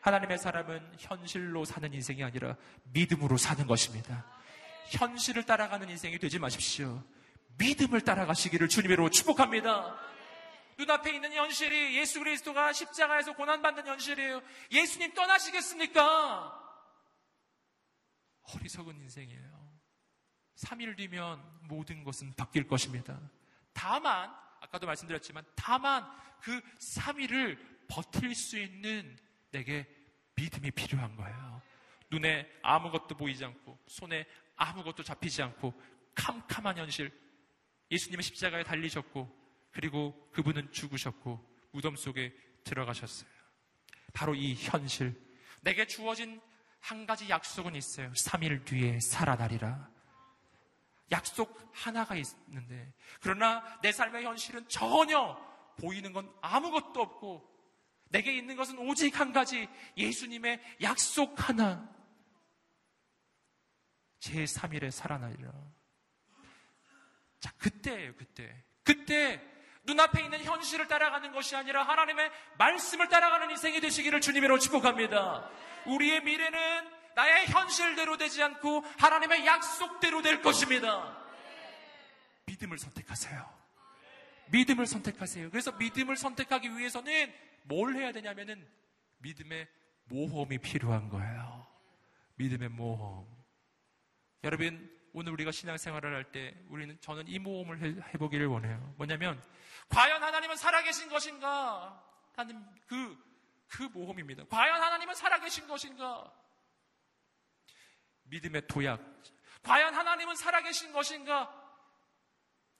하나님의 0.00 0.38
사람은 0.38 0.94
현실로 0.98 1.64
사는 1.64 1.92
인생이 1.92 2.24
아니라 2.24 2.56
믿음으로 2.92 3.36
사는 3.36 3.66
것입니다. 3.66 4.26
현실을 4.90 5.44
따라가는 5.44 5.88
인생이 5.88 6.18
되지 6.18 6.38
마십시오. 6.38 7.02
믿음을 7.58 8.00
따라가시기를 8.00 8.68
주님으로 8.68 9.10
축복합니다. 9.10 9.96
눈앞에 10.78 11.14
있는 11.14 11.32
현실이 11.32 11.96
예수 11.98 12.18
그리스도가 12.18 12.72
십자가에서 12.72 13.34
고난받는 13.34 13.86
현실이에요. 13.86 14.42
예수님 14.72 15.14
떠나시겠습니까? 15.14 16.60
어리석은 18.54 18.96
인생이에요. 18.96 19.51
3일 20.56 20.96
뒤면 20.96 21.42
모든 21.62 22.04
것은 22.04 22.34
바뀔 22.34 22.66
것입니다. 22.66 23.18
다만, 23.72 24.30
아까도 24.60 24.86
말씀드렸지만, 24.86 25.44
다만 25.54 26.06
그 26.40 26.60
3일을 26.78 27.58
버틸 27.88 28.34
수 28.34 28.58
있는 28.58 29.16
내게 29.50 29.86
믿음이 30.34 30.70
필요한 30.72 31.16
거예요. 31.16 31.62
눈에 32.10 32.48
아무것도 32.62 33.16
보이지 33.16 33.44
않고, 33.44 33.78
손에 33.86 34.26
아무것도 34.56 35.02
잡히지 35.02 35.42
않고, 35.42 35.72
캄캄한 36.14 36.78
현실. 36.78 37.12
예수님의 37.90 38.22
십자가에 38.22 38.62
달리셨고, 38.62 39.40
그리고 39.72 40.28
그분은 40.32 40.72
죽으셨고, 40.72 41.52
무덤 41.72 41.96
속에 41.96 42.34
들어가셨어요. 42.64 43.30
바로 44.12 44.34
이 44.34 44.54
현실. 44.54 45.18
내게 45.62 45.86
주어진 45.86 46.40
한 46.80 47.06
가지 47.06 47.28
약속은 47.28 47.74
있어요. 47.76 48.10
3일 48.12 48.64
뒤에 48.64 48.98
살아나리라. 49.00 49.91
약속 51.12 51.70
하나가 51.72 52.16
있는데, 52.16 52.92
그러나 53.20 53.62
내 53.82 53.92
삶의 53.92 54.24
현실은 54.24 54.66
전혀 54.68 55.36
보이는 55.80 56.12
건 56.12 56.32
아무것도 56.40 57.00
없고, 57.00 57.48
내게 58.08 58.36
있는 58.36 58.56
것은 58.56 58.78
오직 58.78 59.18
한 59.20 59.32
가지, 59.32 59.68
예수님의 59.96 60.60
약속 60.82 61.48
하나. 61.48 61.88
제 64.18 64.44
3일에 64.44 64.90
살아나리라. 64.90 65.50
자, 67.40 67.50
그때예요, 67.58 68.14
그때. 68.16 68.64
그때 68.84 69.40
눈앞에 69.84 70.22
있는 70.22 70.44
현실을 70.44 70.86
따라가는 70.86 71.32
것이 71.32 71.56
아니라 71.56 71.82
하나님의 71.82 72.30
말씀을 72.58 73.08
따라가는 73.08 73.50
인생이 73.50 73.80
되시기를 73.80 74.20
주님으로 74.20 74.58
축복합니다. 74.58 75.48
우리의 75.86 76.22
미래는 76.22 77.01
나의 77.14 77.46
현실대로 77.46 78.16
되지 78.16 78.42
않고 78.42 78.80
하나님의 78.98 79.46
약속대로 79.46 80.22
될 80.22 80.42
것입니다. 80.42 81.16
믿음을 82.46 82.78
선택하세요. 82.78 83.62
믿음을 84.50 84.86
선택하세요. 84.86 85.50
그래서 85.50 85.72
믿음을 85.72 86.16
선택하기 86.16 86.76
위해서는 86.76 87.32
뭘 87.64 87.94
해야 87.96 88.12
되냐면은 88.12 88.68
믿음의 89.18 89.68
모험이 90.04 90.58
필요한 90.58 91.08
거예요. 91.08 91.66
믿음의 92.36 92.68
모험. 92.70 93.26
여러분, 94.44 94.90
오늘 95.14 95.32
우리가 95.32 95.52
신앙생활을 95.52 96.14
할 96.14 96.32
때 96.32 96.54
우리는 96.68 96.98
저는 97.00 97.28
이 97.28 97.38
모험을 97.38 97.80
해, 97.82 98.18
보기를 98.18 98.46
원해요. 98.46 98.94
뭐냐면 98.96 99.40
과연 99.88 100.22
하나님은 100.22 100.56
살아계신 100.56 101.08
것인가 101.08 102.02
하는 102.34 102.64
그, 102.86 103.16
그 103.68 103.82
모험입니다. 103.84 104.44
과연 104.50 104.82
하나님은 104.82 105.14
살아계신 105.14 105.68
것인가? 105.68 106.32
믿음의 108.32 108.66
도약. 108.66 109.00
과연 109.62 109.94
하나님은 109.94 110.34
살아계신 110.36 110.92
것인가? 110.92 111.58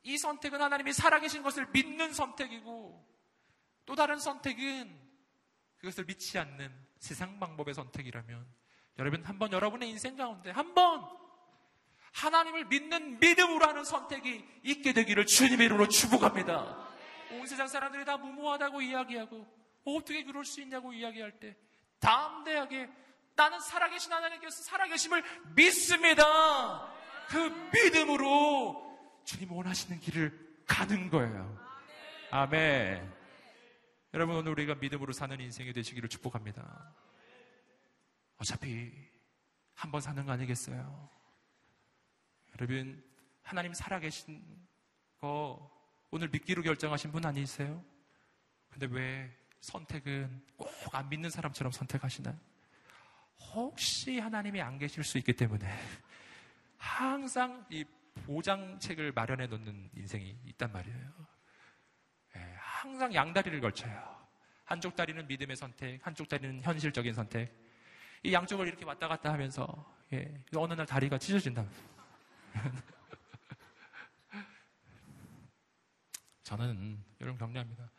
이 0.03 0.19
선택은 0.19 0.61
하나님이 0.61 0.93
살아계신 0.93 1.43
것을 1.43 1.69
믿는 1.73 2.13
선택이고 2.13 3.07
또 3.85 3.95
다른 3.95 4.19
선택은 4.19 5.01
그것을 5.79 6.05
믿지 6.07 6.39
않는 6.39 6.75
세상 6.99 7.39
방법의 7.39 7.75
선택이라면 7.75 8.47
여러분 8.99 9.25
한번 9.25 9.53
여러분의 9.53 9.91
인생 9.91 10.17
가운데 10.17 10.51
한번 10.51 11.07
하나님을 12.13 12.65
믿는 12.65 13.21
믿음으로 13.21 13.65
하는 13.67 13.85
선택이 13.85 14.45
있게 14.65 14.93
되기를 14.93 15.27
주님의 15.27 15.67
이름으로 15.67 15.89
축복합니다. 15.89 16.89
온 17.33 17.47
세상 17.47 17.69
사람들이 17.69 18.05
다 18.05 18.17
무모하다고 18.17 18.83
이야기하고 18.83 19.47
어떻게 19.85 20.25
그럴 20.25 20.45
수 20.45 20.61
있냐고 20.61 20.93
이야기할 20.93 21.39
때 21.39 21.57
담대하게 22.01 22.91
나는 23.35 23.61
살아계신 23.61 24.13
하나님께서 24.13 24.63
살아계심을 24.63 25.23
믿습니다. 25.55 26.93
그 27.29 27.37
믿음으로 27.73 29.23
주님 29.25 29.53
원하시는 29.53 29.99
길을 30.01 30.63
가는 30.67 31.09
거예요. 31.11 31.59
아멘. 32.31 33.13
여러분 34.15 34.37
오늘 34.37 34.53
우리가 34.53 34.75
믿음으로 34.75 35.13
사는 35.13 35.39
인생이 35.41 35.73
되시기를 35.73 36.09
축복합니다. 36.09 36.95
어차피 38.39 38.93
한 39.75 39.91
번 39.91 40.01
사는 40.01 40.25
거 40.25 40.33
아니겠어요? 40.33 41.09
여러분 42.55 43.03
하나님 43.43 43.73
살아계신 43.73 44.45
거 45.21 45.71
오늘 46.11 46.29
믿기로 46.29 46.63
결정하신 46.63 47.11
분 47.13 47.25
아니세요? 47.25 47.83
근데 48.71 48.87
왜 48.91 49.35
선택은 49.61 50.45
꼭 50.57 50.71
안 50.95 51.09
믿는 51.09 51.31
사람처럼 51.31 51.73
선택하시나요? 51.73 52.39
혹시 53.55 54.19
하나님이 54.19 54.61
안 54.61 54.79
계실 54.79 55.05
수 55.05 55.19
있기 55.19 55.33
때문에 55.35 55.69
항상 56.79 57.65
이 57.71 57.85
보장책을 58.27 59.13
마련해 59.13 59.47
놓는 59.47 59.91
인생이 59.97 60.37
있단 60.47 60.73
말이에요. 60.73 61.13
예, 62.37 62.55
항상 62.59 63.15
양다리를 63.15 63.61
걸쳐요. 63.61 64.23
한쪽 64.65 64.97
다리는 64.97 65.27
믿음의 65.27 65.57
선택, 65.57 66.07
한쪽 66.07 66.29
다리는 66.29 66.63
현실적인 66.63 67.15
선택. 67.15 67.53
이 68.23 68.33
양쪽을 68.33 68.69
이렇게 68.69 68.85
왔다 68.85 69.09
갔다 69.09 69.33
하면서 69.33 69.93
예, 70.13 70.43
어느 70.57 70.75
날 70.75 70.87
다리가 70.87 71.19
찢어진다. 71.19 71.67
저는 76.43 77.03
여러분 77.21 77.39
격려합니다. 77.39 77.91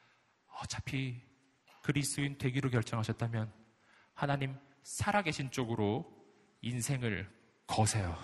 어차피 0.61 1.21
그리스인 1.81 2.37
되기로 2.37 2.69
결정하셨다면 2.69 3.51
하나님 4.13 4.57
살아계신 4.83 5.51
쪽으로 5.51 6.05
인생을 6.61 7.29
거세요. 7.67 8.17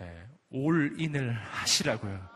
네, 0.00 0.26
올인을 0.50 1.34
하시라고요. 1.34 2.28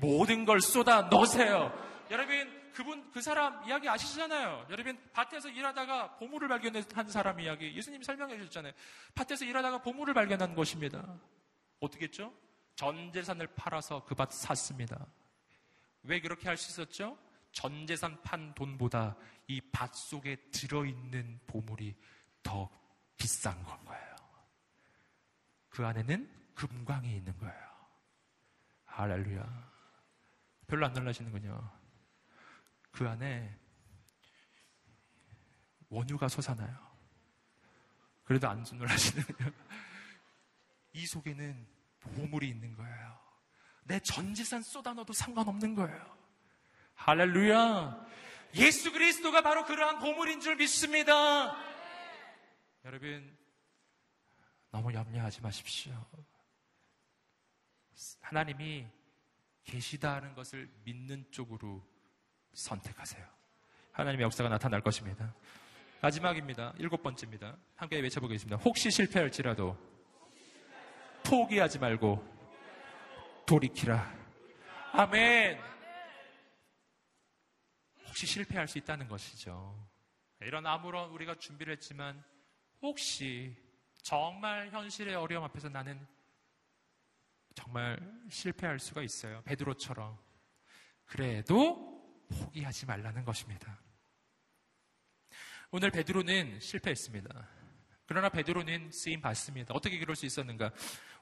모든 0.00 0.44
걸 0.44 0.60
쏟아 0.60 1.02
넣으세요. 1.02 1.72
여러분 2.10 2.60
그분 2.74 3.10
그 3.12 3.20
사람 3.20 3.62
이야기 3.68 3.88
아시잖아요. 3.88 4.66
여러분 4.70 4.98
밭에서 5.12 5.48
일하다가 5.48 6.16
보물을 6.16 6.48
발견한 6.48 6.84
사람 7.08 7.40
이야기 7.40 7.74
예수님 7.76 8.02
설명해 8.02 8.38
주셨잖아요. 8.38 8.72
밭에서 9.14 9.44
일하다가 9.44 9.82
보물을 9.82 10.14
발견한 10.14 10.54
것입니다. 10.54 11.18
어떻게 11.80 12.04
했죠? 12.04 12.32
전 12.76 13.12
재산을 13.12 13.46
팔아서 13.48 14.04
그 14.04 14.14
밭 14.14 14.32
샀습니다. 14.32 15.06
왜 16.02 16.20
그렇게 16.20 16.48
할 16.48 16.56
수 16.56 16.70
있었죠? 16.70 17.18
전 17.52 17.86
재산 17.86 18.20
판 18.22 18.54
돈보다 18.54 19.16
이 19.48 19.60
밭 19.72 19.94
속에 19.94 20.36
들어있는 20.50 21.40
보물이 21.46 21.96
더 22.42 22.70
비싼 23.16 23.62
건 23.64 23.84
거예요. 23.84 24.16
그 25.68 25.84
안에는 25.86 26.52
금광이 26.54 27.16
있는 27.16 27.36
거예요. 27.38 27.70
할렐루야. 28.86 29.70
별로 30.66 30.86
안 30.86 30.92
놀라시는군요. 30.92 31.70
그 32.92 33.08
안에 33.08 33.58
원유가 35.88 36.28
솟아나요. 36.28 36.90
그래도 38.24 38.48
안 38.48 38.62
놀라시는군요. 38.62 39.50
이 40.92 41.06
속에는 41.06 41.66
보물이 42.00 42.48
있는 42.48 42.74
거예요. 42.74 43.18
내 43.84 43.98
전 44.00 44.32
재산 44.34 44.62
쏟아 44.62 44.92
넣어도 44.94 45.12
상관없는 45.12 45.74
거예요. 45.74 46.19
할렐루야. 47.04 48.06
예수 48.56 48.92
그리스도가 48.92 49.40
바로 49.40 49.64
그러한 49.64 50.00
보물인 50.00 50.40
줄 50.40 50.56
믿습니다. 50.56 51.56
여러분, 52.84 53.36
너무 54.70 54.92
염려하지 54.92 55.40
마십시오. 55.40 55.94
하나님이 58.20 58.86
계시다 59.64 60.16
하는 60.16 60.34
것을 60.34 60.68
믿는 60.84 61.24
쪽으로 61.30 61.82
선택하세요. 62.52 63.26
하나님의 63.92 64.24
역사가 64.24 64.50
나타날 64.50 64.82
것입니다. 64.82 65.34
마지막입니다. 66.02 66.74
일곱 66.78 67.02
번째입니다. 67.02 67.56
함께 67.76 67.98
외쳐보겠습니다. 68.00 68.56
혹시 68.58 68.90
실패할지라도 68.90 69.76
포기하지 71.24 71.78
말고 71.78 72.22
돌이키라. 73.46 74.20
아멘. 74.92 75.79
혹시 78.10 78.26
실패할 78.26 78.66
수 78.66 78.76
있다는 78.76 79.06
것이죠. 79.06 79.88
이런 80.40 80.66
아무런 80.66 81.10
우리가 81.10 81.36
준비를 81.36 81.74
했지만 81.74 82.22
혹시 82.82 83.56
정말 84.02 84.68
현실의 84.70 85.14
어려움 85.14 85.44
앞에서 85.44 85.68
나는 85.68 86.04
정말 87.54 87.98
실패할 88.28 88.80
수가 88.80 89.02
있어요. 89.02 89.42
베드로처럼. 89.44 90.18
그래도 91.04 92.26
포기하지 92.28 92.86
말라는 92.86 93.24
것입니다. 93.24 93.78
오늘 95.70 95.90
베드로는 95.90 96.58
실패했습니다. 96.58 97.59
그러나 98.10 98.28
베드로는 98.28 98.90
쓰임 98.90 99.20
받습니다. 99.20 99.72
어떻게 99.72 99.96
그럴 99.96 100.16
수 100.16 100.26
있었는가? 100.26 100.72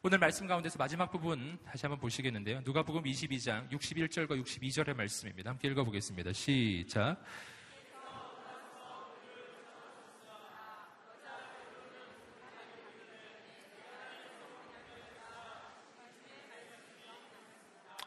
오늘 0.03 0.16
말씀 0.16 0.47
가운데서 0.47 0.78
마지막 0.78 1.11
부분 1.11 1.59
다시 1.62 1.84
한번 1.84 2.01
보시겠는데요. 2.01 2.62
누가복음 2.64 3.03
22장 3.03 3.68
61절과 3.70 4.43
62절의 4.43 4.97
말씀입니다. 4.97 5.51
함께 5.51 5.68
읽어보겠습니다. 5.68 6.32
시작. 6.32 7.22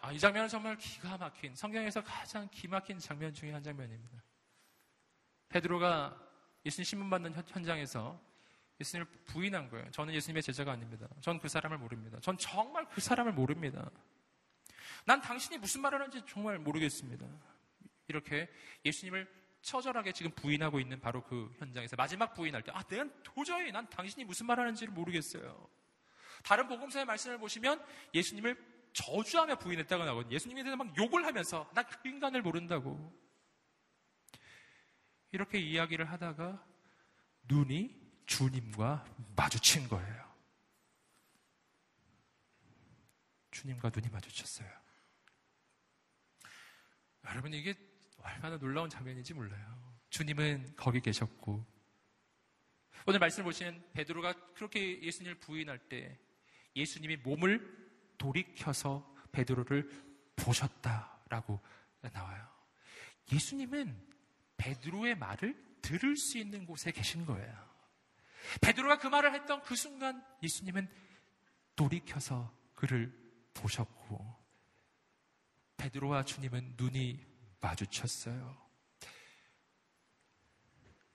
아, 0.02 0.12
이 0.12 0.18
장면은 0.18 0.50
정말 0.50 0.76
기가 0.76 1.20
막힌 1.20 1.54
성경에서 1.54 2.04
가장 2.04 2.50
기막힌 2.50 2.98
장면 2.98 3.32
중의 3.32 3.54
한 3.54 3.62
장면입니다. 3.62 4.24
베드로가 5.50 6.20
예수님 6.66 6.84
신문 6.84 7.12
받는 7.12 7.36
현장에서 7.46 8.31
예수님을 8.82 9.08
부인한 9.26 9.70
거예요. 9.70 9.90
저는 9.92 10.14
예수님의 10.14 10.44
제자가 10.44 10.74
아닙니다. 10.74 11.08
전 11.22 11.40
그 11.40 11.48
사람을 11.48 11.78
모릅니다. 11.78 12.20
전 12.22 12.38
정말 12.38 12.88
그 12.90 13.00
사람을 13.02 13.32
모릅니다. 13.34 13.90
난 15.06 15.22
당신이 15.22 15.58
무슨 15.58 15.82
말 15.82 15.94
하는지 15.94 16.22
정말 16.28 16.60
모르겠습니다. 16.60 17.26
이렇게 18.08 18.50
예수님을 18.86 19.28
처절하게 19.62 20.12
지금 20.12 20.32
부인하고 20.32 20.80
있는 20.80 21.00
바로 21.00 21.24
그 21.24 21.54
현장에서 21.60 21.96
마지막 21.96 22.34
부인할 22.34 22.64
때, 22.64 22.72
아, 22.74 22.84
내가 22.84 23.06
도저히 23.24 23.72
난 23.72 23.88
당신이 23.90 24.26
무슨 24.26 24.46
말 24.48 24.60
하는지를 24.60 24.94
모르겠어요. 24.94 25.68
다른 26.44 26.68
복음서의 26.68 27.06
말씀을 27.06 27.38
보시면 27.38 27.84
예수님을 28.14 28.58
저주하며 28.94 29.58
부인했다고 29.60 30.04
나오거든요. 30.04 30.34
예수님에 30.36 30.64
대해서 30.64 30.76
막 30.76 30.96
욕을 30.98 31.26
하면서 31.26 31.70
나 31.74 31.84
그 31.84 31.96
인간을 32.08 32.42
모른다고. 32.42 33.14
이렇게 35.32 35.60
이야기를 35.60 36.06
하다가 36.12 36.64
눈이 37.48 38.01
주님과 38.26 39.06
마주친 39.36 39.88
거예요. 39.88 40.32
주님과 43.52 43.92
눈이 43.94 44.10
마주쳤어요. 44.10 44.70
여러분 47.26 47.54
이게 47.54 47.76
얼마나 48.18 48.58
놀라운 48.58 48.90
장면인지 48.90 49.34
몰라요. 49.34 50.00
주님은 50.10 50.76
거기 50.76 51.00
계셨고 51.00 51.66
오늘 53.08 53.20
말씀을 53.20 53.46
보시는 53.46 53.84
베드로가 53.94 54.54
그렇게 54.54 55.02
예수님을 55.02 55.40
부인할 55.40 55.80
때 55.90 56.20
예수님이 56.76 57.18
몸을 57.18 57.82
돌이켜서 58.18 59.16
베드로를 59.32 59.90
보셨다라고 60.36 61.60
나와요. 62.14 62.48
예수님은 63.32 64.10
베드로의 64.58 65.16
말을 65.16 65.80
들을 65.82 66.16
수 66.16 66.38
있는 66.38 66.66
곳에 66.66 66.92
계신 66.92 67.26
거예요. 67.26 67.71
베드로가 68.62 68.98
그 68.98 69.08
말을 69.08 69.34
했던 69.34 69.62
그 69.64 69.76
순간 69.76 70.24
예수님은 70.42 70.90
돌이켜서 71.76 72.54
그를 72.74 73.12
보셨고 73.54 74.42
베드로와 75.78 76.24
주님은 76.24 76.76
눈이 76.78 77.26
마주쳤어요. 77.60 78.62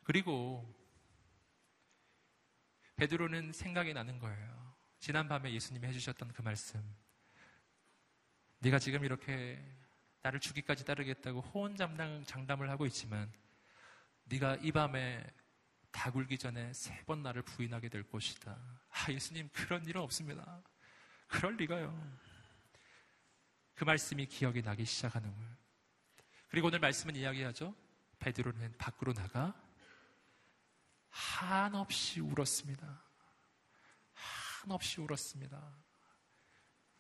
그리고 0.03 0.75
베드로는 2.97 3.53
생각이 3.53 3.93
나는 3.93 4.19
거예요. 4.19 4.75
지난 4.99 5.29
밤에 5.29 5.53
예수님이 5.53 5.87
해주셨던 5.89 6.33
그 6.33 6.43
말씀. 6.43 6.81
네가 8.61 8.79
지금 8.79 9.05
이렇게 9.05 9.63
나를 10.23 10.41
죽이까지 10.41 10.85
따르겠다고 10.85 11.41
호언장담 11.41 12.25
장담을 12.25 12.71
하고 12.71 12.87
있지만 12.87 13.33
네가 14.25 14.57
이 14.57 14.73
밤에 14.73 15.25
다 15.97 16.11
굴기 16.13 16.37
전에 16.37 16.73
세 16.75 16.95
번 17.07 17.23
나를 17.23 17.41
부인하게 17.43 17.89
될 17.89 18.03
것이다. 18.03 18.55
아, 18.91 19.11
예수님, 19.11 19.49
그런 19.53 19.85
일은 19.87 20.03
없습니다. 20.03 20.63
그럴 21.27 21.57
리가요. 21.57 22.19
그 23.75 23.85
말씀이 23.85 24.27
기억이 24.27 24.61
나기 24.63 24.85
시작하는 24.85 25.35
거예요. 25.35 25.57
그리고 26.49 26.67
오늘 26.69 26.81
말씀은 26.81 27.17
이야기하죠. 27.17 27.75
베드로는 28.19 28.77
밖으로 28.77 29.15
나가 29.15 29.55
한없이 31.09 32.21
울었습니다. 32.21 33.03
한없이 34.13 35.01
울었습니다. 35.01 35.75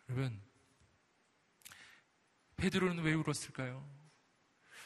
여러분, 0.08 0.42
베드로는 2.56 3.02
왜 3.02 3.12
울었을까요? 3.12 3.86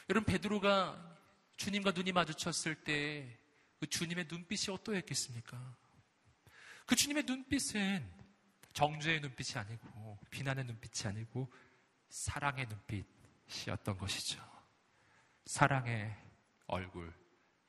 여러분, 0.09 0.25
베드로가 0.25 1.17
주님과 1.55 1.91
눈이 1.91 2.11
마주쳤을 2.11 2.83
때 2.83 3.40
그 3.81 3.87
주님의 3.87 4.27
눈빛이 4.29 4.71
어떠했겠습니까? 4.75 5.75
그 6.85 6.95
주님의 6.95 7.23
눈빛은 7.23 8.07
정죄의 8.73 9.21
눈빛이 9.21 9.57
아니고 9.57 10.19
비난의 10.29 10.65
눈빛이 10.65 11.09
아니고 11.09 11.51
사랑의 12.07 12.67
눈빛이었던 12.67 13.97
것이죠. 13.97 14.39
사랑의 15.47 16.15
얼굴, 16.67 17.11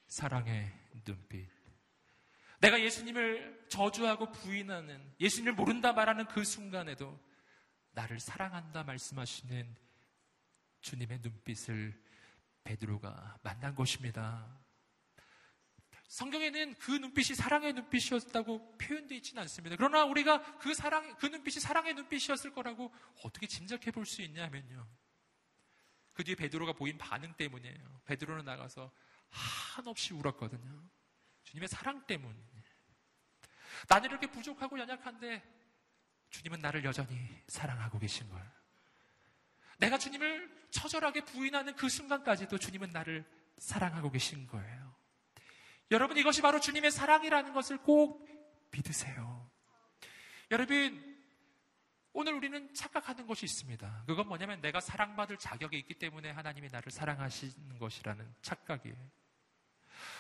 사랑의 0.07 0.71
눈빛. 1.03 1.49
내가 2.61 2.79
예수님을 2.79 3.69
저주하고 3.71 4.33
부인하는 4.33 5.15
예수님을 5.19 5.55
모른다 5.55 5.95
말하는 5.95 6.27
그 6.27 6.45
순간에도 6.45 7.19
나를 7.93 8.21
사랑한다 8.21 8.85
말씀하시는 8.85 9.75
주님의 10.83 11.21
눈빛을 11.23 11.99
베드로가 12.65 13.39
만난 13.43 13.75
것입니다. 13.75 14.62
성경에는 16.13 16.75
그 16.75 16.91
눈빛이 16.91 17.35
사랑의 17.35 17.73
눈빛이었다고 17.73 18.77
표현되어 18.77 19.17
있지는 19.17 19.41
않습니다. 19.45 19.77
그러나 19.77 20.05
우리가 20.05 20.59
그 20.59 20.75
사랑, 20.75 21.17
그 21.17 21.25
눈빛이 21.25 21.59
사랑의 21.59 21.95
눈빛이었을 21.95 22.53
거라고 22.53 22.93
어떻게 23.25 23.47
짐작해 23.47 23.91
볼 23.91 24.05
수 24.05 24.21
있냐면요. 24.21 24.87
그 26.13 26.23
뒤에 26.23 26.35
베드로가 26.35 26.75
보인 26.75 26.99
반응 26.99 27.33
때문이에요. 27.33 28.03
베드로는 28.05 28.45
나가서 28.45 28.93
한없이 29.31 30.13
울었거든요. 30.13 30.85
주님의 31.45 31.69
사랑 31.69 32.07
때문. 32.07 32.37
나는 33.89 34.11
이렇게 34.11 34.27
부족하고 34.27 34.79
연약한데 34.79 35.43
주님은 36.29 36.59
나를 36.59 36.85
여전히 36.85 37.43
사랑하고 37.49 37.99
계신 37.99 38.29
거예요. 38.29 38.51
내가 39.79 39.97
주님을 39.97 40.69
처절하게 40.73 41.25
부인하는 41.25 41.75
그 41.75 41.89
순간까지도 41.89 42.59
주님은 42.59 42.91
나를 42.91 43.25
사랑하고 43.57 44.11
계신 44.11 44.47
거예요. 44.47 45.02
여러분 45.93 46.17
이것이 46.17 46.41
바로 46.41 46.59
주님의 46.59 46.91
사랑이라는 46.91 47.53
것을 47.53 47.77
꼭 47.77 48.27
믿으세요. 48.73 49.51
여러분 50.51 51.13
오늘 52.15 52.33
우리는 52.33 52.73
착각하는 52.73 53.27
것이 53.27 53.45
있습니다. 53.45 54.05
그건 54.07 54.27
뭐냐면 54.27 54.61
내가 54.63 54.81
사랑받을 54.81 55.37
자격이 55.37 55.79
있기 55.79 55.95
때문에 55.95 56.31
하나님이 56.31 56.69
나를 56.73 56.91
사랑하시는 56.91 57.79
것이라는 57.79 58.35
착각이에요. 58.41 58.97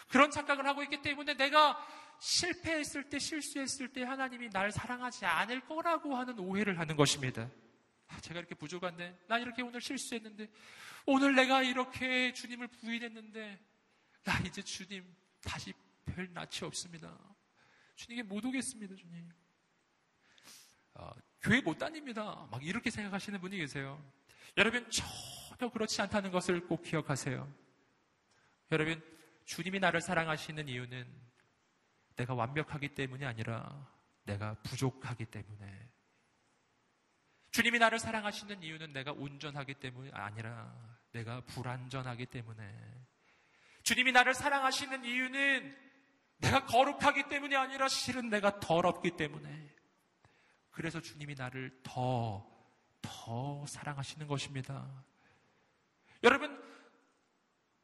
그런 0.08 0.30
착각을 0.30 0.66
하고 0.66 0.82
있기 0.82 1.00
때문에 1.00 1.34
내가 1.34 1.82
실패했을 2.20 3.08
때, 3.08 3.18
실수했을 3.18 3.92
때 3.94 4.02
하나님이 4.04 4.50
나를 4.52 4.72
사랑하지 4.72 5.24
않을 5.24 5.62
거라고 5.62 6.16
하는 6.16 6.38
오해를 6.38 6.78
하는 6.78 6.96
것입니다. 6.96 7.50
아, 8.08 8.20
제가 8.20 8.40
이렇게 8.40 8.54
부족한데, 8.54 9.18
난 9.26 9.40
이렇게 9.40 9.62
오늘 9.62 9.80
실수했는데, 9.80 10.48
오늘 11.06 11.34
내가 11.34 11.62
이렇게 11.62 12.32
주님을 12.34 12.68
부인했는데, 12.68 13.58
나 14.24 14.38
이제 14.40 14.62
주님 14.62 15.04
다시 15.43 15.72
별 16.05 16.32
낯이 16.32 16.61
없습니다. 16.62 17.18
주님께 17.97 18.22
못 18.22 18.45
오겠습니다, 18.45 18.95
주님. 18.95 19.28
어, 20.95 21.11
교회 21.40 21.61
못 21.61 21.78
다닙니다. 21.78 22.47
막 22.51 22.64
이렇게 22.64 22.90
생각하시는 22.90 23.40
분이 23.40 23.57
계세요. 23.57 24.03
여러분, 24.57 24.88
전혀 24.90 25.70
그렇지 25.70 26.01
않다는 26.03 26.30
것을 26.30 26.66
꼭 26.66 26.82
기억하세요. 26.82 27.53
여러분, 28.70 29.03
주님이 29.45 29.80
나를 29.80 30.01
사랑하시는 30.01 30.68
이유는 30.68 31.07
내가 32.16 32.34
완벽하기 32.34 32.95
때문이 32.95 33.24
아니라 33.24 33.90
내가 34.24 34.55
부족하기 34.62 35.26
때문에 35.26 35.90
주님이 37.51 37.78
나를 37.78 37.99
사랑하시는 37.99 38.62
이유는 38.62 38.93
내가 38.93 39.12
온전하기 39.12 39.74
때문이 39.74 40.11
아니라 40.12 40.74
내가 41.12 41.43
불완전하기 41.43 42.26
때문에 42.26 43.07
주님이 43.82 44.12
나를 44.12 44.34
사랑하시는 44.34 45.04
이유는 45.04 45.76
내가 46.38 46.66
거룩하기 46.66 47.28
때문이 47.28 47.56
아니라 47.56 47.88
실은 47.88 48.28
내가 48.28 48.58
더럽기 48.60 49.12
때문에 49.16 49.72
그래서 50.70 51.00
주님이 51.00 51.34
나를 51.34 51.78
더, 51.82 52.46
더 53.00 53.64
사랑하시는 53.66 54.26
것입니다. 54.26 54.88
여러분, 56.24 56.60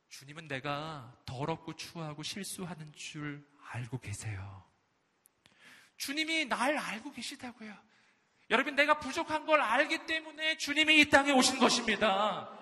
주님은 0.09 0.49
내가 0.49 1.15
더럽고 1.27 1.75
추하고 1.75 2.23
실수하는 2.23 2.93
줄 2.95 3.47
알고 3.71 4.01
계세요. 4.01 4.65
주님이 5.97 6.47
날 6.47 6.79
알고 6.79 7.13
계시다고요. 7.13 7.77
여러분, 8.51 8.75
내가 8.75 8.99
부족한 8.99 9.45
걸 9.45 9.61
알기 9.61 10.07
때문에 10.07 10.57
주님이 10.57 11.01
이 11.01 11.11
땅에 11.11 11.33
오신 11.33 11.59
것입니다. 11.59 12.59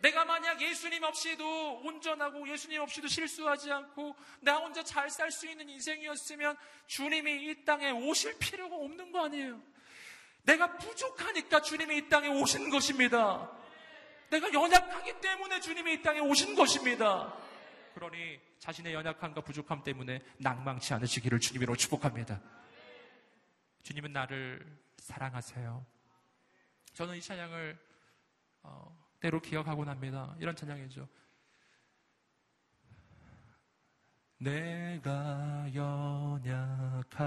내가 0.00 0.24
만약 0.24 0.60
예수님 0.60 1.02
없이도 1.02 1.80
온전하고 1.84 2.48
예수님 2.48 2.80
없이도 2.80 3.08
실수하지 3.08 3.70
않고 3.70 4.16
나 4.40 4.56
혼자 4.56 4.82
잘 4.82 5.10
살 5.10 5.30
수 5.30 5.46
있는 5.48 5.68
인생이었으면 5.68 6.56
주님이 6.86 7.50
이 7.50 7.64
땅에 7.64 7.90
오실 7.90 8.38
필요가 8.38 8.76
없는 8.76 9.12
거 9.12 9.24
아니에요. 9.24 9.60
내가 10.42 10.76
부족하니까 10.78 11.60
주님이 11.60 11.98
이 11.98 12.08
땅에 12.08 12.28
오신 12.28 12.70
것입니다. 12.70 13.50
내가 14.30 14.52
연약하기 14.52 15.20
때문에 15.20 15.60
주님이 15.60 15.94
이 15.94 16.02
땅에 16.02 16.20
오신 16.20 16.54
것입니다. 16.54 17.34
그러니 17.94 18.40
자신의 18.58 18.94
연약함과 18.94 19.42
부족함 19.42 19.82
때문에 19.82 20.20
낭망치 20.38 20.94
않으시기를 20.94 21.40
주님으로 21.40 21.76
축복합니다. 21.76 22.40
주님은 23.82 24.12
나를 24.12 24.64
사랑하세요. 24.98 25.84
저는 26.94 27.16
이 27.16 27.20
찬양을 27.20 27.78
어, 28.62 28.99
때로 29.20 29.40
기억하곤 29.40 29.88
합니다. 29.88 30.34
이런 30.38 30.56
찬양이죠. 30.56 31.08
내가 34.38 35.68
연약할수록 35.74 37.20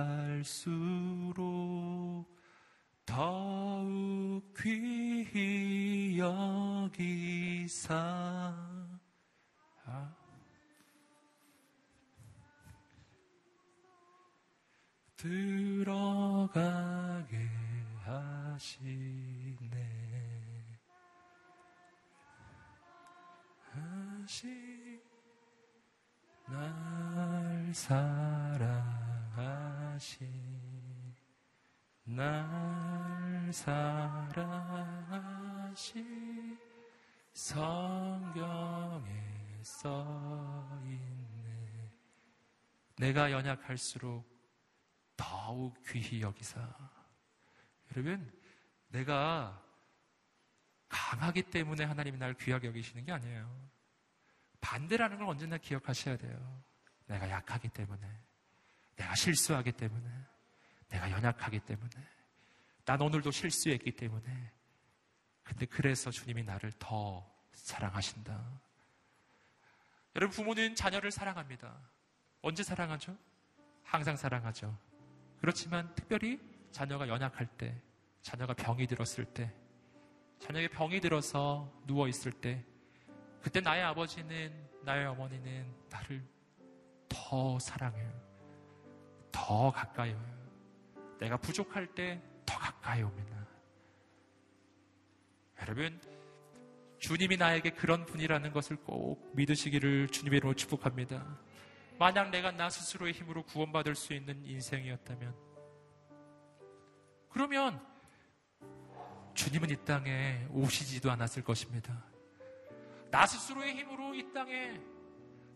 더욱 3.05 4.41
귀히 4.57 6.17
여기사 6.17 7.95
아. 9.85 10.15
들어가게 15.15 16.57
하시네 18.03 19.93
하시 24.34 24.99
날 26.47 27.71
사랑하시 27.71 28.57
날 32.05 33.53
사랑하시 33.53 34.34
성경에 37.31 39.03
써 39.61 40.67
있네. 40.84 41.91
내가 42.95 43.31
연약할수록 43.31 44.27
더욱 45.15 45.75
귀히 45.86 46.23
여기사. 46.23 46.59
여러분, 47.91 48.34
내가 48.88 49.63
강하기 50.89 51.43
때문에 51.43 51.84
하나님이 51.84 52.17
날 52.17 52.34
귀하게 52.34 52.69
여기시는 52.69 53.05
게 53.05 53.11
아니에요. 53.11 53.72
반대라는 54.64 55.18
걸 55.18 55.28
언제나 55.28 55.57
기억하셔야 55.57 56.16
돼요. 56.16 56.64
내가 57.05 57.30
약하기 57.30 57.68
때문에, 57.68 58.07
내가 58.95 59.14
실수하기 59.14 59.74
때문에, 59.74 60.09
내가 60.88 61.11
연약하기 61.11 61.59
때문에. 61.59 61.91
난 62.86 63.01
오늘도 63.01 63.30
실수했기 63.30 63.91
때문에. 63.91 64.51
근데 65.43 65.66
그래서 65.66 66.09
주님이 66.11 66.43
나를 66.43 66.72
더 66.80 67.30
사랑하신다. 67.51 68.41
여러분, 70.16 70.34
부모는 70.34 70.76
자녀를 70.76 71.11
사랑합니다. 71.11 71.78
언제 72.41 72.64
사랑하죠? 72.64 73.18
항상 73.84 74.16
사랑하죠. 74.16 74.78
그렇지만 75.41 75.93
특별히 75.93 76.39
자녀가 76.72 77.09
연약할 77.09 77.47
때, 77.57 77.82
자녀가 78.22 78.53
병이 78.53 78.88
들었을 78.88 79.26
때, 79.26 79.53
자녀에게 80.39 80.70
병이 80.70 81.01
들어서 81.01 81.70
누워있을 81.86 82.32
때, 82.32 82.66
그때 83.43 83.59
나의 83.61 83.83
아버지는, 83.83 84.51
나의 84.81 85.05
어머니는 85.05 85.71
나를 85.91 86.25
더 87.07 87.59
사랑해요. 87.59 88.11
더 89.31 89.71
가까이 89.71 90.13
와요. 90.13 90.33
내가 91.19 91.37
부족할 91.37 91.93
때 91.93 92.19
더 92.45 92.57
가까이 92.57 93.01
옵니다. 93.01 93.47
여러분, 95.61 95.99
주님이 96.99 97.37
나에게 97.37 97.71
그런 97.71 98.05
분이라는 98.05 98.51
것을 98.51 98.77
꼭 98.77 99.31
믿으시기를 99.35 100.09
주님의 100.09 100.37
이름으로 100.37 100.55
축복합니다. 100.55 101.39
만약 101.97 102.29
내가 102.31 102.51
나 102.51 102.69
스스로의 102.69 103.13
힘으로 103.13 103.43
구원받을 103.43 103.95
수 103.95 104.13
있는 104.13 104.45
인생이었다면, 104.45 105.35
그러면 107.29 107.85
주님은 109.33 109.69
이 109.69 109.85
땅에 109.85 110.45
오시지도 110.51 111.11
않았을 111.11 111.43
것입니다. 111.43 112.12
나 113.14 113.28
스스로의 113.28 113.76
힘으로 113.76 114.16
이 114.16 114.34
땅에, 114.34 114.82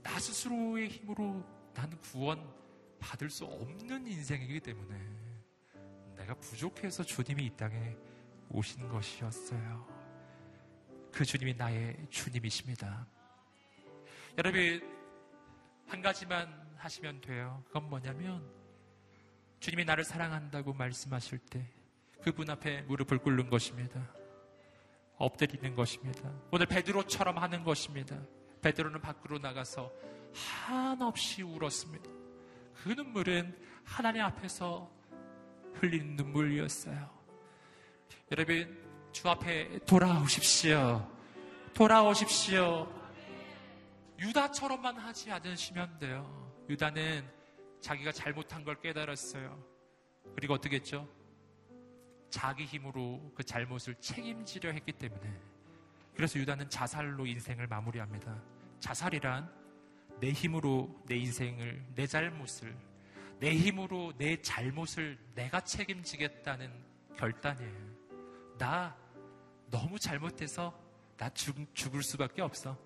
나 0.03 0.20
스스로의 0.20 0.89
힘으로 0.89 1.43
나는 1.74 1.99
구원 2.01 2.47
받을 2.99 3.32
수 3.32 3.45
없는 3.45 4.05
인생이기 4.05 4.60
때문에, 4.60 4.95
내가 6.18 6.36
부족해서 6.36 7.03
주님이 7.03 7.47
이 7.47 7.49
땅에 7.58 7.97
오신 8.51 8.88
것이었어요. 8.89 9.88
그 11.12 11.26
주님이 11.26 11.55
나의 11.55 11.97
주님이십니다. 12.12 13.08
여러분, 14.38 14.80
한 15.88 15.99
가지만 16.03 16.47
하시면 16.76 17.22
돼요. 17.22 17.64
그건 17.66 17.89
뭐냐면, 17.89 18.47
주님이 19.60 19.84
나를 19.84 20.03
사랑한다고 20.03 20.74
말씀하실 20.74 21.39
때, 21.39 21.68
그분 22.22 22.51
앞에 22.51 22.84
무릎을 22.84 23.18
꿇는 23.18 23.49
것입니다. 23.49 23.99
엎드리는 25.18 25.76
것입니다. 25.76 26.32
오늘 26.51 26.65
베드로처럼 26.68 27.38
하는 27.38 27.63
것입니다. 27.63 28.15
베드로는 28.61 29.01
밖으로 29.01 29.39
나가서 29.39 29.91
한없이 30.34 31.41
울었습니다. 31.41 32.09
그 32.76 32.89
눈물은 32.89 33.57
하나님 33.84 34.24
앞에서 34.24 34.91
흘린 35.74 36.15
눈물이었어요. 36.15 37.09
여러분, 38.32 38.88
주 39.11 39.28
앞에 39.30 39.80
돌아오십시오. 39.86 41.09
돌아오십시오. 41.74 42.91
유다처럼만 44.20 44.97
하지 44.97 45.32
않으시면 45.32 45.99
돼요. 45.99 46.53
유다는 46.70 47.24
자기가 47.80 48.11
잘못한 48.11 48.63
걸 48.63 48.80
깨달았어요. 48.82 49.63
그리고 50.36 50.55
어떻게 50.55 50.78
했죠? 50.78 51.07
자기 52.30 52.65
힘으로 52.65 53.32
그 53.36 53.43
잘못을 53.43 53.95
책임지려 53.95 54.71
했기 54.71 54.91
때문에. 54.91 55.34
그래서 56.15 56.39
유다는 56.39 56.69
자살로 56.69 57.25
인생을 57.25 57.67
마무리합니다. 57.67 58.41
자살이란 58.80 59.51
내 60.19 60.32
힘으로 60.32 61.03
내 61.05 61.15
인생을, 61.15 61.86
내 61.95 62.07
잘못을 62.07 62.75
내 63.39 63.55
힘으로 63.55 64.13
내 64.17 64.41
잘못을 64.41 65.17
내가 65.36 65.61
책임지겠다는 65.61 66.71
결단이에요. 67.15 67.97
나 68.57 68.95
너무 69.69 69.99
잘못해서 69.99 70.73
나 71.17 71.30
죽, 71.30 71.55
죽을 71.75 72.01
수밖에 72.01 72.41
없어. 72.41 72.78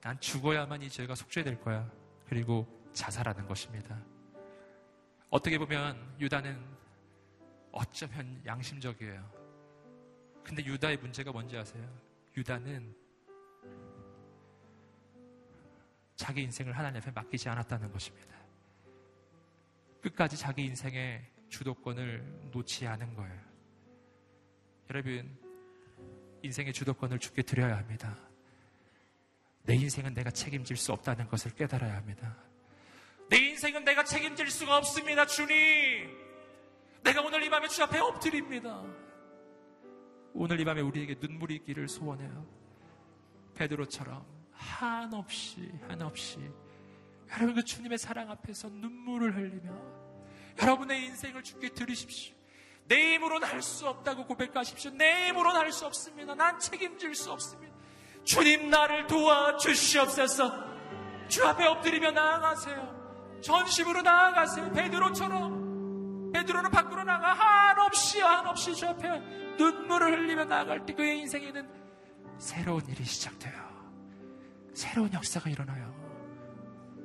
난 0.00 0.18
죽어야만 0.20 0.82
이 0.82 0.90
죄가 0.90 1.14
속죄될 1.14 1.60
거야. 1.60 1.90
그리고 2.28 2.66
자살하는 2.92 3.46
것입니다. 3.46 3.98
어떻게 5.30 5.58
보면 5.58 6.16
유다는 6.20 6.73
어쩌면 7.74 8.40
양심적이에요. 8.46 9.44
근데 10.44 10.64
유다의 10.64 10.98
문제가 10.98 11.32
뭔지 11.32 11.56
아세요? 11.56 11.84
유다는 12.36 12.94
자기 16.14 16.42
인생을 16.42 16.76
하나님 16.76 17.00
앞에 17.00 17.10
맡기지 17.10 17.48
않았다는 17.48 17.90
것입니다. 17.90 18.34
끝까지 20.02 20.36
자기 20.36 20.64
인생의 20.64 21.24
주도권을 21.48 22.50
놓지 22.52 22.86
않은 22.86 23.14
거예요. 23.14 23.40
여러분, 24.90 25.36
인생의 26.42 26.72
주도권을 26.72 27.18
주께 27.18 27.42
드려야 27.42 27.76
합니다. 27.76 28.16
내 29.62 29.74
인생은 29.74 30.14
내가 30.14 30.30
책임질 30.30 30.76
수 30.76 30.92
없다는 30.92 31.26
것을 31.28 31.54
깨달아야 31.54 31.96
합니다. 31.96 32.36
내 33.30 33.38
인생은 33.38 33.84
내가 33.84 34.04
책임질 34.04 34.50
수가 34.50 34.76
없습니다, 34.76 35.26
주님. 35.26 36.23
내가 37.04 37.20
오늘 37.22 37.42
이 37.42 37.50
밤에 37.50 37.68
주 37.68 37.82
앞에 37.82 37.98
엎드립니다. 37.98 38.82
오늘 40.32 40.58
이 40.58 40.64
밤에 40.64 40.80
우리에게 40.80 41.16
눈물이 41.20 41.54
있기를 41.56 41.88
소원해요. 41.88 42.46
베드로처럼 43.54 44.24
한없이 44.52 45.70
한없이 45.88 46.38
여러분 47.30 47.54
그 47.54 47.64
주님의 47.64 47.98
사랑 47.98 48.30
앞에서 48.30 48.68
눈물을 48.68 49.36
흘리며 49.36 49.70
여러분의 50.60 51.04
인생을 51.04 51.42
주께 51.42 51.68
드리십시오. 51.68 52.34
내 52.86 53.14
힘으로는 53.14 53.46
할 53.48 53.62
수 53.62 53.88
없다고 53.88 54.26
고백하십시오. 54.26 54.90
내 54.92 55.28
힘으로는 55.28 55.60
할 55.60 55.72
수 55.72 55.86
없습니다. 55.86 56.34
난 56.34 56.58
책임질 56.58 57.14
수 57.14 57.30
없습니다. 57.32 57.74
주님 58.24 58.70
나를 58.70 59.06
도와주시옵소서. 59.06 60.74
주 61.28 61.44
앞에 61.46 61.66
엎드리며 61.66 62.10
나아가세요. 62.10 63.38
전심으로 63.42 64.02
나아가세요. 64.02 64.72
베드로처럼. 64.72 65.63
베드로는 66.44 66.70
밖으로 66.70 67.04
나가 67.04 67.32
한없이 67.32 68.20
한없이 68.20 68.74
주 68.74 68.86
앞에 68.86 69.08
눈물을 69.58 70.12
흘리며 70.12 70.44
나아갈 70.44 70.84
때 70.84 70.92
그의 70.94 71.20
인생에는 71.20 71.68
새로운 72.38 72.82
일이 72.88 73.04
시작돼요. 73.04 73.54
새로운 74.74 75.12
역사가 75.12 75.48
일어나요. 75.50 75.94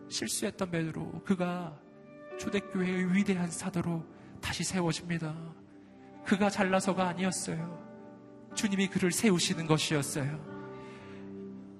실수했던 0.09 0.71
베드로 0.71 1.23
그가 1.23 1.77
초대교회의 2.37 3.13
위대한 3.13 3.49
사도로 3.49 4.05
다시 4.41 4.63
세워집니다. 4.63 5.35
그가 6.25 6.49
잘나서가 6.49 7.07
아니었어요. 7.07 7.87
주님이 8.55 8.87
그를 8.87 9.11
세우시는 9.11 9.67
것이었어요. 9.67 10.59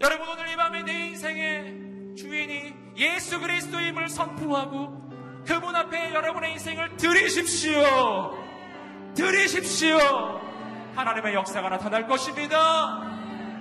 여러분 0.02 0.30
오늘 0.30 0.48
이 0.50 0.56
밤에 0.56 0.84
내 0.84 1.08
인생의 1.08 2.16
주인이 2.16 2.74
예수 2.98 3.40
그리스도임을 3.40 4.08
선포하고 4.10 4.99
그분 5.50 5.76
앞에 5.76 6.14
여러분의 6.14 6.52
인생을 6.54 6.96
드리십시오. 6.96 7.82
드리십시오. 9.16 9.98
하나님의 10.96 11.34
역사가 11.34 11.70
나타날 11.70 12.06
것입니다. 12.06 13.02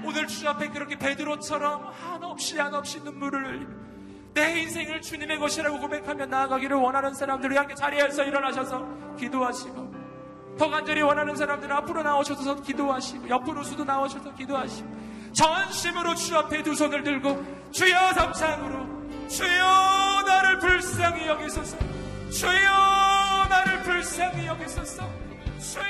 오늘 0.05 0.26
주 0.26 0.47
앞에 0.47 0.68
그렇게 0.68 0.99
베드로처럼 0.99 1.91
한없이 1.99 2.59
한없이 2.59 3.01
눈물을 3.01 3.66
내 4.34 4.61
인생을 4.61 5.01
주님의 5.01 5.39
것이라고 5.39 5.80
고백하며 5.80 6.26
나아가기를 6.26 6.76
원하는 6.76 7.14
사람들이 7.14 7.57
함께 7.57 7.74
자리에서 7.74 8.22
일어나셔서 8.22 9.16
기도하시고 9.18 9.95
더 10.59 10.68
간절히 10.68 11.01
원하는 11.01 11.36
사람들은 11.36 11.74
앞으로 11.74 12.03
나오셔서 12.03 12.57
기도하시고 12.57 13.30
옆으로 13.30 13.64
수도 13.64 13.84
나오셔서 13.86 14.34
기도하시고 14.34 14.89
전심으로 15.32 16.14
주 16.16 16.36
앞에 16.36 16.62
두 16.62 16.74
손을 16.74 17.03
들고 17.03 17.70
주여 17.70 18.12
삼상으로 18.12 18.97
주여 19.29 20.22
나를 20.26 20.59
불쌍히 20.59 21.26
여기소서. 21.29 21.76
주여 22.31 23.47
나를 23.51 23.83
불쌍히 23.83 24.47
여기소서. 24.47 25.03
주여. 25.61 25.83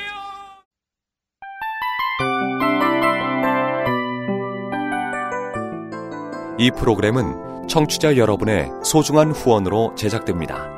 이 6.58 6.70
프로그램은 6.72 7.68
청취자 7.68 8.16
여러분의 8.16 8.70
소중한 8.82 9.30
후원으로 9.30 9.94
제작됩니다. 9.94 10.77